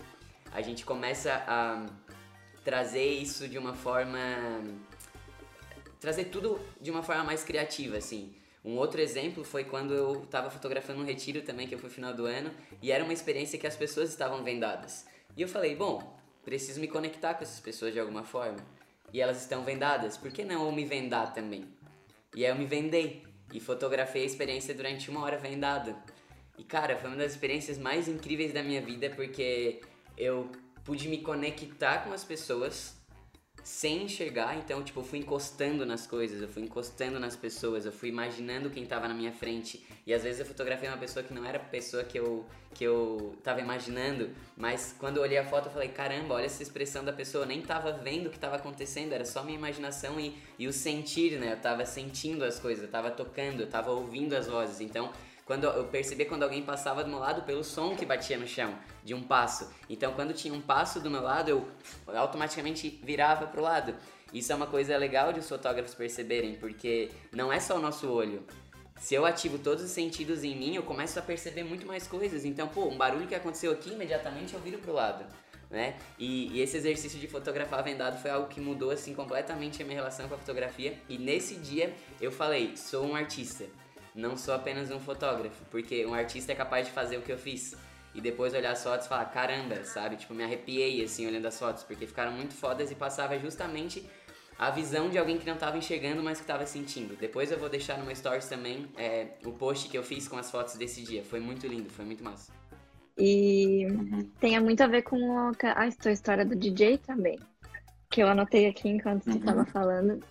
a 0.53 0.63
gente 0.63 0.87
começa 0.87 1.45
a 1.47 1.85
trazer 2.67 3.07
isso 3.07 3.47
de 3.47 3.57
uma 3.59 3.75
forma. 3.75 4.19
trazer 6.01 6.25
tudo 6.25 6.61
de 6.81 6.91
uma 6.91 7.01
forma 7.01 7.23
mais 7.23 7.45
criativa, 7.45 7.97
assim. 7.97 8.35
Um 8.65 8.77
outro 8.77 9.01
exemplo 9.01 9.45
foi 9.45 9.63
quando 9.63 9.95
eu 9.95 10.25
estava 10.25 10.51
fotografando 10.51 11.01
um 11.01 11.05
retiro 11.05 11.43
também, 11.43 11.69
que 11.69 11.77
eu 11.77 11.79
fui 11.79 11.89
no 11.89 11.95
final 11.95 12.13
do 12.13 12.27
ano, 12.27 12.51
e 12.83 12.91
era 12.91 13.05
uma 13.05 13.13
experiência 13.13 13.57
que 13.57 13.69
as 13.69 13.77
pessoas 13.77 14.11
estavam 14.11 14.43
vendadas. 14.43 15.07
E 15.37 15.43
eu 15.43 15.47
falei, 15.47 15.77
bom, 15.77 16.19
preciso 16.45 16.81
me 16.81 16.89
conectar 16.89 17.35
com 17.35 17.45
essas 17.45 17.61
pessoas 17.61 17.93
de 17.93 18.01
alguma 18.01 18.25
forma. 18.25 18.59
E 19.13 19.21
elas 19.21 19.41
estão 19.41 19.63
vendadas, 19.63 20.17
por 20.17 20.33
que 20.33 20.43
não 20.43 20.67
eu 20.67 20.73
me 20.73 20.85
vendar 20.85 21.33
também? 21.33 21.69
E 22.35 22.45
aí 22.45 22.51
eu 22.51 22.57
me 22.57 22.67
vendei 22.67 23.23
e 23.55 23.61
fotografei 23.61 24.25
a 24.25 24.27
experiência 24.27 24.75
durante 24.75 25.09
uma 25.09 25.23
hora 25.23 25.39
vendado. 25.39 25.95
E 26.59 26.65
cara, 26.65 26.97
foi 26.97 27.11
uma 27.11 27.17
das 27.17 27.31
experiências 27.31 27.79
mais 27.79 28.09
incríveis 28.09 28.53
da 28.53 28.65
minha 28.65 28.81
vida 28.81 29.09
porque 29.11 29.81
eu 30.19 30.51
pude 30.87 31.09
me 31.09 31.19
conectar 31.19 32.05
com 32.05 32.13
as 32.13 32.25
pessoas 32.25 32.97
sem 33.67 34.05
enxergar, 34.05 34.57
então, 34.57 34.81
tipo, 34.81 35.01
eu 35.01 35.05
fui 35.05 35.19
encostando 35.19 35.85
nas 35.85 36.07
coisas, 36.07 36.41
eu 36.41 36.47
fui 36.47 36.63
encostando 36.63 37.19
nas 37.19 37.35
pessoas, 37.35 37.85
eu 37.85 37.91
fui 37.91 38.09
imaginando 38.09 38.71
quem 38.71 38.87
tava 38.87 39.09
na 39.09 39.15
minha 39.15 39.33
frente. 39.33 39.85
E 40.07 40.15
às 40.15 40.23
vezes 40.23 40.39
eu 40.39 40.47
fotografei 40.47 40.89
uma 40.89 40.97
pessoa 40.97 41.25
que 41.25 41.35
não 41.35 41.45
era 41.45 41.59
a 41.59 41.61
pessoa 41.61 42.05
que 42.05 42.17
eu, 42.17 42.47
que 42.73 42.85
eu 42.85 43.37
tava 43.43 43.61
imaginando, 43.61 44.31
mas 44.57 44.95
quando 45.01 45.17
eu 45.17 45.25
olhei 45.25 45.37
a 45.37 45.45
foto 45.45 45.67
eu 45.67 45.73
falei, 45.73 45.89
caramba, 45.89 46.35
olha 46.35 46.45
essa 46.45 46.63
expressão 46.63 47.05
da 47.05 47.13
pessoa, 47.13 47.43
eu 47.43 47.49
nem 47.49 47.61
tava 47.61 47.91
vendo 47.91 48.29
o 48.29 48.31
que 48.31 48.39
tava 48.39 48.55
acontecendo, 48.55 49.13
era 49.13 49.25
só 49.25 49.43
minha 49.43 49.59
imaginação 49.59 50.21
e, 50.21 50.37
e 50.57 50.69
o 50.69 50.73
sentir, 50.73 51.37
né? 51.41 51.55
Eu 51.55 51.61
tava 51.61 51.85
sentindo 51.85 52.45
as 52.45 52.61
coisas, 52.61 52.85
eu 52.85 52.91
tava 52.91 53.11
tocando, 53.11 53.63
eu 53.63 53.69
tava 53.69 53.91
ouvindo 53.91 54.37
as 54.37 54.47
vozes. 54.47 54.81
Então, 54.81 55.13
quando 55.47 55.65
eu 55.65 55.85
percebia 55.85 56.27
quando 56.27 56.43
alguém 56.43 56.63
passava 56.63 57.05
do 57.05 57.09
meu 57.09 57.21
lado 57.21 57.43
pelo 57.43 57.63
som 57.63 57.95
que 57.95 58.05
batia 58.05 58.37
no 58.37 58.49
chão 58.49 58.77
de 59.05 59.15
um 59.15 59.23
passo. 59.23 59.73
Então, 59.89 60.13
quando 60.13 60.35
tinha 60.35 60.53
um 60.53 60.61
passo 60.61 61.01
do 61.01 61.09
meu 61.09 61.23
lado, 61.23 61.49
eu 61.49 61.69
automaticamente 62.19 63.01
virava 63.03 63.47
pro 63.47 63.63
lado. 63.63 63.95
Isso 64.35 64.53
é 64.53 64.57
uma 64.57 64.67
coisa 64.67 64.97
legal 64.97 65.33
de 65.33 65.39
os 65.39 65.49
fotógrafos 65.49 65.95
perceberem, 65.95 66.57
porque 66.57 67.11
não 67.33 67.53
é 67.53 67.61
só 67.61 67.77
o 67.77 67.81
nosso 67.81 68.11
olho. 68.11 68.45
Se 68.99 69.15
eu 69.15 69.25
ativo 69.25 69.57
todos 69.59 69.85
os 69.85 69.91
sentidos 69.93 70.43
em 70.43 70.57
mim, 70.57 70.75
eu 70.75 70.83
começo 70.83 71.17
a 71.17 71.23
perceber 71.23 71.63
muito 71.63 71.87
mais 71.87 72.09
coisas. 72.09 72.45
Então, 72.45 72.67
pô, 72.67 72.89
um 72.89 72.97
barulho 72.97 73.29
que 73.29 73.35
aconteceu 73.35 73.71
aqui, 73.71 73.93
imediatamente 73.93 74.55
eu 74.55 74.61
viro 74.61 74.79
pro 74.79 74.93
lado. 74.93 75.25
Né? 75.71 75.97
E, 76.19 76.57
e, 76.57 76.61
esse 76.61 76.77
exercício 76.77 77.19
de 77.21 77.29
fotografar 77.29 77.83
vendado 77.85 78.21
foi 78.21 78.31
algo 78.31 78.49
que 78.49 78.61
mudou 78.61 78.91
assim 78.91 79.15
completamente 79.15 79.83
a 79.83 79.85
minha 79.85 79.97
relação 79.99 80.29
com 80.29 80.35
a 80.35 80.39
fotografia. 80.39 80.99
E 81.09 81.19
nesse 81.19 81.55
dia 81.55 81.95
eu 82.21 82.33
falei, 82.33 82.77
sou 82.77 83.05
um 83.05 83.15
artista 83.15 83.65
não 84.17 84.37
sou 84.37 84.55
apenas 84.55 84.91
um 84.91 84.99
fotógrafo, 84.99 85.65
porque 85.71 86.05
um 86.07 86.15
artista 86.15 86.53
é 86.53 86.55
capaz 86.55 86.87
de 86.87 86.93
fazer 86.93 87.19
o 87.19 87.23
que 87.23 87.31
eu 87.31 87.39
fiz. 87.39 87.77
E 88.15 88.21
depois 88.21 88.55
olhar 88.55 88.73
as 88.73 88.83
fotos 88.83 89.05
e 89.05 89.09
falar, 89.11 89.27
caramba, 89.27 89.85
sabe? 89.85 90.17
Tipo, 90.17 90.33
me 90.33 90.43
arrepiei 90.43 91.05
assim 91.05 91.27
olhando 91.27 91.45
as 91.47 91.59
fotos, 91.59 91.85
porque 91.85 92.07
ficaram 92.07 92.33
muito 92.33 92.55
fodas 92.55 92.91
e 92.91 92.95
passava 92.95 93.39
justamente 93.39 94.03
a 94.59 94.71
visão 94.71 95.11
de 95.11 95.19
alguém 95.19 95.37
que 95.37 95.47
não 95.47 95.53
estava 95.53 95.77
enxergando, 95.77 96.23
mas 96.23 96.39
que 96.39 96.45
estava 96.45 96.65
sentindo. 96.65 97.15
Depois 97.15 97.53
eu 97.53 97.59
vou 97.59 97.69
deixar 97.69 97.99
no 97.99 98.07
meu 98.07 98.17
stories 98.17 98.49
também 98.49 98.87
é, 98.97 99.35
o 99.45 99.53
post 99.53 99.91
que 99.91 99.99
eu 99.99 100.03
fiz 100.03 100.27
com 100.27 100.39
as 100.39 100.51
fotos 100.51 100.77
desse 100.77 101.03
dia. 101.03 101.23
Foi 101.23 101.41
muito 101.41 101.67
lindo, 101.67 101.91
foi 101.91 102.07
muito 102.07 102.25
massa. 102.25 102.51
E 103.19 103.87
tem 104.41 104.59
muito 104.61 104.83
a 104.83 104.87
ver 104.87 105.03
com 105.03 105.17
a, 105.39 105.53
a 105.73 105.91
sua 105.91 106.13
história 106.13 106.45
do 106.45 106.57
DJ 106.57 106.99
também, 106.99 107.39
que 108.11 108.23
eu 108.23 108.29
anotei 108.29 108.67
aqui 108.67 108.89
enquanto 108.89 109.25
você 109.25 109.39
estava 109.39 109.61
uhum. 109.61 109.67
falando. 109.67 110.25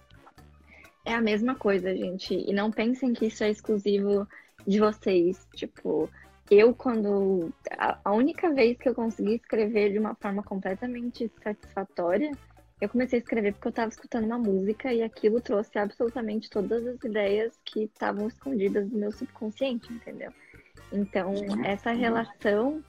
É 1.05 1.13
a 1.13 1.21
mesma 1.21 1.55
coisa, 1.55 1.95
gente. 1.95 2.33
E 2.33 2.51
não 2.51 2.71
pensem 2.71 3.13
que 3.13 3.27
isso 3.27 3.43
é 3.43 3.49
exclusivo 3.49 4.27
de 4.65 4.79
vocês. 4.79 5.47
Tipo, 5.55 6.09
eu 6.49 6.73
quando. 6.73 7.53
A 8.03 8.11
única 8.11 8.51
vez 8.53 8.77
que 8.77 8.89
eu 8.89 8.95
consegui 8.95 9.35
escrever 9.35 9.91
de 9.91 9.99
uma 9.99 10.15
forma 10.15 10.41
completamente 10.41 11.31
satisfatória, 11.43 12.31
eu 12.81 12.89
comecei 12.89 13.19
a 13.19 13.21
escrever 13.21 13.53
porque 13.53 13.67
eu 13.67 13.71
estava 13.71 13.89
escutando 13.89 14.25
uma 14.25 14.37
música 14.37 14.93
e 14.93 15.01
aquilo 15.01 15.39
trouxe 15.39 15.77
absolutamente 15.77 16.49
todas 16.49 16.85
as 16.85 17.01
ideias 17.03 17.57
que 17.63 17.83
estavam 17.83 18.27
escondidas 18.27 18.89
do 18.89 18.97
meu 18.97 19.11
subconsciente, 19.11 19.93
entendeu? 19.93 20.31
Então, 20.91 21.33
essa 21.63 21.91
relação 21.91 22.83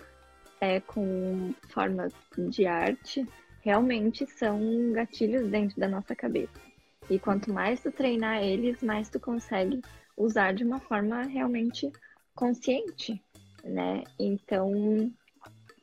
é, 0.61 0.81
com 0.81 1.55
formas 1.69 2.13
de 2.37 2.67
arte 2.67 3.27
realmente 3.61 4.27
são 4.27 4.93
gatilhos 4.93 5.49
dentro 5.49 5.79
da 5.79 5.89
nossa 5.89 6.15
cabeça. 6.15 6.53
E 7.09 7.19
quanto 7.19 7.53
mais 7.53 7.81
tu 7.81 7.93
treinar 7.93 8.43
eles, 8.43 8.83
mais 8.83 9.09
tu 9.09 9.21
consegue 9.21 9.81
usar 10.17 10.53
de 10.53 10.65
uma 10.65 10.81
forma 10.81 11.23
realmente 11.23 11.91
consciente, 12.35 13.23
né? 13.65 14.03
Então 14.19 15.13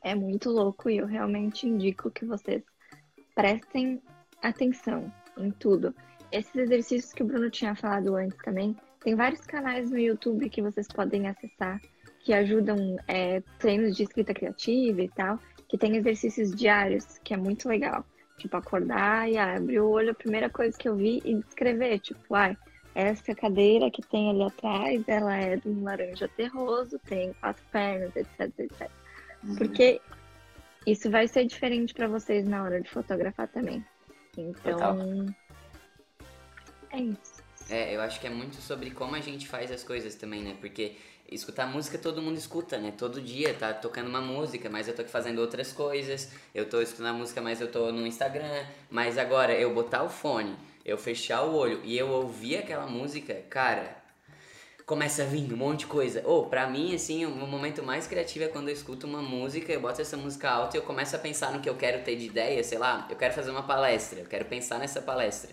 é 0.02 0.14
muito 0.14 0.50
louco 0.50 0.90
e 0.90 0.98
eu 0.98 1.06
realmente 1.06 1.66
indico 1.66 2.10
que 2.10 2.24
vocês 2.24 2.62
prestem 3.34 4.02
atenção 4.42 5.12
em 5.38 5.50
tudo. 5.50 5.94
Esses 6.30 6.54
exercícios 6.54 7.12
que 7.12 7.22
o 7.22 7.26
Bruno 7.26 7.48
tinha 7.50 7.74
falado 7.74 8.14
antes 8.16 8.36
também, 8.38 8.76
tem 9.00 9.14
vários 9.14 9.40
canais 9.42 9.90
no 9.90 9.98
YouTube 9.98 10.50
que 10.50 10.62
vocês 10.62 10.86
podem 10.88 11.26
acessar 11.26 11.80
que 12.24 12.32
ajudam 12.32 12.96
é, 13.06 13.42
treinos 13.58 13.94
de 13.94 14.02
escrita 14.02 14.32
criativa 14.32 15.02
e 15.02 15.08
tal, 15.10 15.38
que 15.68 15.76
tem 15.76 15.96
exercícios 15.96 16.50
diários, 16.50 17.18
que 17.22 17.34
é 17.34 17.36
muito 17.36 17.68
legal. 17.68 18.04
Tipo, 18.36 18.56
acordar 18.56 19.30
e 19.30 19.38
abrir 19.38 19.80
o 19.80 19.88
olho, 19.88 20.10
a 20.10 20.14
primeira 20.14 20.50
coisa 20.50 20.76
que 20.76 20.88
eu 20.88 20.96
vi 20.96 21.22
e 21.24 21.34
descrever, 21.36 22.00
tipo, 22.00 22.34
ai, 22.34 22.56
essa 22.94 23.34
cadeira 23.34 23.90
que 23.90 24.02
tem 24.02 24.30
ali 24.30 24.42
atrás, 24.42 25.02
ela 25.06 25.36
é 25.36 25.56
de 25.56 25.68
um 25.68 25.82
laranja 25.82 26.28
terroso, 26.28 26.98
tem 27.00 27.32
quatro 27.34 27.64
pernas, 27.72 28.14
etc, 28.14 28.52
etc. 28.58 28.90
Uhum. 29.42 29.56
Porque 29.56 30.00
isso 30.86 31.10
vai 31.10 31.26
ser 31.26 31.44
diferente 31.44 31.94
para 31.94 32.06
vocês 32.06 32.46
na 32.46 32.62
hora 32.62 32.80
de 32.80 32.88
fotografar 32.88 33.48
também. 33.48 33.84
Então, 34.36 34.72
Total. 34.72 34.96
é 36.90 37.00
isso. 37.00 37.44
É, 37.70 37.96
eu 37.96 38.00
acho 38.00 38.20
que 38.20 38.26
é 38.26 38.30
muito 38.30 38.56
sobre 38.56 38.90
como 38.90 39.16
a 39.16 39.20
gente 39.20 39.48
faz 39.48 39.72
as 39.72 39.82
coisas 39.82 40.14
também, 40.14 40.42
né? 40.42 40.56
Porque 40.60 40.96
escutar 41.30 41.66
música 41.66 41.98
todo 41.98 42.22
mundo 42.22 42.36
escuta, 42.36 42.78
né? 42.78 42.92
Todo 42.96 43.20
dia 43.20 43.54
tá 43.54 43.72
tocando 43.72 44.08
uma 44.08 44.20
música, 44.20 44.68
mas 44.70 44.88
eu 44.88 44.94
tô 44.94 45.02
aqui 45.02 45.10
fazendo 45.10 45.40
outras 45.40 45.72
coisas. 45.72 46.30
Eu 46.54 46.68
tô 46.68 46.80
escutando 46.80 47.16
música, 47.16 47.40
mas 47.40 47.60
eu 47.60 47.70
tô 47.70 47.90
no 47.90 48.06
Instagram. 48.06 48.64
Mas 48.90 49.18
agora 49.18 49.52
eu 49.52 49.72
botar 49.74 50.02
o 50.02 50.08
fone, 50.08 50.56
eu 50.84 50.98
fechar 50.98 51.42
o 51.42 51.54
olho 51.54 51.80
e 51.84 51.96
eu 51.96 52.08
ouvir 52.08 52.58
aquela 52.58 52.86
música, 52.86 53.34
cara, 53.48 53.96
começa 54.86 55.22
a 55.22 55.26
vir 55.26 55.52
um 55.52 55.56
monte 55.56 55.80
de 55.80 55.86
coisa. 55.86 56.22
Ou, 56.24 56.42
oh, 56.42 56.46
pra 56.46 56.66
mim, 56.66 56.94
assim, 56.94 57.24
o 57.24 57.30
momento 57.30 57.82
mais 57.82 58.06
criativo 58.06 58.44
é 58.44 58.48
quando 58.48 58.68
eu 58.68 58.74
escuto 58.74 59.06
uma 59.06 59.22
música, 59.22 59.72
eu 59.72 59.80
boto 59.80 60.00
essa 60.00 60.16
música 60.16 60.50
alta 60.50 60.76
e 60.76 60.80
eu 60.80 60.84
começo 60.84 61.16
a 61.16 61.18
pensar 61.18 61.52
no 61.52 61.60
que 61.60 61.68
eu 61.68 61.76
quero 61.76 62.04
ter 62.04 62.16
de 62.16 62.26
ideia, 62.26 62.62
sei 62.62 62.78
lá, 62.78 63.06
eu 63.10 63.16
quero 63.16 63.34
fazer 63.34 63.50
uma 63.50 63.62
palestra, 63.62 64.20
eu 64.20 64.26
quero 64.26 64.44
pensar 64.44 64.78
nessa 64.78 65.00
palestra. 65.00 65.50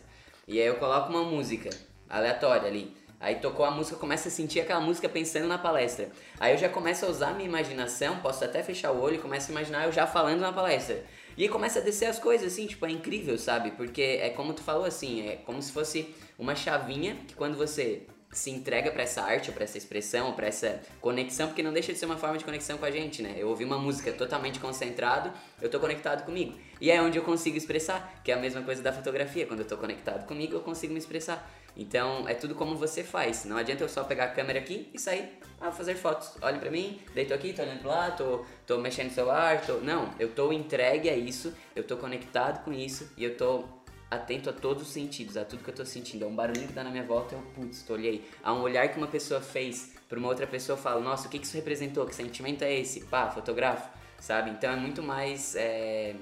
E 0.48 0.60
aí 0.60 0.68
eu 0.68 0.76
coloco 0.76 1.10
uma 1.10 1.24
música 1.24 1.70
aleatória 2.10 2.68
ali. 2.68 2.96
Aí 3.22 3.36
tocou 3.36 3.64
a 3.64 3.70
música, 3.70 3.96
eu 3.96 4.00
começo 4.00 4.28
a 4.28 4.32
sentir 4.32 4.60
aquela 4.60 4.82
música 4.82 5.08
pensando 5.08 5.48
na 5.48 5.58
palestra. 5.58 6.10
Aí 6.40 6.54
eu 6.54 6.58
já 6.58 6.68
começo 6.68 7.06
a 7.06 7.10
usar 7.10 7.34
minha 7.34 7.48
imaginação, 7.48 8.18
posso 8.18 8.44
até 8.44 8.64
fechar 8.64 8.92
o 8.92 9.00
olho 9.00 9.16
e 9.16 9.20
começo 9.20 9.50
a 9.50 9.52
imaginar 9.52 9.86
eu 9.86 9.92
já 9.92 10.08
falando 10.08 10.40
na 10.40 10.52
palestra. 10.52 11.06
E 11.38 11.44
aí 11.44 11.50
começa 11.50 11.80
a 11.80 11.82
descer 11.84 12.08
as 12.08 12.18
coisas, 12.18 12.52
assim, 12.52 12.66
tipo, 12.66 12.84
é 12.86 12.90
incrível, 12.90 13.38
sabe? 13.38 13.72
Porque 13.72 14.20
é 14.22 14.32
como 14.32 14.54
tu 14.54 14.64
falou, 14.64 14.86
assim, 14.86 15.28
é 15.28 15.36
como 15.36 15.62
se 15.62 15.72
fosse 15.72 16.14
uma 16.38 16.56
chavinha 16.56 17.16
que 17.28 17.36
quando 17.36 17.56
você 17.56 18.08
se 18.32 18.50
entrega 18.50 18.92
para 18.92 19.04
essa 19.04 19.22
arte, 19.22 19.52
para 19.52 19.64
essa 19.64 19.78
expressão, 19.78 20.34
para 20.34 20.48
essa 20.48 20.82
conexão, 21.02 21.48
porque 21.48 21.62
não 21.62 21.74
deixa 21.74 21.92
de 21.92 22.00
ser 22.00 22.06
uma 22.06 22.18
forma 22.18 22.38
de 22.38 22.46
conexão 22.46 22.78
com 22.78 22.86
a 22.86 22.92
gente, 22.92 23.22
né? 23.22 23.36
Eu 23.38 23.50
ouvi 23.50 23.66
uma 23.66 23.78
música 23.78 24.12
totalmente 24.12 24.60
concentrado, 24.60 25.32
eu 25.62 25.70
tô 25.70 25.80
conectado 25.80 26.24
comigo. 26.26 26.58
E 26.80 26.90
é 26.90 27.02
onde 27.02 27.18
eu 27.18 27.24
consigo 27.24 27.58
expressar, 27.58 28.22
que 28.24 28.32
é 28.32 28.36
a 28.36 28.40
mesma 28.40 28.62
coisa 28.62 28.82
da 28.82 28.94
fotografia. 28.94 29.46
Quando 29.46 29.60
eu 29.60 29.68
tô 29.68 29.78
conectado 29.78 30.26
comigo, 30.26 30.56
eu 30.56 30.62
consigo 30.62 30.94
me 30.94 31.00
expressar. 31.00 31.50
Então, 31.76 32.28
é 32.28 32.34
tudo 32.34 32.56
como 32.56 32.76
você 32.76 33.04
faz. 33.04 33.46
Não 33.46 33.58
adianta 33.58 33.84
eu 33.84 33.90
só 33.90 34.04
pegar 34.04 34.26
a 34.26 34.30
câmera 34.30 34.60
aqui 34.60 34.90
e 34.94 35.00
sair 35.00 35.40
a 35.60 35.72
fazer 35.72 35.96
fotos. 35.96 36.32
Olhem 36.42 36.60
para 36.60 36.72
mim, 36.72 37.00
deito 37.14 37.34
aqui, 37.34 37.54
tô 37.54 37.62
olhando 37.62 37.86
lá, 37.86 38.12
tô, 38.12 38.46
tô 38.66 38.78
mexendo 38.78 39.08
no 39.08 39.14
celular, 39.14 39.62
tô... 39.66 39.76
Não, 39.76 40.14
eu 40.20 40.30
tô 40.30 40.52
entregue 40.52 41.10
a 41.10 41.16
isso, 41.16 41.54
eu 41.76 41.84
tô 41.84 41.98
conectado 41.98 42.64
com 42.64 42.74
isso 42.74 43.12
e 43.16 43.24
eu 43.24 43.38
tô 43.38 43.81
atento 44.12 44.50
a 44.50 44.54
todos 44.54 44.84
os 44.84 44.90
sentidos, 44.90 45.38
a 45.38 45.46
tudo 45.46 45.64
que 45.64 45.70
eu 45.70 45.74
tô 45.76 45.86
sentindo. 45.86 46.26
É 46.26 46.28
um 46.28 46.36
barulhinho 46.36 46.68
que 46.68 46.74
tá 46.74 46.84
na 46.84 46.92
minha 46.92 47.06
volta, 47.06 47.34
eu, 47.34 47.42
putz, 47.56 47.82
tô 47.84 47.94
olhei. 47.94 48.30
Há 48.44 48.54
um 48.54 48.62
olhar 48.62 48.90
que 48.90 48.98
uma 48.98 49.08
pessoa 49.08 49.40
fez 49.40 49.94
para 50.10 50.20
uma 50.20 50.28
outra 50.28 50.46
pessoa, 50.46 50.78
eu 50.78 50.82
falo, 50.82 51.02
nossa, 51.02 51.28
o 51.28 51.32
que, 51.32 51.40
que 51.40 51.46
isso 51.46 51.56
representou? 51.56 52.06
Que 52.06 52.14
sentimento 52.14 52.64
é 52.64 52.78
esse? 52.78 53.06
Pá, 53.06 53.32
fotografo, 53.32 53.90
sabe? 54.20 54.50
Então 54.52 54.70
é 54.70 54.76
muito 54.76 55.02
mais 55.02 55.56
é, 55.56 56.14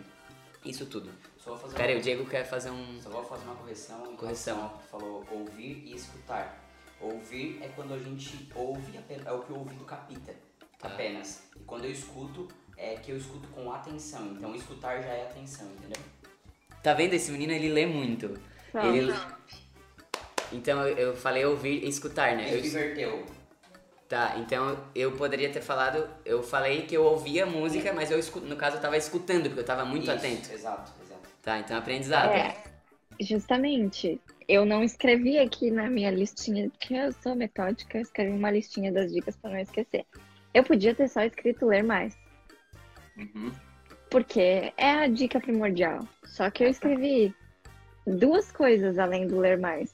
isso 0.64 0.86
tudo. 0.86 1.10
Só 1.40 1.52
vou 1.52 1.60
fazer 1.60 1.76
Pera 1.76 1.88
aí, 1.88 1.96
uma, 1.96 2.00
o 2.00 2.04
Diego 2.04 2.26
quer 2.30 2.46
fazer 2.46 2.70
um... 2.70 3.02
só 3.02 3.10
vou 3.10 3.24
fazer 3.24 3.46
uma 3.46 3.56
correção. 3.56 4.16
Correção. 4.16 4.74
Tu 4.84 4.90
falou 4.90 5.26
ouvir 5.32 5.84
e 5.86 5.96
escutar. 5.96 6.64
Ouvir 7.02 7.60
é 7.64 7.70
quando 7.70 7.94
a 7.94 7.98
gente 7.98 8.48
ouve, 8.54 8.98
apenas, 8.98 9.26
é 9.26 9.32
o 9.32 9.42
que 9.42 9.50
eu 9.50 9.58
ouvi 9.58 9.74
do 9.76 9.86
capita, 9.86 10.36
Tá. 10.78 10.88
apenas. 10.90 11.44
E 11.56 11.60
quando 11.64 11.86
eu 11.86 11.92
escuto, 11.92 12.48
é 12.78 12.96
que 12.96 13.12
eu 13.12 13.18
escuto 13.18 13.48
com 13.50 13.72
atenção. 13.72 14.28
Então 14.28 14.56
escutar 14.56 15.02
já 15.02 15.10
é 15.10 15.24
atenção, 15.24 15.68
entendeu? 15.72 16.02
Tá 16.84 16.94
vendo? 16.94 17.14
Esse 17.14 17.32
menino, 17.32 17.52
ele 17.54 17.70
lê 17.70 17.86
muito. 17.86 18.40
Não. 18.74 18.96
Ele... 18.96 19.14
Então 20.52 20.86
eu, 20.88 20.98
eu 20.98 21.16
falei 21.16 21.46
ouvir 21.46 21.84
e 21.84 21.88
escutar, 21.90 22.36
né? 22.36 22.48
Ele 22.50 22.62
Eu- 22.62 22.66
inverteu. 22.66 23.26
Tá, 24.08 24.38
então 24.40 24.76
eu 24.96 25.12
poderia 25.12 25.52
ter 25.52 25.62
falado, 25.62 26.10
eu 26.26 26.42
falei 26.42 26.82
que 26.82 26.98
eu 26.98 27.04
ouvia 27.04 27.46
música, 27.46 27.94
mas 27.94 28.10
eu 28.10 28.18
escu- 28.18 28.40
no 28.40 28.56
caso 28.56 28.78
eu 28.78 28.82
tava 28.82 28.98
escutando, 28.98 29.44
porque 29.44 29.60
eu 29.60 29.64
tava 29.66 29.86
muito 29.86 30.06
Isso, 30.06 30.12
atento. 30.12 30.52
Exato, 30.52 30.92
exato. 31.04 31.30
Tá, 31.44 31.60
então 31.60 31.78
aprendizado. 31.78 32.32
É, 32.32 32.56
justamente. 33.20 34.20
Eu 34.48 34.66
não 34.66 34.84
escrevi 34.84 35.38
aqui 35.38 35.70
na 35.70 35.88
minha 35.88 36.10
listinha, 36.10 36.72
porque 36.72 36.96
eu 36.96 37.14
sou 37.22 37.36
metódica, 37.36 38.00
eu 38.00 38.02
escrevi 38.02 38.32
uma 38.32 38.50
listinha 38.50 38.92
das 38.92 39.14
dicas 39.14 39.36
para 39.36 39.52
não 39.52 39.60
esquecer. 39.60 40.04
Eu 40.56 40.64
podia 40.64 40.96
ter 40.96 41.08
só 41.08 41.22
escrito 41.22 41.68
ler 41.68 41.84
mais, 41.84 42.18
Uhum. 43.16 43.52
Porque 44.10 44.74
é 44.76 44.92
a 44.92 45.08
dica 45.08 45.40
primordial. 45.40 46.08
Só 46.24 46.50
que 46.50 46.64
eu 46.64 46.70
escrevi 46.70 47.34
duas 48.06 48.52
coisas 48.52 48.98
além 48.98 49.28
do 49.28 49.40
ler 49.40 49.58
mais. 49.58 49.94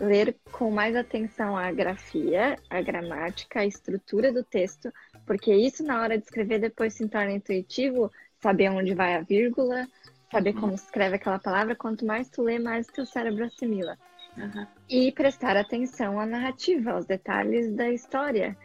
Ler 0.00 0.36
com 0.50 0.70
mais 0.70 0.96
atenção 0.96 1.56
à 1.56 1.70
grafia, 1.70 2.58
à 2.68 2.80
gramática, 2.80 3.60
à 3.60 3.66
estrutura 3.66 4.32
do 4.32 4.42
texto, 4.42 4.92
porque 5.24 5.54
isso 5.54 5.84
na 5.84 6.00
hora 6.00 6.18
de 6.18 6.24
escrever 6.24 6.58
depois 6.58 6.94
se 6.94 7.08
torna 7.08 7.32
intuitivo, 7.32 8.10
saber 8.40 8.70
onde 8.70 8.94
vai 8.94 9.14
a 9.14 9.20
vírgula, 9.20 9.86
saber 10.30 10.54
como 10.54 10.76
se 10.76 10.84
escreve 10.84 11.16
aquela 11.16 11.38
palavra, 11.38 11.76
quanto 11.76 12.04
mais 12.04 12.28
tu 12.28 12.42
lê, 12.42 12.58
mais 12.58 12.86
teu 12.88 13.06
cérebro 13.06 13.44
assimila. 13.44 13.96
Uhum. 14.36 14.66
E 14.88 15.12
prestar 15.12 15.56
atenção 15.56 16.18
à 16.18 16.26
narrativa, 16.26 16.92
aos 16.92 17.04
detalhes 17.04 17.72
da 17.74 17.90
história. 17.90 18.56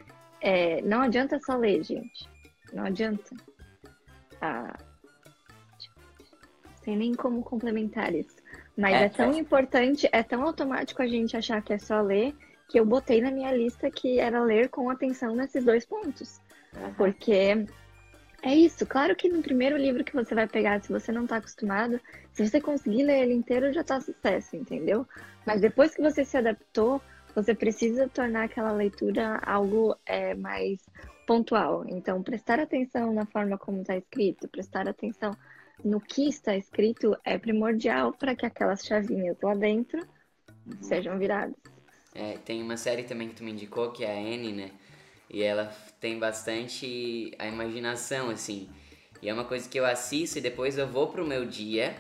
É, 0.42 0.82
não 0.82 1.02
adianta 1.02 1.40
só 1.40 1.58
ler, 1.58 1.84
gente. 1.84 2.28
Não 2.74 2.86
adianta. 2.86 3.36
Ah, 4.42 4.78
nem 6.96 7.14
como 7.14 7.44
complementar 7.44 8.14
isso. 8.14 8.36
Mas 8.78 8.94
É, 8.94 9.04
é, 9.06 9.10
tão 9.10 9.32
é. 9.32 9.38
importante, 9.38 10.08
é 10.12 10.24
tão 10.24 10.44
automático 10.44 11.02
a 11.02 11.08
gente 11.08 11.36
achar 11.36 11.62
que 11.62 11.74
é 11.74 11.78
só 11.78 12.02
ler, 12.02 12.34
que 12.68 12.80
eu 12.80 12.86
botei 12.86 13.22
na 13.22 13.32
minha 13.32 13.52
lista 13.52 13.90
que 13.90 14.20
era 14.20 14.44
ler 14.44 14.70
com 14.70 14.90
atenção 14.90 15.36
nesses 15.36 15.64
dois 15.64 15.86
pontos. 15.86 16.42
Porque 16.96 17.66
é 18.42 18.54
isso. 18.54 18.86
Claro 18.86 19.16
que 19.16 19.30
no 19.30 19.42
primeiro 19.42 19.78
livro 19.78 20.04
que 20.04 20.14
você 20.14 20.36
vai 20.36 20.48
pegar, 20.48 20.82
se 20.82 20.92
você 20.92 21.12
não 21.12 21.24
está 21.24 21.38
acostumado, 21.38 22.00
se 22.34 22.48
você 22.48 22.62
conseguir 22.62 23.04
ler 23.04 23.24
ele 23.24 23.34
inteiro, 23.34 23.74
já 23.74 23.84
tá 23.84 24.00
sucesso, 24.00 24.56
entendeu? 24.56 25.08
Mas 25.46 25.62
depois 25.62 25.96
que 25.96 26.02
você 26.02 26.24
se 26.24 26.38
adaptou, 26.38 27.02
você 27.34 27.56
precisa 27.56 28.08
tornar 28.08 28.46
aquela 28.46 28.72
leitura 28.72 29.40
algo 29.46 29.96
é, 30.06 30.36
mais 30.36 30.80
pontual. 31.26 31.86
Então, 31.88 32.24
prestar 32.24 32.60
atenção 32.60 33.14
na 33.14 33.26
forma 33.26 33.58
como 33.58 33.82
está 33.82 33.98
escrito, 33.98 34.48
prestar 34.48 34.88
atenção 34.88 35.36
no 35.84 36.02
que 36.02 36.28
está 36.28 36.56
escrito 36.56 37.16
é 37.24 37.38
primordial 37.38 38.14
para 38.14 38.36
que 38.36 38.46
aquelas 38.46 38.86
chavinhas 38.86 39.38
lá 39.42 39.54
dentro 39.54 40.06
sejam 40.82 41.18
viradas. 41.18 41.56
É, 42.14 42.38
tem 42.38 42.62
uma 42.62 42.78
série 42.78 43.04
também 43.04 43.30
que 43.30 43.36
tu 43.36 43.44
me 43.44 43.52
indicou, 43.52 43.92
que 43.92 44.04
é 44.04 44.12
a 44.12 44.20
Anne, 44.20 44.52
né? 44.52 44.72
E 45.30 45.44
ela 45.44 45.66
tem 46.00 46.18
bastante 46.18 47.32
a 47.38 47.48
imaginação, 47.48 48.30
assim. 48.30 48.70
E 49.22 49.30
é 49.30 49.34
uma 49.34 49.46
coisa 49.46 49.68
que 49.70 49.80
eu 49.80 49.86
assisto 49.86 50.38
e 50.38 50.42
depois 50.42 50.78
eu 50.78 50.88
vou 50.88 51.08
pro 51.08 51.26
meu 51.28 51.46
dia, 51.46 51.96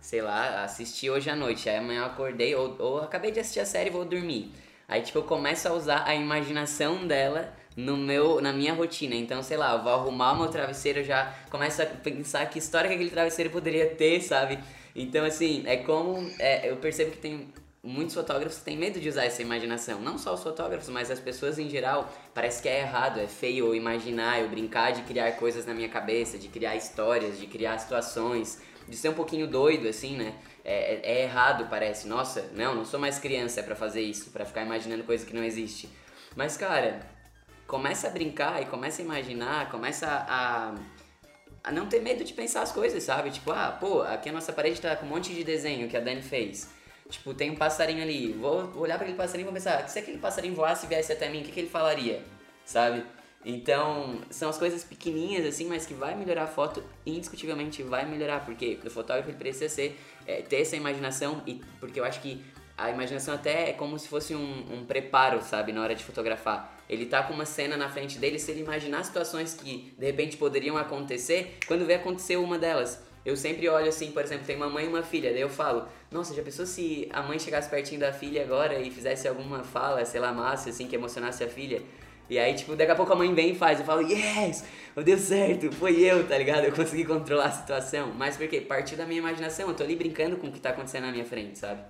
sei 0.00 0.20
lá, 0.20 0.64
assistir 0.64 1.10
hoje 1.10 1.30
à 1.30 1.36
noite. 1.36 1.68
Aí 1.68 1.76
amanhã 1.76 2.00
eu 2.00 2.06
acordei, 2.06 2.54
ou, 2.54 2.76
ou 2.78 2.98
acabei 3.00 3.30
de 3.30 3.40
assistir 3.40 3.60
a 3.60 3.66
série 3.66 3.88
e 3.88 3.92
vou 3.92 4.04
dormir. 4.04 4.52
Aí, 4.88 5.00
tipo, 5.02 5.18
eu 5.18 5.24
começo 5.24 5.66
a 5.68 5.72
usar 5.72 6.04
a 6.06 6.14
imaginação 6.14 7.06
dela 7.06 7.54
no 7.76 7.96
meu, 7.96 8.40
na 8.40 8.52
minha 8.52 8.72
rotina. 8.74 9.14
Então, 9.14 9.42
sei 9.42 9.56
lá, 9.56 9.72
eu 9.74 9.82
vou 9.82 9.92
arrumar 9.92 10.32
o 10.32 10.38
meu 10.38 10.48
travesseiro, 10.48 11.02
já 11.04 11.32
começo 11.50 11.82
a 11.82 11.86
pensar 11.86 12.46
que 12.46 12.58
história 12.58 12.88
que 12.88 12.94
aquele 12.94 13.10
travesseiro 13.10 13.50
poderia 13.50 13.86
ter, 13.90 14.20
sabe? 14.20 14.58
Então, 14.94 15.24
assim, 15.24 15.62
é 15.66 15.76
como. 15.78 16.30
é, 16.38 16.70
eu 16.70 16.76
percebo 16.76 17.10
que 17.12 17.18
tem 17.18 17.48
muitos 17.82 18.14
fotógrafos 18.14 18.58
têm 18.58 18.76
medo 18.76 19.00
de 19.00 19.08
usar 19.08 19.24
essa 19.24 19.42
imaginação. 19.42 20.00
Não 20.00 20.16
só 20.16 20.34
os 20.34 20.42
fotógrafos, 20.42 20.88
mas 20.88 21.10
as 21.10 21.18
pessoas 21.18 21.58
em 21.58 21.68
geral. 21.68 22.12
Parece 22.32 22.62
que 22.62 22.68
é 22.68 22.80
errado, 22.80 23.18
é 23.18 23.26
feio 23.26 23.66
eu 23.66 23.74
imaginar, 23.74 24.40
eu 24.40 24.48
brincar 24.48 24.92
de 24.92 25.02
criar 25.02 25.32
coisas 25.32 25.66
na 25.66 25.74
minha 25.74 25.88
cabeça, 25.88 26.38
de 26.38 26.48
criar 26.48 26.76
histórias, 26.76 27.38
de 27.38 27.46
criar 27.46 27.78
situações, 27.78 28.62
de 28.88 28.96
ser 28.96 29.08
um 29.08 29.14
pouquinho 29.14 29.46
doido, 29.46 29.88
assim, 29.88 30.16
né? 30.16 30.34
É, 30.64 30.94
é- 30.94 31.00
é 31.02 31.22
errado, 31.22 31.66
parece. 31.68 32.06
Nossa, 32.06 32.50
não, 32.54 32.74
não 32.74 32.84
sou 32.84 33.00
mais 33.00 33.18
criança 33.18 33.62
pra 33.62 33.74
fazer 33.74 34.02
isso, 34.02 34.30
pra 34.30 34.44
ficar 34.44 34.62
imaginando 34.62 35.02
coisa 35.04 35.26
que 35.26 35.34
não 35.34 35.42
existe. 35.42 35.88
Mas, 36.36 36.56
cara, 36.56 37.00
começa 37.72 38.06
a 38.06 38.10
brincar 38.10 38.60
e 38.60 38.66
começa 38.66 39.00
a 39.00 39.04
imaginar, 39.04 39.70
começa 39.70 40.06
a, 40.06 40.74
a 41.64 41.72
não 41.72 41.86
ter 41.86 42.02
medo 42.02 42.22
de 42.22 42.34
pensar 42.34 42.60
as 42.60 42.70
coisas, 42.70 43.02
sabe? 43.02 43.30
Tipo, 43.30 43.50
ah, 43.50 43.74
pô, 43.80 44.02
aqui 44.02 44.28
a 44.28 44.32
nossa 44.32 44.52
parede 44.52 44.78
tá 44.78 44.94
com 44.94 45.06
um 45.06 45.08
monte 45.08 45.32
de 45.32 45.42
desenho 45.42 45.88
que 45.88 45.96
a 45.96 46.00
Dani 46.00 46.20
fez. 46.20 46.68
Tipo, 47.08 47.32
tem 47.32 47.50
um 47.50 47.56
passarinho 47.56 48.02
ali. 48.02 48.34
Vou 48.34 48.76
olhar 48.76 48.96
pra 48.96 49.04
aquele 49.04 49.16
passarinho 49.16 49.44
e 49.44 49.48
vou 49.48 49.54
pensar, 49.54 49.88
se 49.88 49.98
aquele 49.98 50.18
passarinho 50.18 50.54
voasse 50.54 50.84
e 50.84 50.88
viesse 50.90 51.14
até 51.14 51.30
mim, 51.30 51.40
o 51.40 51.44
que, 51.44 51.50
que 51.50 51.60
ele 51.60 51.70
falaria? 51.70 52.22
Sabe? 52.62 53.06
Então, 53.42 54.20
são 54.28 54.50
as 54.50 54.58
coisas 54.58 54.84
pequenininhas 54.84 55.46
assim, 55.46 55.64
mas 55.66 55.86
que 55.86 55.94
vai 55.94 56.14
melhorar 56.14 56.44
a 56.44 56.48
foto, 56.48 56.84
indiscutivelmente 57.06 57.82
vai 57.82 58.04
melhorar, 58.04 58.44
porque 58.44 58.78
o 58.84 58.90
fotógrafo 58.90 59.30
ele 59.30 59.38
precisa 59.38 59.70
ser, 59.70 59.98
é, 60.26 60.42
ter 60.42 60.60
essa 60.60 60.76
imaginação, 60.76 61.42
e 61.46 61.54
porque 61.80 61.98
eu 61.98 62.04
acho 62.04 62.20
que 62.20 62.44
a 62.76 62.90
imaginação 62.90 63.34
até 63.34 63.70
é 63.70 63.72
como 63.72 63.98
se 63.98 64.08
fosse 64.08 64.34
um, 64.34 64.64
um 64.72 64.84
preparo, 64.84 65.42
sabe, 65.42 65.72
na 65.72 65.82
hora 65.82 65.94
de 65.94 66.02
fotografar. 66.04 66.76
Ele 66.88 67.06
tá 67.06 67.22
com 67.22 67.32
uma 67.32 67.44
cena 67.44 67.76
na 67.76 67.88
frente 67.88 68.18
dele, 68.18 68.38
se 68.38 68.50
ele 68.50 68.60
imaginar 68.60 69.04
situações 69.04 69.54
que 69.54 69.94
de 69.96 70.06
repente 70.06 70.36
poderiam 70.36 70.76
acontecer, 70.76 71.58
quando 71.66 71.86
vê 71.86 71.94
acontecer 71.94 72.36
uma 72.36 72.58
delas. 72.58 73.02
Eu 73.24 73.36
sempre 73.36 73.68
olho 73.68 73.88
assim, 73.88 74.10
por 74.10 74.22
exemplo, 74.22 74.44
tem 74.44 74.56
uma 74.56 74.68
mãe 74.68 74.84
e 74.84 74.88
uma 74.88 75.02
filha, 75.02 75.30
daí 75.30 75.40
eu 75.40 75.48
falo, 75.48 75.86
nossa, 76.10 76.34
já 76.34 76.42
pensou 76.42 76.66
se 76.66 77.08
a 77.12 77.22
mãe 77.22 77.38
chegasse 77.38 77.70
pertinho 77.70 78.00
da 78.00 78.12
filha 78.12 78.42
agora 78.42 78.80
e 78.80 78.90
fizesse 78.90 79.28
alguma 79.28 79.62
fala, 79.62 80.04
sei 80.04 80.20
lá, 80.20 80.32
massa, 80.32 80.70
assim, 80.70 80.88
que 80.88 80.96
emocionasse 80.96 81.44
a 81.44 81.48
filha? 81.48 81.82
E 82.28 82.38
aí, 82.38 82.54
tipo, 82.54 82.74
daqui 82.74 82.90
a 82.90 82.94
pouco 82.94 83.12
a 83.12 83.16
mãe 83.16 83.32
vem 83.34 83.50
e 83.50 83.54
faz, 83.54 83.78
eu 83.78 83.84
falo, 83.84 84.00
yes, 84.02 84.64
deu 85.04 85.18
certo, 85.18 85.70
foi 85.72 86.00
eu, 86.00 86.26
tá 86.26 86.38
ligado? 86.38 86.64
Eu 86.64 86.72
consegui 86.72 87.04
controlar 87.04 87.44
a 87.44 87.50
situação. 87.50 88.12
Mas 88.16 88.36
porque 88.36 88.60
partiu 88.60 88.96
da 88.96 89.04
minha 89.04 89.18
imaginação, 89.18 89.68
eu 89.68 89.74
tô 89.74 89.82
ali 89.82 89.94
brincando 89.94 90.36
com 90.36 90.46
o 90.46 90.52
que 90.52 90.58
tá 90.58 90.70
acontecendo 90.70 91.04
na 91.04 91.12
minha 91.12 91.24
frente, 91.24 91.58
sabe? 91.58 91.82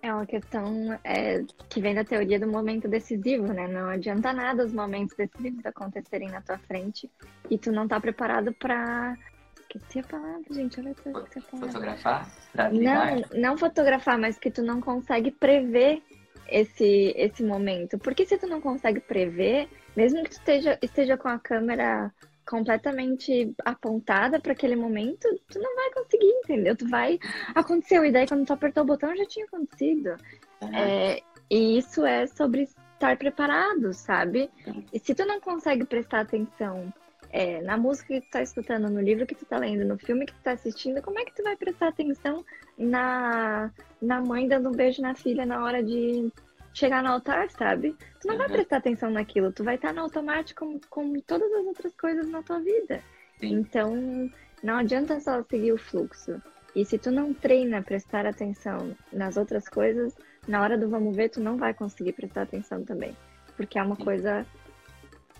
É 0.00 0.12
uma 0.12 0.26
questão 0.26 0.98
é, 1.02 1.42
que 1.68 1.80
vem 1.80 1.94
da 1.94 2.04
teoria 2.04 2.38
do 2.38 2.46
momento 2.46 2.86
decisivo, 2.86 3.52
né? 3.52 3.66
Não 3.66 3.88
adianta 3.88 4.32
nada 4.32 4.64
os 4.64 4.72
momentos 4.72 5.16
decisivos 5.16 5.64
acontecerem 5.66 6.30
na 6.30 6.40
tua 6.40 6.56
frente 6.58 7.10
e 7.50 7.58
tu 7.58 7.72
não 7.72 7.88
tá 7.88 8.00
preparado 8.00 8.52
pra. 8.52 9.16
Esqueci 9.60 9.98
a 9.98 10.04
palavra, 10.04 10.44
gente. 10.50 10.80
Olha 10.80 10.94
só, 11.02 11.10
esqueci 11.10 11.38
a 11.38 11.50
palavra. 11.50 11.72
Fotografar? 11.72 12.30
Não, 12.72 13.40
não 13.40 13.58
fotografar, 13.58 14.18
mas 14.18 14.38
que 14.38 14.50
tu 14.50 14.62
não 14.62 14.80
consegue 14.80 15.32
prever 15.32 16.00
esse, 16.48 17.12
esse 17.16 17.42
momento. 17.42 17.98
Porque 17.98 18.24
se 18.24 18.38
tu 18.38 18.46
não 18.46 18.60
consegue 18.60 19.00
prever, 19.00 19.68
mesmo 19.96 20.22
que 20.22 20.30
tu 20.30 20.34
esteja, 20.34 20.78
esteja 20.80 21.16
com 21.16 21.28
a 21.28 21.38
câmera 21.38 22.12
completamente 22.48 23.54
apontada 23.64 24.40
para 24.40 24.52
aquele 24.52 24.74
momento, 24.74 25.28
tu 25.50 25.60
não 25.60 25.74
vai 25.76 25.90
conseguir, 25.92 26.30
entendeu? 26.44 26.74
Tu 26.74 26.88
vai. 26.88 27.18
Aconteceu, 27.54 28.04
e 28.04 28.10
daí 28.10 28.26
quando 28.26 28.46
tu 28.46 28.52
apertou 28.52 28.82
o 28.82 28.86
botão 28.86 29.14
já 29.14 29.26
tinha 29.26 29.44
acontecido. 29.44 30.16
Uhum. 30.62 30.74
É, 30.74 31.20
e 31.50 31.78
isso 31.78 32.04
é 32.04 32.26
sobre 32.26 32.62
estar 32.62 33.16
preparado, 33.16 33.92
sabe? 33.92 34.50
E 34.92 34.98
se 34.98 35.14
tu 35.14 35.24
não 35.26 35.40
consegue 35.40 35.84
prestar 35.84 36.20
atenção 36.20 36.92
é, 37.30 37.60
na 37.60 37.76
música 37.76 38.14
que 38.14 38.22
tu 38.22 38.30
tá 38.30 38.42
escutando, 38.42 38.88
no 38.88 39.00
livro 39.00 39.26
que 39.26 39.34
tu 39.34 39.44
tá 39.44 39.58
lendo, 39.58 39.84
no 39.84 39.98
filme 39.98 40.24
que 40.24 40.32
tu 40.32 40.40
tá 40.42 40.52
assistindo, 40.52 41.02
como 41.02 41.18
é 41.18 41.24
que 41.24 41.34
tu 41.34 41.42
vai 41.42 41.56
prestar 41.56 41.88
atenção 41.88 42.44
na, 42.76 43.70
na 44.00 44.20
mãe 44.20 44.48
dando 44.48 44.70
um 44.70 44.72
beijo 44.72 45.02
na 45.02 45.14
filha 45.14 45.44
na 45.44 45.62
hora 45.62 45.82
de 45.82 46.32
chegar 46.78 47.02
no 47.02 47.10
altar, 47.10 47.50
sabe? 47.50 47.96
Tu 48.20 48.26
não 48.26 48.34
uhum. 48.34 48.38
vai 48.38 48.48
prestar 48.48 48.76
atenção 48.78 49.10
naquilo, 49.10 49.52
tu 49.52 49.64
vai 49.64 49.74
estar 49.74 49.92
no 49.92 50.02
automático 50.02 50.64
como, 50.64 50.80
como 50.88 51.22
todas 51.22 51.50
as 51.52 51.66
outras 51.66 51.94
coisas 51.94 52.28
na 52.28 52.42
tua 52.42 52.60
vida. 52.60 53.02
Sim. 53.38 53.54
Então, 53.54 54.30
não 54.62 54.76
adianta 54.76 55.20
só 55.20 55.42
seguir 55.42 55.72
o 55.72 55.78
fluxo. 55.78 56.40
E 56.74 56.84
se 56.84 56.98
tu 56.98 57.10
não 57.10 57.34
treina 57.34 57.82
prestar 57.82 58.26
atenção 58.26 58.96
nas 59.12 59.36
outras 59.36 59.68
coisas, 59.68 60.14
na 60.46 60.62
hora 60.62 60.78
do 60.78 60.88
vamos 60.88 61.16
ver, 61.16 61.30
tu 61.30 61.40
não 61.40 61.56
vai 61.56 61.74
conseguir 61.74 62.12
prestar 62.12 62.42
atenção 62.42 62.84
também. 62.84 63.16
Porque 63.56 63.78
é 63.78 63.82
uma 63.82 63.96
Sim. 63.96 64.04
coisa 64.04 64.46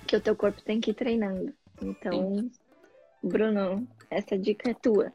que 0.06 0.16
o 0.16 0.20
teu 0.20 0.34
corpo 0.34 0.60
tem 0.62 0.80
que 0.80 0.90
ir 0.90 0.94
treinando. 0.94 1.52
Então, 1.80 2.34
Sim. 2.34 2.50
Bruno, 3.22 3.86
essa 4.10 4.36
dica 4.36 4.70
é 4.70 4.74
tua. 4.74 5.12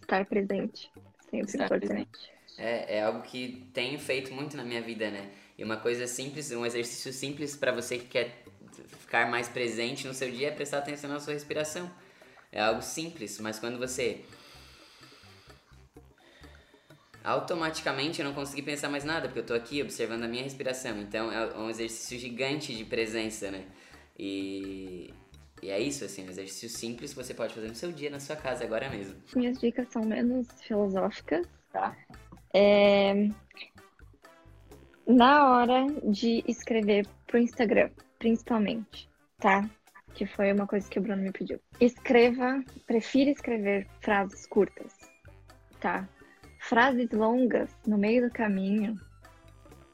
Estar 0.00 0.24
presente. 0.24 0.90
Sempre 1.30 1.46
Estar 1.46 1.64
importante. 1.64 1.90
Presente. 1.90 2.36
É, 2.56 2.98
é 2.98 3.02
algo 3.02 3.22
que 3.22 3.68
tenho 3.74 3.98
feito 3.98 4.32
muito 4.32 4.56
na 4.56 4.64
minha 4.64 4.80
vida, 4.80 5.10
né? 5.10 5.30
E 5.58 5.64
uma 5.64 5.76
coisa 5.76 6.06
simples, 6.06 6.50
um 6.50 6.66
exercício 6.66 7.12
simples 7.12 7.56
para 7.56 7.72
você 7.72 7.98
que 7.98 8.06
quer 8.06 8.44
ficar 8.98 9.30
mais 9.30 9.48
presente 9.48 10.06
no 10.06 10.12
seu 10.12 10.30
dia 10.30 10.48
é 10.48 10.50
prestar 10.50 10.78
atenção 10.78 11.08
na 11.08 11.20
sua 11.20 11.32
respiração. 11.32 11.90
É 12.52 12.60
algo 12.60 12.82
simples, 12.82 13.38
mas 13.40 13.58
quando 13.58 13.78
você 13.78 14.24
automaticamente 17.24 18.20
eu 18.20 18.26
não 18.26 18.34
consegui 18.34 18.62
pensar 18.62 18.88
mais 18.88 19.02
nada, 19.02 19.26
porque 19.26 19.40
eu 19.40 19.46
tô 19.46 19.54
aqui 19.54 19.82
observando 19.82 20.22
a 20.22 20.28
minha 20.28 20.44
respiração. 20.44 21.00
Então 21.00 21.32
é 21.32 21.58
um 21.58 21.68
exercício 21.68 22.18
gigante 22.18 22.74
de 22.74 22.84
presença, 22.84 23.50
né? 23.50 23.64
E, 24.18 25.12
e 25.62 25.70
é 25.70 25.80
isso, 25.80 26.04
assim, 26.04 26.24
um 26.24 26.30
exercício 26.30 26.68
simples 26.68 27.10
que 27.10 27.16
você 27.16 27.34
pode 27.34 27.52
fazer 27.52 27.68
no 27.68 27.74
seu 27.74 27.90
dia, 27.90 28.10
na 28.10 28.20
sua 28.20 28.36
casa, 28.36 28.64
agora 28.64 28.88
mesmo. 28.88 29.16
Minhas 29.34 29.58
dicas 29.58 29.88
são 29.88 30.04
menos 30.04 30.46
filosóficas, 30.62 31.46
tá? 31.72 31.96
É, 32.54 33.28
na 35.06 35.48
hora 35.48 35.86
de 36.02 36.42
escrever 36.48 37.06
pro 37.26 37.38
Instagram, 37.38 37.90
principalmente, 38.18 39.08
tá? 39.38 39.68
Que 40.14 40.26
foi 40.26 40.52
uma 40.52 40.66
coisa 40.66 40.88
que 40.88 40.98
o 40.98 41.02
Bruno 41.02 41.22
me 41.22 41.30
pediu. 41.30 41.60
Escreva, 41.80 42.62
prefira 42.86 43.30
escrever 43.30 43.86
frases 44.00 44.46
curtas, 44.46 44.92
tá? 45.80 46.08
Frases 46.58 47.10
longas 47.12 47.70
no 47.86 47.96
meio 47.96 48.26
do 48.26 48.32
caminho, 48.32 48.98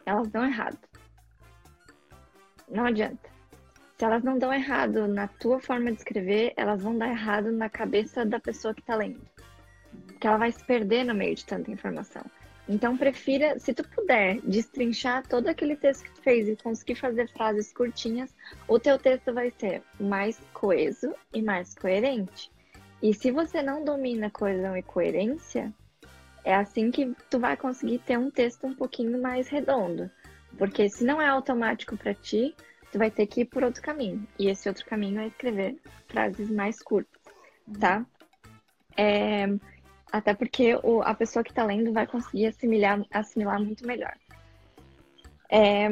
elas 0.07 0.29
dão 0.29 0.45
errado. 0.45 0.79
Não 2.71 2.87
adianta. 2.87 3.31
Se 3.99 4.05
elas 4.05 4.25
não 4.25 4.39
dão 4.39 4.53
errado 4.53 5.07
na 5.07 5.29
tua 5.29 5.61
forma 5.61 5.93
de 5.93 5.99
escrever, 5.99 6.55
elas 6.57 6.83
vão 6.83 6.97
dar 6.97 7.09
errado 7.09 7.53
na 7.53 7.69
cabeça 7.69 8.25
da 8.25 8.41
pessoa 8.41 8.75
que 8.75 8.83
tá 8.83 8.97
lendo. 8.97 9.21
Porque 10.07 10.27
ela 10.27 10.39
vai 10.39 10.51
se 10.51 10.65
perder 10.65 11.05
no 11.05 11.15
meio 11.15 11.37
de 11.37 11.45
tanta 11.45 11.71
informação. 11.71 12.25
Então, 12.69 12.97
prefira, 12.97 13.59
se 13.59 13.75
tu 13.75 13.87
puder, 13.89 14.41
destrinchar 14.43 15.27
todo 15.27 15.49
aquele 15.49 15.77
texto 15.77 16.05
que 16.05 16.13
tu 16.13 16.23
fez 16.23 16.49
e 16.49 16.57
conseguir 16.57 16.95
fazer 16.95 17.29
frases 17.29 17.73
curtinhas, 17.73 18.35
o 18.69 18.79
teu 18.79 18.99
texto 18.99 19.33
vai 19.33 19.51
ser 19.51 19.83
mais 19.99 20.41
coeso 20.53 21.15
e 21.35 21.43
mais 21.43 21.75
coerente. 21.75 22.51
E 23.03 23.13
se 23.13 23.33
você 23.33 23.63
não 23.63 23.85
domina 23.85 24.31
coesão 24.31 24.77
e 24.77 24.83
coerência, 24.83 25.73
é 26.45 26.55
assim 26.55 26.91
que 26.91 27.15
tu 27.29 27.41
vai 27.41 27.57
conseguir 27.57 27.99
ter 27.99 28.17
um 28.17 28.31
texto 28.31 28.67
um 28.67 28.75
pouquinho 28.75 29.21
mais 29.21 29.49
redondo. 29.49 30.09
Porque 30.57 30.89
se 30.89 31.05
não 31.05 31.21
é 31.21 31.27
automático 31.27 31.97
para 31.97 32.15
ti, 32.15 32.55
tu 32.93 32.99
vai 32.99 33.11
ter 33.11 33.27
que 33.27 33.41
ir 33.41 33.45
por 33.47 33.65
outro 33.65 33.83
caminho. 33.83 34.27
E 34.39 34.49
esse 34.49 34.69
outro 34.69 34.85
caminho 34.87 35.21
é 35.21 35.27
escrever 35.27 35.77
frases 36.07 36.49
mais 36.49 36.81
curtas, 36.81 37.21
tá? 37.81 38.07
É, 38.97 39.47
até 40.13 40.35
porque 40.35 40.79
o, 40.83 41.01
a 41.03 41.15
pessoa 41.15 41.43
que 41.43 41.51
está 41.51 41.65
lendo 41.65 41.91
vai 41.91 42.07
conseguir 42.07 42.47
assimilar, 42.47 43.03
assimilar 43.11 43.59
muito 43.59 43.87
melhor. 43.87 44.15
É, 45.51 45.89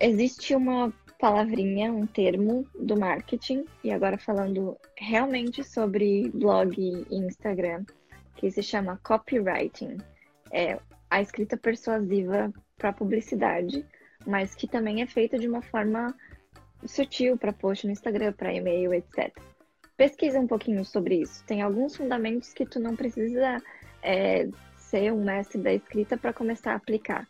existe 0.00 0.54
uma 0.54 0.92
palavrinha, 1.18 1.92
um 1.92 2.04
termo 2.04 2.66
do 2.74 2.98
marketing, 2.98 3.64
e 3.84 3.92
agora 3.92 4.18
falando 4.18 4.76
realmente 4.96 5.62
sobre 5.62 6.28
blog 6.34 6.76
e 6.78 7.16
Instagram, 7.16 7.84
que 8.34 8.50
se 8.50 8.62
chama 8.62 9.00
copywriting. 9.04 9.98
É 10.50 10.78
a 11.08 11.22
escrita 11.22 11.56
persuasiva 11.56 12.52
para 12.76 12.92
publicidade, 12.92 13.86
mas 14.26 14.54
que 14.56 14.66
também 14.66 15.02
é 15.02 15.06
feita 15.06 15.38
de 15.38 15.46
uma 15.46 15.62
forma 15.62 16.12
sutil 16.84 17.38
para 17.38 17.52
post 17.52 17.86
no 17.86 17.92
Instagram, 17.92 18.32
para 18.32 18.52
e-mail, 18.52 18.92
etc 18.92 19.51
pesquisa 19.96 20.38
um 20.38 20.46
pouquinho 20.46 20.84
sobre 20.84 21.22
isso. 21.22 21.44
Tem 21.44 21.62
alguns 21.62 21.96
fundamentos 21.96 22.52
que 22.52 22.66
tu 22.66 22.80
não 22.80 22.96
precisa 22.96 23.62
é, 24.02 24.48
ser 24.76 25.12
um 25.12 25.24
mestre 25.24 25.60
da 25.60 25.72
escrita 25.72 26.16
para 26.16 26.32
começar 26.32 26.72
a 26.72 26.76
aplicar. 26.76 27.28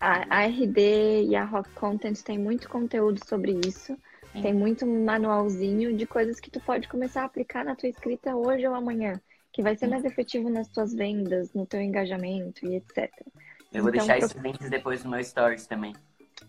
A, 0.00 0.40
a, 0.40 0.46
RD 0.46 1.26
e 1.28 1.36
a 1.36 1.44
Rock 1.44 1.70
Content 1.70 2.20
tem 2.22 2.38
muito 2.38 2.68
conteúdo 2.68 3.20
sobre 3.24 3.58
isso. 3.66 3.96
Tem 4.40 4.54
muito 4.54 4.86
manualzinho 4.86 5.94
de 5.94 6.06
coisas 6.06 6.40
que 6.40 6.50
tu 6.50 6.58
pode 6.60 6.88
começar 6.88 7.22
a 7.22 7.24
aplicar 7.26 7.64
na 7.64 7.76
tua 7.76 7.88
escrita 7.90 8.34
hoje 8.34 8.66
ou 8.66 8.74
amanhã, 8.74 9.20
que 9.52 9.62
vai 9.62 9.76
ser 9.76 9.88
mais 9.88 10.04
efetivo 10.06 10.48
nas 10.48 10.68
tuas 10.68 10.94
vendas, 10.94 11.52
no 11.52 11.66
teu 11.66 11.82
engajamento 11.82 12.66
e 12.66 12.76
etc. 12.76 13.10
Eu 13.70 13.82
vou 13.82 13.90
então, 13.90 14.06
deixar 14.06 14.16
pro... 14.16 14.26
esses 14.26 14.42
links 14.42 14.70
depois 14.70 15.04
no 15.04 15.10
meu 15.10 15.22
stories 15.22 15.66
também. 15.66 15.94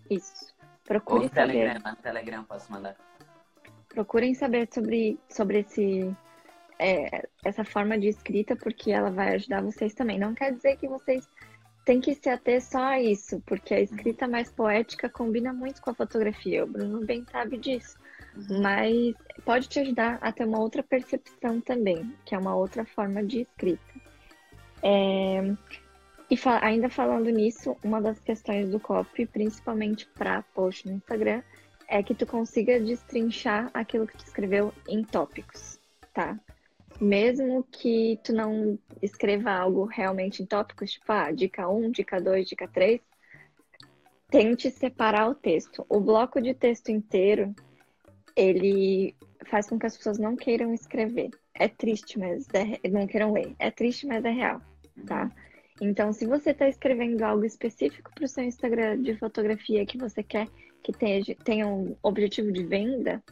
Isso. 0.09 0.53
Procure 0.85 1.19
ou 1.19 1.23
no 1.25 1.29
Telegram, 1.29 1.91
no 1.91 1.95
Telegram 1.97 2.43
posso 2.45 2.71
mandar 2.71 2.95
procurem 3.93 4.33
saber 4.33 4.67
sobre, 4.71 5.19
sobre 5.29 5.59
esse, 5.59 6.15
é, 6.79 7.27
essa 7.45 7.63
forma 7.63 7.97
de 7.97 8.07
escrita, 8.07 8.55
porque 8.55 8.91
ela 8.91 9.11
vai 9.11 9.35
ajudar 9.35 9.61
vocês 9.61 9.93
também. 9.93 10.19
Não 10.19 10.33
quer 10.33 10.53
dizer 10.53 10.77
que 10.77 10.87
vocês 10.87 11.27
têm 11.85 12.01
que 12.01 12.15
se 12.15 12.29
ater 12.29 12.61
só 12.61 12.83
a 12.83 13.01
isso, 13.01 13.41
porque 13.45 13.73
a 13.73 13.79
escrita 13.79 14.27
mais 14.27 14.51
poética 14.51 15.09
combina 15.09 15.53
muito 15.53 15.81
com 15.81 15.91
a 15.91 15.95
fotografia. 15.95 16.63
O 16.63 16.67
Bruno 16.67 17.05
bem 17.05 17.25
sabe 17.31 17.57
disso. 17.57 17.97
Uhum. 18.35 18.61
Mas 18.61 19.13
pode 19.45 19.69
te 19.69 19.79
ajudar 19.79 20.17
a 20.21 20.31
ter 20.31 20.45
uma 20.45 20.59
outra 20.59 20.81
percepção 20.81 21.61
também, 21.61 22.13
que 22.25 22.33
é 22.33 22.37
uma 22.37 22.55
outra 22.55 22.83
forma 22.85 23.23
de 23.23 23.41
escrita. 23.41 23.93
É, 24.81 25.53
e 26.29 26.35
fa 26.35 26.59
ainda 26.65 26.89
falando 26.89 27.29
nisso, 27.29 27.77
uma 27.83 28.01
das 28.01 28.19
questões 28.19 28.69
do 28.69 28.79
copy, 28.79 29.25
principalmente 29.25 30.07
para 30.07 30.41
post 30.41 30.87
no 30.87 30.95
Instagram, 30.95 31.43
é 31.93 32.01
que 32.01 32.15
tu 32.15 32.25
consiga 32.25 32.79
destrinchar 32.79 33.69
aquilo 33.71 34.07
que 34.07 34.17
tu 34.17 34.25
escreveu 34.25 34.73
em 34.89 35.03
tópicos, 35.03 35.79
tá? 36.11 36.39
Mesmo 36.99 37.63
que 37.71 38.19
tu 38.23 38.33
não 38.33 38.79
escreva 38.99 39.51
algo 39.51 39.85
realmente 39.85 40.41
em 40.41 40.45
tópicos, 40.47 40.93
tipo, 40.93 41.11
ah, 41.11 41.31
dica 41.31 41.69
1, 41.69 41.91
dica 41.91 42.19
2, 42.19 42.47
dica 42.47 42.67
3, 42.67 42.99
tente 44.27 44.71
separar 44.71 45.29
o 45.29 45.35
texto. 45.35 45.85
O 45.87 45.99
bloco 45.99 46.41
de 46.41 46.55
texto 46.55 46.89
inteiro, 46.89 47.53
ele 48.35 49.15
faz 49.45 49.69
com 49.69 49.77
que 49.77 49.85
as 49.85 49.95
pessoas 49.95 50.17
não 50.17 50.35
queiram 50.35 50.73
escrever. 50.73 51.29
É 51.53 51.67
triste, 51.67 52.17
mas 52.17 52.47
é, 52.55 52.89
não 52.89 53.05
queiram 53.05 53.33
ler. 53.33 53.53
É 53.59 53.69
triste, 53.69 54.07
mas 54.07 54.25
é 54.25 54.31
real, 54.31 54.59
tá? 55.05 55.31
Então, 55.79 56.11
se 56.11 56.25
você 56.25 56.49
está 56.49 56.67
escrevendo 56.67 57.21
algo 57.21 57.45
específico 57.45 58.11
para 58.15 58.25
o 58.25 58.27
seu 58.27 58.43
Instagram 58.43 58.99
de 58.99 59.15
fotografia 59.15 59.85
que 59.85 59.97
você 59.99 60.23
quer 60.23 60.47
que 60.83 60.91
tenha, 60.91 61.23
tenha 61.43 61.67
um 61.67 61.95
objetivo 62.03 62.51
de 62.51 62.63
venda, 62.63 63.23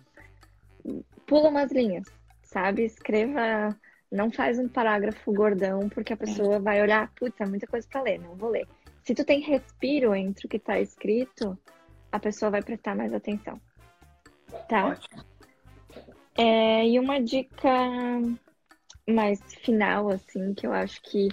pula 1.28 1.50
umas 1.50 1.72
linhas, 1.72 2.08
sabe? 2.42 2.84
Escreva, 2.84 3.78
não 4.12 4.32
faz 4.32 4.58
um 4.58 4.68
parágrafo 4.68 5.34
gordão, 5.34 5.90
porque 5.90 6.14
a 6.14 6.18
pessoa 6.18 6.60
vai 6.60 6.82
olhar, 6.82 7.12
putz, 7.16 7.40
é 7.40 7.46
muita 7.46 7.68
coisa 7.68 7.88
para 7.90 8.02
ler, 8.02 8.20
não 8.20 8.36
vou 8.36 8.50
ler. 8.50 8.68
Se 9.04 9.14
tu 9.14 9.26
tem 9.26 9.42
respiro 9.42 10.16
entre 10.16 10.46
o 10.46 10.50
que 10.50 10.58
está 10.58 10.80
escrito, 10.80 11.58
a 12.12 12.20
pessoa 12.20 12.52
vai 12.52 12.62
prestar 12.62 12.96
mais 12.96 13.14
atenção. 13.14 13.60
Tá? 14.68 14.98
É, 16.38 16.88
e 16.88 17.00
uma 17.00 17.20
dica 17.22 17.70
mais 19.08 19.40
final, 19.56 20.10
assim, 20.10 20.54
que 20.54 20.66
eu 20.66 20.74
acho 20.74 21.02
que 21.04 21.30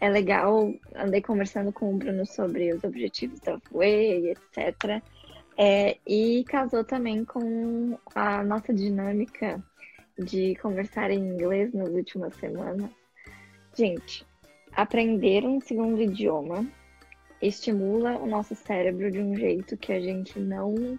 é 0.00 0.08
legal. 0.08 0.72
Andei 0.94 1.22
conversando 1.22 1.72
com 1.72 1.94
o 1.94 1.96
Bruno 1.96 2.26
sobre 2.26 2.72
os 2.72 2.84
objetivos 2.84 3.40
da 3.40 3.58
Way, 3.70 4.30
etc. 4.30 5.02
É, 5.58 5.98
e 6.06 6.44
casou 6.44 6.84
também 6.84 7.24
com 7.24 7.98
a 8.14 8.44
nossa 8.44 8.74
dinâmica 8.74 9.62
de 10.18 10.54
conversar 10.56 11.10
em 11.10 11.18
inglês 11.18 11.72
nas 11.72 11.88
últimas 11.88 12.34
semanas. 12.36 12.90
Gente, 13.74 14.26
aprender 14.72 15.44
um 15.44 15.60
segundo 15.60 16.02
idioma 16.02 16.66
estimula 17.40 18.18
o 18.18 18.26
nosso 18.26 18.54
cérebro 18.54 19.10
de 19.10 19.18
um 19.18 19.34
jeito 19.34 19.76
que 19.76 19.92
a 19.92 20.00
gente 20.00 20.38
não 20.38 20.98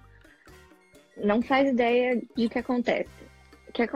não 1.16 1.42
faz 1.42 1.70
ideia 1.70 2.22
de 2.36 2.48
que 2.48 2.60
acontece. 2.60 3.10
Que 3.74 3.88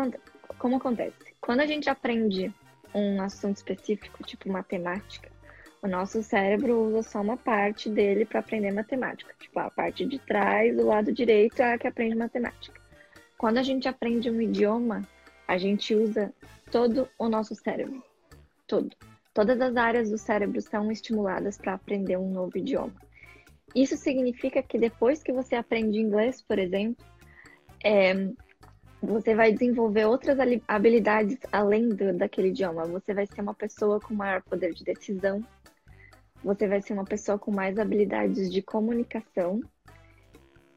como 0.57 0.77
acontece? 0.77 1.35
Quando 1.39 1.61
a 1.61 1.67
gente 1.67 1.89
aprende 1.89 2.53
um 2.93 3.21
assunto 3.21 3.57
específico, 3.57 4.23
tipo 4.23 4.49
matemática, 4.49 5.30
o 5.81 5.87
nosso 5.87 6.21
cérebro 6.21 6.79
usa 6.79 7.01
só 7.03 7.21
uma 7.21 7.37
parte 7.37 7.89
dele 7.89 8.25
para 8.25 8.39
aprender 8.39 8.71
matemática. 8.71 9.33
Tipo, 9.39 9.59
a 9.59 9.71
parte 9.71 10.05
de 10.05 10.19
trás, 10.19 10.77
o 10.77 10.85
lado 10.85 11.11
direito 11.11 11.61
é 11.61 11.73
a 11.73 11.77
que 11.77 11.87
aprende 11.87 12.15
matemática. 12.15 12.79
Quando 13.37 13.57
a 13.57 13.63
gente 13.63 13.87
aprende 13.87 14.29
um 14.29 14.39
idioma, 14.39 15.01
a 15.47 15.57
gente 15.57 15.95
usa 15.95 16.31
todo 16.69 17.09
o 17.17 17.27
nosso 17.27 17.55
cérebro. 17.55 18.03
Todo. 18.67 18.95
Todas 19.33 19.59
as 19.59 19.75
áreas 19.75 20.09
do 20.11 20.17
cérebro 20.17 20.61
são 20.61 20.91
estimuladas 20.91 21.57
para 21.57 21.73
aprender 21.73 22.17
um 22.17 22.29
novo 22.29 22.57
idioma. 22.57 22.93
Isso 23.73 23.95
significa 23.97 24.61
que 24.61 24.77
depois 24.77 25.23
que 25.23 25.31
você 25.31 25.55
aprende 25.55 25.99
inglês, 25.99 26.41
por 26.41 26.59
exemplo, 26.59 27.03
é, 27.83 28.29
você 29.01 29.33
vai 29.33 29.51
desenvolver 29.51 30.05
outras 30.05 30.37
habilidades 30.67 31.37
além 31.51 31.89
do, 31.89 32.13
daquele 32.13 32.49
idioma. 32.49 32.85
Você 32.85 33.13
vai 33.13 33.25
ser 33.25 33.41
uma 33.41 33.55
pessoa 33.55 33.99
com 33.99 34.13
maior 34.13 34.41
poder 34.43 34.73
de 34.73 34.83
decisão. 34.83 35.43
Você 36.43 36.67
vai 36.67 36.81
ser 36.81 36.93
uma 36.93 37.05
pessoa 37.05 37.37
com 37.37 37.51
mais 37.51 37.77
habilidades 37.77 38.51
de 38.51 38.61
comunicação, 38.61 39.61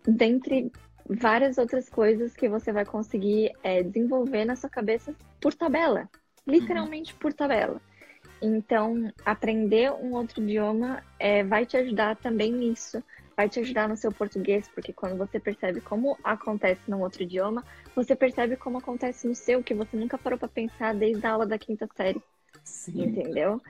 dentre 0.07 0.71
várias 1.09 1.59
outras 1.59 1.89
coisas 1.89 2.35
que 2.35 2.49
você 2.49 2.73
vai 2.73 2.85
conseguir 2.85 3.53
é, 3.63 3.83
desenvolver 3.83 4.45
na 4.45 4.57
sua 4.57 4.71
cabeça 4.71 5.15
por 5.41 5.55
tabela, 5.55 6.09
literalmente 6.47 7.13
uhum. 7.13 7.19
por 7.19 7.33
tabela. 7.33 7.81
Então, 8.41 9.11
aprender 9.25 9.91
um 9.93 10.13
outro 10.15 10.43
idioma 10.43 11.03
é, 11.19 11.43
vai 11.43 11.65
te 11.65 11.77
ajudar 11.77 12.17
também 12.17 12.53
nisso, 12.53 13.03
vai 13.37 13.49
te 13.49 13.61
ajudar 13.61 13.89
no 13.89 13.97
seu 13.97 14.13
português, 14.13 14.69
porque 14.69 14.93
quando 14.93 15.17
você 15.17 15.41
percebe 15.41 15.81
como 15.81 16.17
acontece 16.23 16.83
num 16.89 17.01
outro 17.01 17.23
idioma, 17.23 17.65
você 17.95 18.15
percebe 18.15 18.57
como 18.57 18.79
acontece 18.79 19.27
no 19.27 19.35
seu, 19.35 19.63
que 19.63 19.75
você 19.75 19.97
nunca 19.97 20.19
parou 20.19 20.39
para 20.39 20.49
pensar 20.49 20.95
desde 20.95 21.25
a 21.27 21.33
aula 21.33 21.47
da 21.47 21.59
quinta 21.59 21.89
série. 21.97 22.21
Sim. 22.63 23.05
Entendeu? 23.05 23.61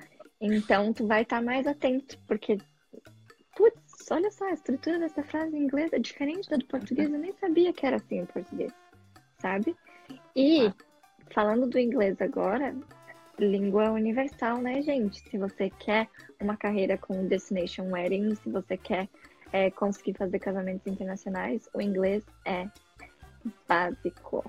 Então, 0.40 0.92
tu 0.92 1.06
vai 1.06 1.22
estar 1.22 1.38
tá 1.38 1.42
mais 1.42 1.66
atento, 1.66 2.18
porque, 2.26 2.58
putz, 3.56 4.10
olha 4.10 4.30
só, 4.30 4.46
a 4.46 4.52
estrutura 4.52 4.98
dessa 4.98 5.22
frase 5.22 5.56
em 5.56 5.62
inglês 5.64 5.92
é 5.92 5.98
diferente 5.98 6.48
da 6.50 6.56
do 6.56 6.66
português, 6.66 7.12
eu 7.12 7.18
nem 7.18 7.32
sabia 7.32 7.72
que 7.72 7.86
era 7.86 7.96
assim 7.96 8.18
em 8.18 8.26
português, 8.26 8.72
sabe? 9.38 9.74
E, 10.36 10.66
ah. 10.66 10.74
falando 11.30 11.66
do 11.68 11.78
inglês 11.78 12.20
agora, 12.20 12.74
língua 13.38 13.90
universal, 13.90 14.58
né, 14.58 14.82
gente? 14.82 15.20
Se 15.28 15.38
você 15.38 15.70
quer 15.70 16.08
uma 16.40 16.56
carreira 16.56 16.98
com 16.98 17.26
destination 17.26 17.90
wedding, 17.90 18.34
se 18.34 18.50
você 18.50 18.76
quer 18.76 19.08
é, 19.52 19.70
conseguir 19.70 20.14
fazer 20.14 20.38
casamentos 20.38 20.86
internacionais, 20.86 21.68
o 21.74 21.80
inglês 21.80 22.24
é 22.44 22.68
básico. 23.68 24.44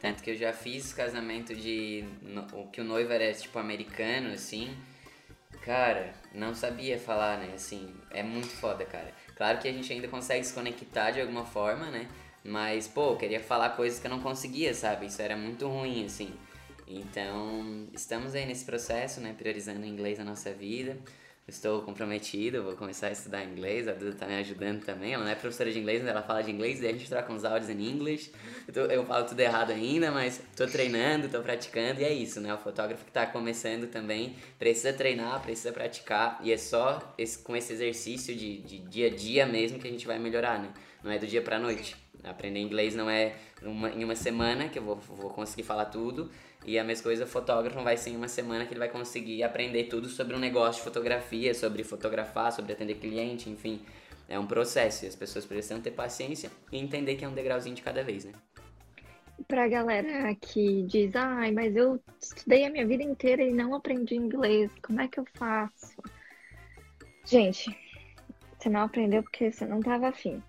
Tanto 0.00 0.22
que 0.22 0.30
eu 0.30 0.36
já 0.36 0.52
fiz 0.52 0.92
casamento 0.92 1.54
de. 1.54 2.04
o 2.52 2.68
que 2.68 2.80
o 2.80 2.84
noivo 2.84 3.12
era 3.12 3.32
tipo 3.34 3.58
americano, 3.58 4.32
assim. 4.32 4.76
Cara, 5.64 6.14
não 6.34 6.54
sabia 6.54 6.98
falar, 6.98 7.38
né? 7.38 7.52
Assim, 7.54 7.94
é 8.10 8.22
muito 8.22 8.48
foda, 8.48 8.84
cara. 8.84 9.12
Claro 9.36 9.58
que 9.58 9.68
a 9.68 9.72
gente 9.72 9.92
ainda 9.92 10.08
consegue 10.08 10.44
se 10.44 10.52
conectar 10.52 11.10
de 11.10 11.20
alguma 11.20 11.44
forma, 11.44 11.90
né? 11.90 12.08
Mas, 12.44 12.88
pô, 12.88 13.10
eu 13.10 13.16
queria 13.16 13.40
falar 13.40 13.70
coisas 13.70 13.98
que 13.98 14.06
eu 14.06 14.10
não 14.10 14.20
conseguia, 14.20 14.72
sabe? 14.72 15.06
Isso 15.06 15.20
era 15.20 15.36
muito 15.36 15.68
ruim, 15.68 16.06
assim. 16.06 16.32
Então, 16.86 17.86
estamos 17.92 18.34
aí 18.34 18.46
nesse 18.46 18.64
processo, 18.64 19.20
né? 19.20 19.34
Priorizando 19.36 19.80
o 19.80 19.86
inglês 19.86 20.18
na 20.18 20.24
nossa 20.24 20.52
vida 20.52 20.96
estou 21.48 21.82
comprometido, 21.82 22.62
vou 22.62 22.76
começar 22.76 23.08
a 23.08 23.12
estudar 23.12 23.42
inglês, 23.42 23.88
a 23.88 23.92
Duda 23.92 24.12
tá 24.12 24.26
me 24.26 24.36
ajudando 24.36 24.84
também. 24.84 25.14
Ela 25.14 25.24
não 25.24 25.30
é 25.30 25.34
professora 25.34 25.72
de 25.72 25.78
inglês, 25.78 26.02
mas 26.02 26.10
ela 26.10 26.22
fala 26.22 26.42
de 26.42 26.50
inglês, 26.50 26.80
daí 26.80 26.90
a 26.90 26.92
gente 26.92 27.08
troca 27.08 27.32
uns 27.32 27.44
áudios 27.44 27.70
em 27.70 27.80
inglês. 27.80 28.30
Eu, 28.72 28.86
eu 28.86 29.04
falo 29.06 29.24
tudo 29.26 29.40
errado 29.40 29.70
ainda, 29.70 30.10
mas 30.10 30.42
tô 30.54 30.66
treinando, 30.66 31.28
tô 31.28 31.40
praticando 31.40 32.00
e 32.00 32.04
é 32.04 32.12
isso, 32.12 32.40
né? 32.40 32.52
O 32.52 32.58
fotógrafo 32.58 33.04
que 33.04 33.10
tá 33.10 33.26
começando 33.26 33.88
também 33.88 34.36
precisa 34.58 34.92
treinar, 34.92 35.40
precisa 35.40 35.72
praticar 35.72 36.38
e 36.42 36.52
é 36.52 36.56
só 36.56 37.14
esse, 37.16 37.38
com 37.38 37.56
esse 37.56 37.72
exercício 37.72 38.34
de, 38.34 38.58
de 38.58 38.78
dia 38.80 39.06
a 39.06 39.10
dia 39.10 39.46
mesmo 39.46 39.78
que 39.78 39.88
a 39.88 39.90
gente 39.90 40.06
vai 40.06 40.18
melhorar, 40.18 40.58
né? 40.58 40.70
Não 41.02 41.10
é 41.10 41.18
do 41.18 41.26
dia 41.26 41.40
pra 41.40 41.58
noite. 41.58 41.96
Aprender 42.24 42.60
inglês 42.60 42.94
não 42.94 43.08
é 43.08 43.36
uma, 43.62 43.90
em 43.90 44.04
uma 44.04 44.16
semana 44.16 44.68
que 44.68 44.78
eu 44.78 44.82
vou, 44.82 44.96
vou 44.96 45.30
conseguir 45.30 45.62
falar 45.62 45.86
tudo, 45.86 46.30
e 46.66 46.78
a 46.78 46.84
mesma 46.84 47.04
coisa, 47.04 47.24
o 47.24 47.26
fotógrafo 47.26 47.76
não 47.76 47.84
vai 47.84 47.96
ser 47.96 48.10
em 48.10 48.16
uma 48.16 48.28
semana 48.28 48.66
que 48.66 48.72
ele 48.72 48.80
vai 48.80 48.88
conseguir 48.88 49.42
aprender 49.42 49.84
tudo 49.84 50.08
sobre 50.08 50.34
um 50.34 50.38
negócio 50.38 50.80
de 50.80 50.84
fotografia, 50.84 51.54
sobre 51.54 51.84
fotografar, 51.84 52.52
sobre 52.52 52.72
atender 52.72 52.94
cliente, 52.96 53.48
enfim. 53.48 53.80
É 54.28 54.38
um 54.38 54.46
processo 54.46 55.04
e 55.04 55.08
as 55.08 55.16
pessoas 55.16 55.46
precisam 55.46 55.80
ter 55.80 55.92
paciência 55.92 56.50
e 56.70 56.78
entender 56.78 57.16
que 57.16 57.24
é 57.24 57.28
um 57.28 57.32
degrauzinho 57.32 57.74
de 57.74 57.80
cada 57.80 58.02
vez, 58.02 58.24
né? 58.26 58.32
Pra 59.46 59.68
galera 59.68 60.34
que 60.34 60.82
diz, 60.82 61.14
ai, 61.14 61.52
mas 61.52 61.74
eu 61.74 61.98
estudei 62.20 62.66
a 62.66 62.70
minha 62.70 62.86
vida 62.86 63.02
inteira 63.02 63.42
e 63.42 63.52
não 63.52 63.74
aprendi 63.74 64.16
inglês, 64.16 64.70
como 64.82 65.00
é 65.00 65.08
que 65.08 65.18
eu 65.18 65.24
faço? 65.34 66.02
Gente, 67.24 67.74
você 68.58 68.68
não 68.68 68.80
aprendeu 68.80 69.22
porque 69.22 69.50
você 69.50 69.64
não 69.64 69.78
estava 69.78 70.08
afim 70.08 70.42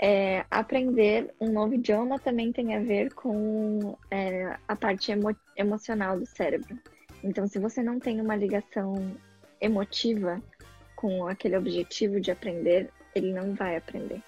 é, 0.00 0.44
aprender 0.48 1.34
um 1.40 1.50
novo 1.50 1.74
idioma 1.74 2.18
também 2.20 2.52
tem 2.52 2.74
a 2.74 2.80
ver 2.80 3.12
com 3.14 3.96
é, 4.10 4.56
a 4.66 4.76
parte 4.76 5.10
emo 5.10 5.34
emocional 5.56 6.18
do 6.18 6.24
cérebro. 6.24 6.78
Então, 7.22 7.48
se 7.48 7.58
você 7.58 7.82
não 7.82 7.98
tem 7.98 8.20
uma 8.20 8.36
ligação 8.36 8.94
emotiva 9.60 10.40
com 10.94 11.26
aquele 11.26 11.56
objetivo 11.56 12.20
de 12.20 12.30
aprender, 12.30 12.90
ele 13.12 13.32
não 13.32 13.54
vai 13.54 13.76
aprender. 13.76 14.22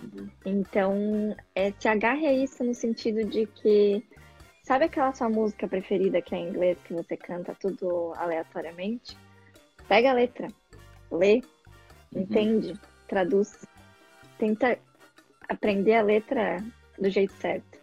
Uhum. 0.00 0.30
Então, 0.46 1.36
é, 1.56 1.72
se 1.72 1.88
agarre 1.88 2.26
a 2.26 2.32
isso 2.32 2.62
no 2.62 2.72
sentido 2.72 3.24
de 3.24 3.46
que, 3.46 4.04
sabe 4.62 4.84
aquela 4.84 5.12
sua 5.12 5.28
música 5.28 5.66
preferida 5.66 6.22
que 6.22 6.36
é 6.36 6.38
em 6.38 6.50
inglês, 6.50 6.78
que 6.84 6.94
você 6.94 7.16
canta 7.16 7.52
tudo 7.60 8.12
aleatoriamente? 8.14 9.18
Pega 9.88 10.10
a 10.10 10.14
letra, 10.14 10.46
lê, 11.10 11.42
uhum. 12.14 12.22
entende, 12.22 12.74
traduz, 13.08 13.66
tenta 14.38 14.78
aprender 15.50 15.94
a 15.94 16.02
letra 16.02 16.64
do 16.98 17.10
jeito 17.10 17.32
certo. 17.34 17.78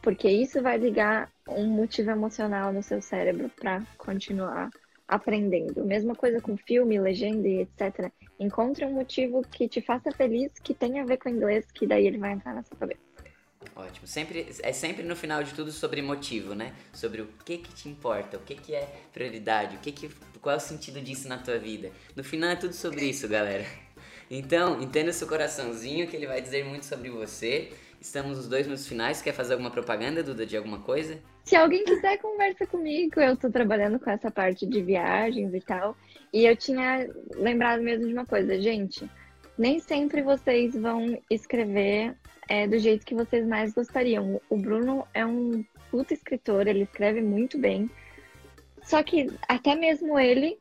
Porque 0.00 0.30
isso 0.30 0.62
vai 0.62 0.78
ligar 0.78 1.30
um 1.48 1.66
motivo 1.66 2.10
emocional 2.10 2.72
no 2.72 2.82
seu 2.82 3.02
cérebro 3.02 3.50
para 3.60 3.82
continuar 3.98 4.70
aprendendo. 5.06 5.84
Mesma 5.84 6.14
coisa 6.14 6.40
com 6.40 6.56
filme, 6.56 6.98
legenda 6.98 7.46
e 7.46 7.62
etc. 7.62 8.10
Encontre 8.38 8.86
um 8.86 8.92
motivo 8.92 9.42
que 9.42 9.68
te 9.68 9.82
faça 9.82 10.10
feliz, 10.12 10.52
que 10.62 10.72
tenha 10.72 11.02
a 11.02 11.06
ver 11.06 11.18
com 11.18 11.28
inglês, 11.28 11.66
que 11.72 11.86
daí 11.86 12.06
ele 12.06 12.16
vai 12.16 12.32
entrar 12.32 12.54
na 12.54 12.62
sua 12.62 12.78
cabeça. 12.78 13.00
Ótimo. 13.76 14.06
Sempre, 14.06 14.46
é 14.62 14.72
sempre 14.72 15.02
no 15.02 15.16
final 15.16 15.42
de 15.42 15.52
tudo 15.52 15.70
sobre 15.70 16.00
motivo, 16.00 16.54
né? 16.54 16.72
Sobre 16.94 17.20
o 17.20 17.26
que 17.44 17.58
que 17.58 17.74
te 17.74 17.88
importa, 17.88 18.38
o 18.38 18.40
que 18.40 18.54
que 18.54 18.74
é 18.74 18.88
prioridade, 19.12 19.76
o 19.76 19.80
que 19.80 19.92
que, 19.92 20.08
qual 20.40 20.54
é 20.54 20.56
o 20.56 20.60
sentido 20.60 21.00
disso 21.00 21.28
na 21.28 21.36
tua 21.36 21.58
vida. 21.58 21.90
No 22.16 22.24
final 22.24 22.50
é 22.50 22.56
tudo 22.56 22.72
sobre 22.72 23.04
isso, 23.04 23.28
galera. 23.28 23.66
Então, 24.30 24.80
entenda 24.80 25.12
seu 25.12 25.26
coraçãozinho 25.26 26.06
que 26.06 26.14
ele 26.14 26.26
vai 26.26 26.40
dizer 26.40 26.64
muito 26.64 26.86
sobre 26.86 27.10
você. 27.10 27.72
Estamos 28.00 28.36
nos 28.36 28.48
dois 28.48 28.64
minutos 28.64 28.86
finais. 28.86 29.20
Quer 29.20 29.32
fazer 29.32 29.54
alguma 29.54 29.72
propaganda, 29.72 30.22
Duda, 30.22 30.46
de 30.46 30.56
alguma 30.56 30.78
coisa? 30.78 31.18
Se 31.44 31.56
alguém 31.56 31.84
quiser, 31.84 32.16
conversa 32.18 32.64
comigo. 32.64 33.20
Eu 33.20 33.34
estou 33.34 33.50
trabalhando 33.50 33.98
com 33.98 34.08
essa 34.08 34.30
parte 34.30 34.64
de 34.64 34.80
viagens 34.80 35.52
e 35.52 35.60
tal. 35.60 35.96
E 36.32 36.46
eu 36.46 36.56
tinha 36.56 37.10
lembrado 37.34 37.82
mesmo 37.82 38.06
de 38.06 38.12
uma 38.12 38.24
coisa, 38.24 38.60
gente. 38.60 39.10
Nem 39.58 39.80
sempre 39.80 40.22
vocês 40.22 40.74
vão 40.74 41.20
escrever 41.28 42.14
é, 42.48 42.68
do 42.68 42.78
jeito 42.78 43.04
que 43.04 43.16
vocês 43.16 43.44
mais 43.44 43.74
gostariam. 43.74 44.40
O 44.48 44.56
Bruno 44.56 45.04
é 45.12 45.26
um 45.26 45.64
puta 45.90 46.14
escritor, 46.14 46.68
ele 46.68 46.84
escreve 46.84 47.20
muito 47.20 47.58
bem. 47.58 47.90
Só 48.82 49.02
que 49.02 49.28
até 49.48 49.74
mesmo 49.74 50.18
ele 50.18 50.56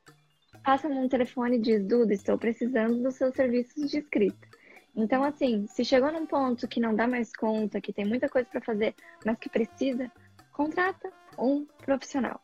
passa 0.70 0.88
num 0.88 1.10
telefone 1.10 1.58
e 1.58 1.62
diz, 1.62 1.84
Duda, 1.84 2.14
estou 2.14 2.38
precisando 2.38 3.02
dos 3.02 3.16
seus 3.16 3.34
serviços 3.34 3.90
de 3.90 3.98
escrita. 3.98 4.48
Então, 4.96 5.24
assim, 5.24 5.66
se 5.66 5.84
chegou 5.84 6.12
num 6.12 6.28
ponto 6.28 6.68
que 6.68 6.80
não 6.80 6.94
dá 6.94 7.08
mais 7.08 7.36
conta, 7.36 7.82
que 7.82 7.92
tem 7.92 8.06
muita 8.06 8.30
coisa 8.30 8.48
para 8.48 8.62
fazer, 8.62 8.94
mas 9.26 9.40
que 9.40 9.50
precisa, 9.50 10.12
contrata 10.52 11.12
um 11.40 11.66
profissional. 11.84 12.40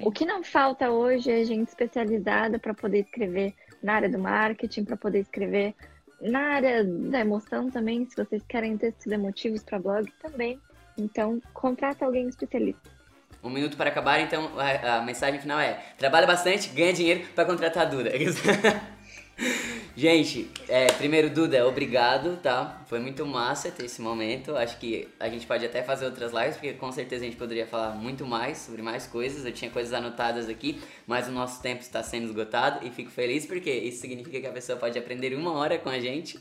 O 0.00 0.10
que 0.10 0.24
não 0.24 0.42
falta 0.42 0.90
hoje 0.90 1.30
é 1.30 1.44
gente 1.44 1.68
especializada 1.68 2.58
para 2.58 2.72
poder 2.72 3.00
escrever 3.00 3.52
na 3.82 3.96
área 3.96 4.08
do 4.08 4.18
marketing, 4.18 4.86
para 4.86 4.96
poder 4.96 5.18
escrever 5.18 5.74
na 6.22 6.54
área 6.54 6.82
da 6.82 7.20
emoção 7.20 7.68
também, 7.68 8.06
se 8.06 8.16
vocês 8.16 8.42
querem 8.48 8.78
textos 8.78 9.12
emotivos 9.12 9.62
para 9.62 9.78
blog 9.78 10.10
também. 10.22 10.58
Então, 10.96 11.38
contrata 11.52 12.06
alguém 12.06 12.28
especialista. 12.28 12.97
Um 13.42 13.50
minuto 13.50 13.76
para 13.76 13.90
acabar, 13.90 14.20
então 14.20 14.50
a, 14.58 14.96
a 14.96 15.02
mensagem 15.02 15.40
final 15.40 15.60
é: 15.60 15.78
trabalha 15.96 16.26
bastante, 16.26 16.68
ganha 16.70 16.92
dinheiro 16.92 17.24
para 17.34 17.44
contratar 17.44 17.86
a 17.86 17.86
Duda. 17.86 18.10
Gente, 19.96 20.50
é, 20.68 20.86
primeiro, 20.92 21.30
Duda, 21.30 21.66
obrigado, 21.66 22.36
tá? 22.42 22.77
Foi 22.88 22.98
muito 22.98 23.26
massa 23.26 23.70
ter 23.70 23.84
esse 23.84 24.00
momento. 24.00 24.56
Acho 24.56 24.78
que 24.78 25.06
a 25.20 25.28
gente 25.28 25.46
pode 25.46 25.62
até 25.64 25.82
fazer 25.82 26.06
outras 26.06 26.32
lives, 26.32 26.54
porque 26.54 26.72
com 26.72 26.90
certeza 26.90 27.22
a 27.22 27.26
gente 27.26 27.36
poderia 27.36 27.66
falar 27.66 27.94
muito 27.94 28.26
mais 28.26 28.56
sobre 28.56 28.80
mais 28.80 29.06
coisas. 29.06 29.44
Eu 29.44 29.52
tinha 29.52 29.70
coisas 29.70 29.92
anotadas 29.92 30.48
aqui, 30.48 30.80
mas 31.06 31.28
o 31.28 31.30
nosso 31.30 31.60
tempo 31.60 31.82
está 31.82 32.02
sendo 32.02 32.24
esgotado 32.24 32.86
e 32.86 32.90
fico 32.90 33.10
feliz 33.10 33.44
porque 33.44 33.70
isso 33.70 34.00
significa 34.00 34.40
que 34.40 34.46
a 34.46 34.52
pessoa 34.52 34.78
pode 34.78 34.98
aprender 34.98 35.34
uma 35.34 35.52
hora 35.52 35.76
com 35.76 35.90
a 35.90 36.00
gente. 36.00 36.38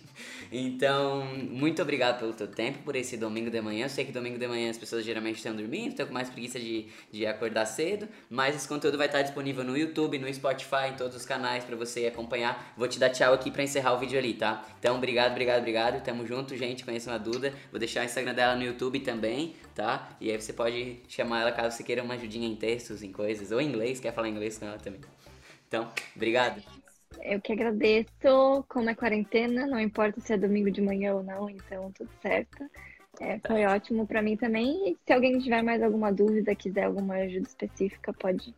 Então, 0.49 1.25
muito 1.25 1.81
obrigado 1.81 2.19
pelo 2.19 2.31
teu 2.31 2.47
tempo, 2.47 2.79
por 2.79 2.95
esse 2.95 3.17
domingo 3.17 3.49
de 3.49 3.59
manhã. 3.59 3.85
Eu 3.85 3.89
sei 3.89 4.05
que 4.05 4.13
domingo 4.13 4.39
de 4.39 4.47
manhã 4.47 4.69
as 4.69 4.77
pessoas 4.77 5.03
geralmente 5.03 5.35
estão 5.35 5.53
dormindo, 5.53 5.89
estão 5.89 6.07
com 6.07 6.13
mais 6.13 6.29
preguiça 6.29 6.57
de, 6.57 6.87
de 7.11 7.25
acordar 7.25 7.65
cedo, 7.65 8.07
mas 8.29 8.55
esse 8.55 8.67
conteúdo 8.69 8.97
vai 8.97 9.07
estar 9.07 9.21
disponível 9.21 9.65
no 9.65 9.77
YouTube, 9.77 10.17
no 10.17 10.33
Spotify, 10.33 10.91
em 10.91 10.95
todos 10.95 11.17
os 11.17 11.25
canais 11.25 11.65
para 11.65 11.75
você 11.75 12.07
acompanhar. 12.07 12.73
Vou 12.77 12.87
te 12.87 12.97
dar 12.97 13.09
tchau 13.09 13.33
aqui 13.33 13.51
pra 13.51 13.63
encerrar 13.63 13.93
o 13.95 13.99
vídeo 13.99 14.17
ali, 14.17 14.33
tá? 14.33 14.65
Então, 14.79 14.95
obrigado, 14.95 15.31
obrigado, 15.31 15.59
obrigado. 15.59 16.01
Tamo 16.01 16.25
junto, 16.25 16.36
gente. 16.55 16.83
Conheçam 16.83 17.13
a 17.13 17.17
Duda. 17.17 17.53
Vou 17.71 17.79
deixar 17.79 18.01
o 18.01 18.05
Instagram 18.05 18.33
dela 18.33 18.55
no 18.55 18.63
YouTube 18.63 18.99
também, 18.99 19.55
tá? 19.73 20.09
E 20.19 20.29
aí 20.29 20.39
você 20.39 20.53
pode 20.53 21.01
chamar 21.07 21.41
ela 21.41 21.51
caso 21.51 21.75
você 21.75 21.83
queira 21.83 22.03
uma 22.03 22.13
ajudinha 22.13 22.47
em 22.47 22.55
textos, 22.55 23.01
em 23.01 23.11
coisas. 23.11 23.51
Ou 23.51 23.61
em 23.61 23.67
inglês, 23.67 23.99
quer 23.99 24.13
falar 24.13 24.29
inglês 24.29 24.57
com 24.57 24.65
ela 24.65 24.77
também. 24.77 25.01
Então, 25.67 25.89
obrigado. 26.15 26.61
Eu 27.21 27.41
que 27.41 27.53
agradeço. 27.53 28.65
Como 28.67 28.89
é 28.89 28.95
quarentena, 28.95 29.65
não 29.65 29.79
importa 29.79 30.19
se 30.21 30.33
é 30.33 30.37
domingo 30.37 30.69
de 30.69 30.81
manhã 30.81 31.15
ou 31.15 31.23
não, 31.23 31.49
então 31.49 31.91
tudo 31.91 32.09
certo. 32.21 32.63
É, 33.19 33.39
foi 33.39 33.65
ótimo 33.65 34.05
para 34.05 34.21
mim 34.21 34.37
também. 34.37 34.91
E 34.91 34.97
se 35.05 35.13
alguém 35.13 35.39
tiver 35.39 35.61
mais 35.61 35.81
alguma 35.81 36.11
dúvida, 36.11 36.55
quiser 36.55 36.83
alguma 36.83 37.15
ajuda 37.15 37.47
específica, 37.47 38.13
pode 38.13 38.53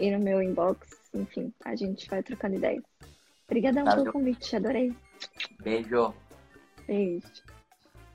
ir 0.00 0.10
no 0.16 0.22
meu 0.22 0.40
inbox. 0.40 0.88
Enfim, 1.12 1.52
a 1.64 1.74
gente 1.74 2.08
vai 2.08 2.22
trocando 2.22 2.56
ideias. 2.56 2.84
Obrigadão 3.46 3.84
Valeu. 3.84 4.04
pelo 4.04 4.12
convite, 4.12 4.54
adorei. 4.56 4.92
Beijo. 5.62 6.14
Beijo. 6.86 7.26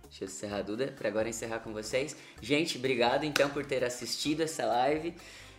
Deixa 0.04 0.26
eu 0.26 0.28
encerrar 0.28 0.62
Duda, 0.62 0.88
para 0.88 1.08
agora 1.08 1.30
encerrar 1.30 1.60
com 1.60 1.72
vocês. 1.72 2.18
Gente, 2.42 2.78
obrigado 2.78 3.24
então 3.24 3.50
por 3.50 3.66
ter 3.66 3.84
assistido 3.84 4.42
essa 4.42 4.66
live. 4.66 5.14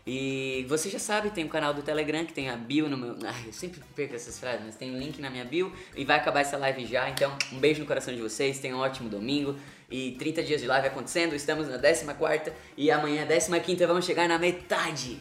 E 0.07 0.67
você 0.69 0.91
já 0.91 0.99
sabe, 0.99 1.31
tem 1.31 1.45
o 1.45 1.49
canal 1.49 1.73
do 1.73 1.81
Telegram 1.81 2.27
que 2.27 2.33
tem 2.33 2.51
a 2.51 2.57
bio 2.57 2.89
no 2.89 2.97
meu. 2.97 3.17
Ai, 3.25 3.45
eu 3.47 3.53
sempre 3.53 3.81
perco 3.95 4.15
essas 4.15 4.39
frases, 4.39 4.61
mas 4.65 4.75
tem 4.75 4.91
um 4.91 4.99
link 4.99 5.21
na 5.21 5.31
minha 5.31 5.45
bio 5.45 5.73
e 5.97 6.05
vai 6.05 6.17
acabar 6.17 6.41
essa 6.41 6.57
live 6.57 6.85
já. 6.85 7.09
Então, 7.09 7.37
um 7.53 7.59
beijo 7.59 7.81
no 7.81 7.87
coração 7.87 8.13
de 8.13 8.21
vocês, 8.21 8.59
tenham 8.59 8.79
um 8.79 8.81
ótimo 8.83 9.09
domingo 9.09 9.57
e 9.91 10.13
30 10.19 10.43
dias 10.43 10.61
de 10.61 10.67
live 10.67 10.89
acontecendo. 10.89 11.35
Estamos 11.35 11.69
na 11.69 11.79
14 11.79 12.53
e 12.77 12.91
amanhã, 12.91 13.27
15, 13.27 13.87
vamos 13.87 14.05
chegar 14.05 14.29
na 14.29 14.39
metade. 14.39 15.21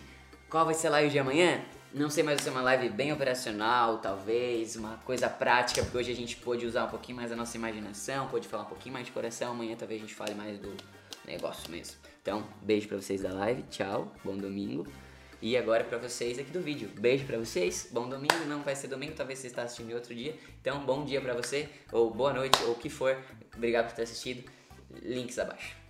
Qual 0.50 0.66
vai 0.66 0.74
ser 0.74 0.88
a 0.88 0.92
live 0.92 1.12
de 1.12 1.20
amanhã? 1.20 1.62
Não 1.94 2.10
sei, 2.10 2.24
mas 2.24 2.36
vai 2.36 2.44
ser 2.46 2.50
uma 2.52 2.62
live 2.62 2.88
bem 2.88 3.12
operacional, 3.12 3.98
talvez, 3.98 4.78
uma 4.78 4.96
coisa 5.04 5.30
prática, 5.30 5.84
porque 5.84 5.98
hoje 5.98 6.12
a 6.12 6.16
gente 6.16 6.38
pôde 6.38 6.66
usar 6.66 6.86
um 6.86 6.88
pouquinho 6.88 7.18
mais 7.18 7.34
a 7.34 7.36
nossa 7.36 7.58
imaginação, 7.58 8.30
pôde 8.30 8.48
falar 8.48 8.64
um 8.64 8.68
pouquinho 8.68 8.94
mais 8.94 9.06
de 9.06 9.12
coração, 9.12 9.52
amanhã 9.52 9.76
talvez 9.76 10.00
a 10.00 10.06
gente 10.06 10.16
fale 10.16 10.34
mais 10.34 10.58
do 10.58 10.74
negócio 11.28 11.70
mesmo. 11.70 11.98
Então, 12.22 12.48
beijo 12.62 12.88
pra 12.88 12.96
vocês 12.96 13.22
da 13.22 13.34
live, 13.34 13.64
tchau, 13.64 14.10
bom 14.24 14.38
domingo. 14.38 14.88
E 15.42 15.58
agora 15.58 15.84
pra 15.84 15.98
vocês 15.98 16.40
aqui 16.40 16.50
do 16.50 16.62
vídeo. 16.62 16.90
Beijo 16.98 17.26
pra 17.26 17.38
vocês, 17.38 17.90
bom 17.92 18.08
domingo, 18.08 18.46
não 18.48 18.62
vai 18.62 18.76
ser 18.76 18.88
domingo, 18.88 19.14
talvez 19.14 19.40
você 19.40 19.48
está 19.48 19.64
assistindo 19.64 19.94
outro 19.94 20.16
dia. 20.16 20.34
Então, 20.62 20.86
bom 20.86 21.04
dia 21.04 21.20
pra 21.20 21.34
você, 21.34 21.68
ou 21.92 22.10
boa 22.10 22.32
noite, 22.32 22.58
ou 22.64 22.72
o 22.72 22.76
que 22.76 22.90
for. 22.90 23.18
Obrigado 23.54 23.88
por 23.88 23.96
ter 23.96 24.04
assistido. 24.04 24.50
Links 25.02 25.38
abaixo. 25.38 25.81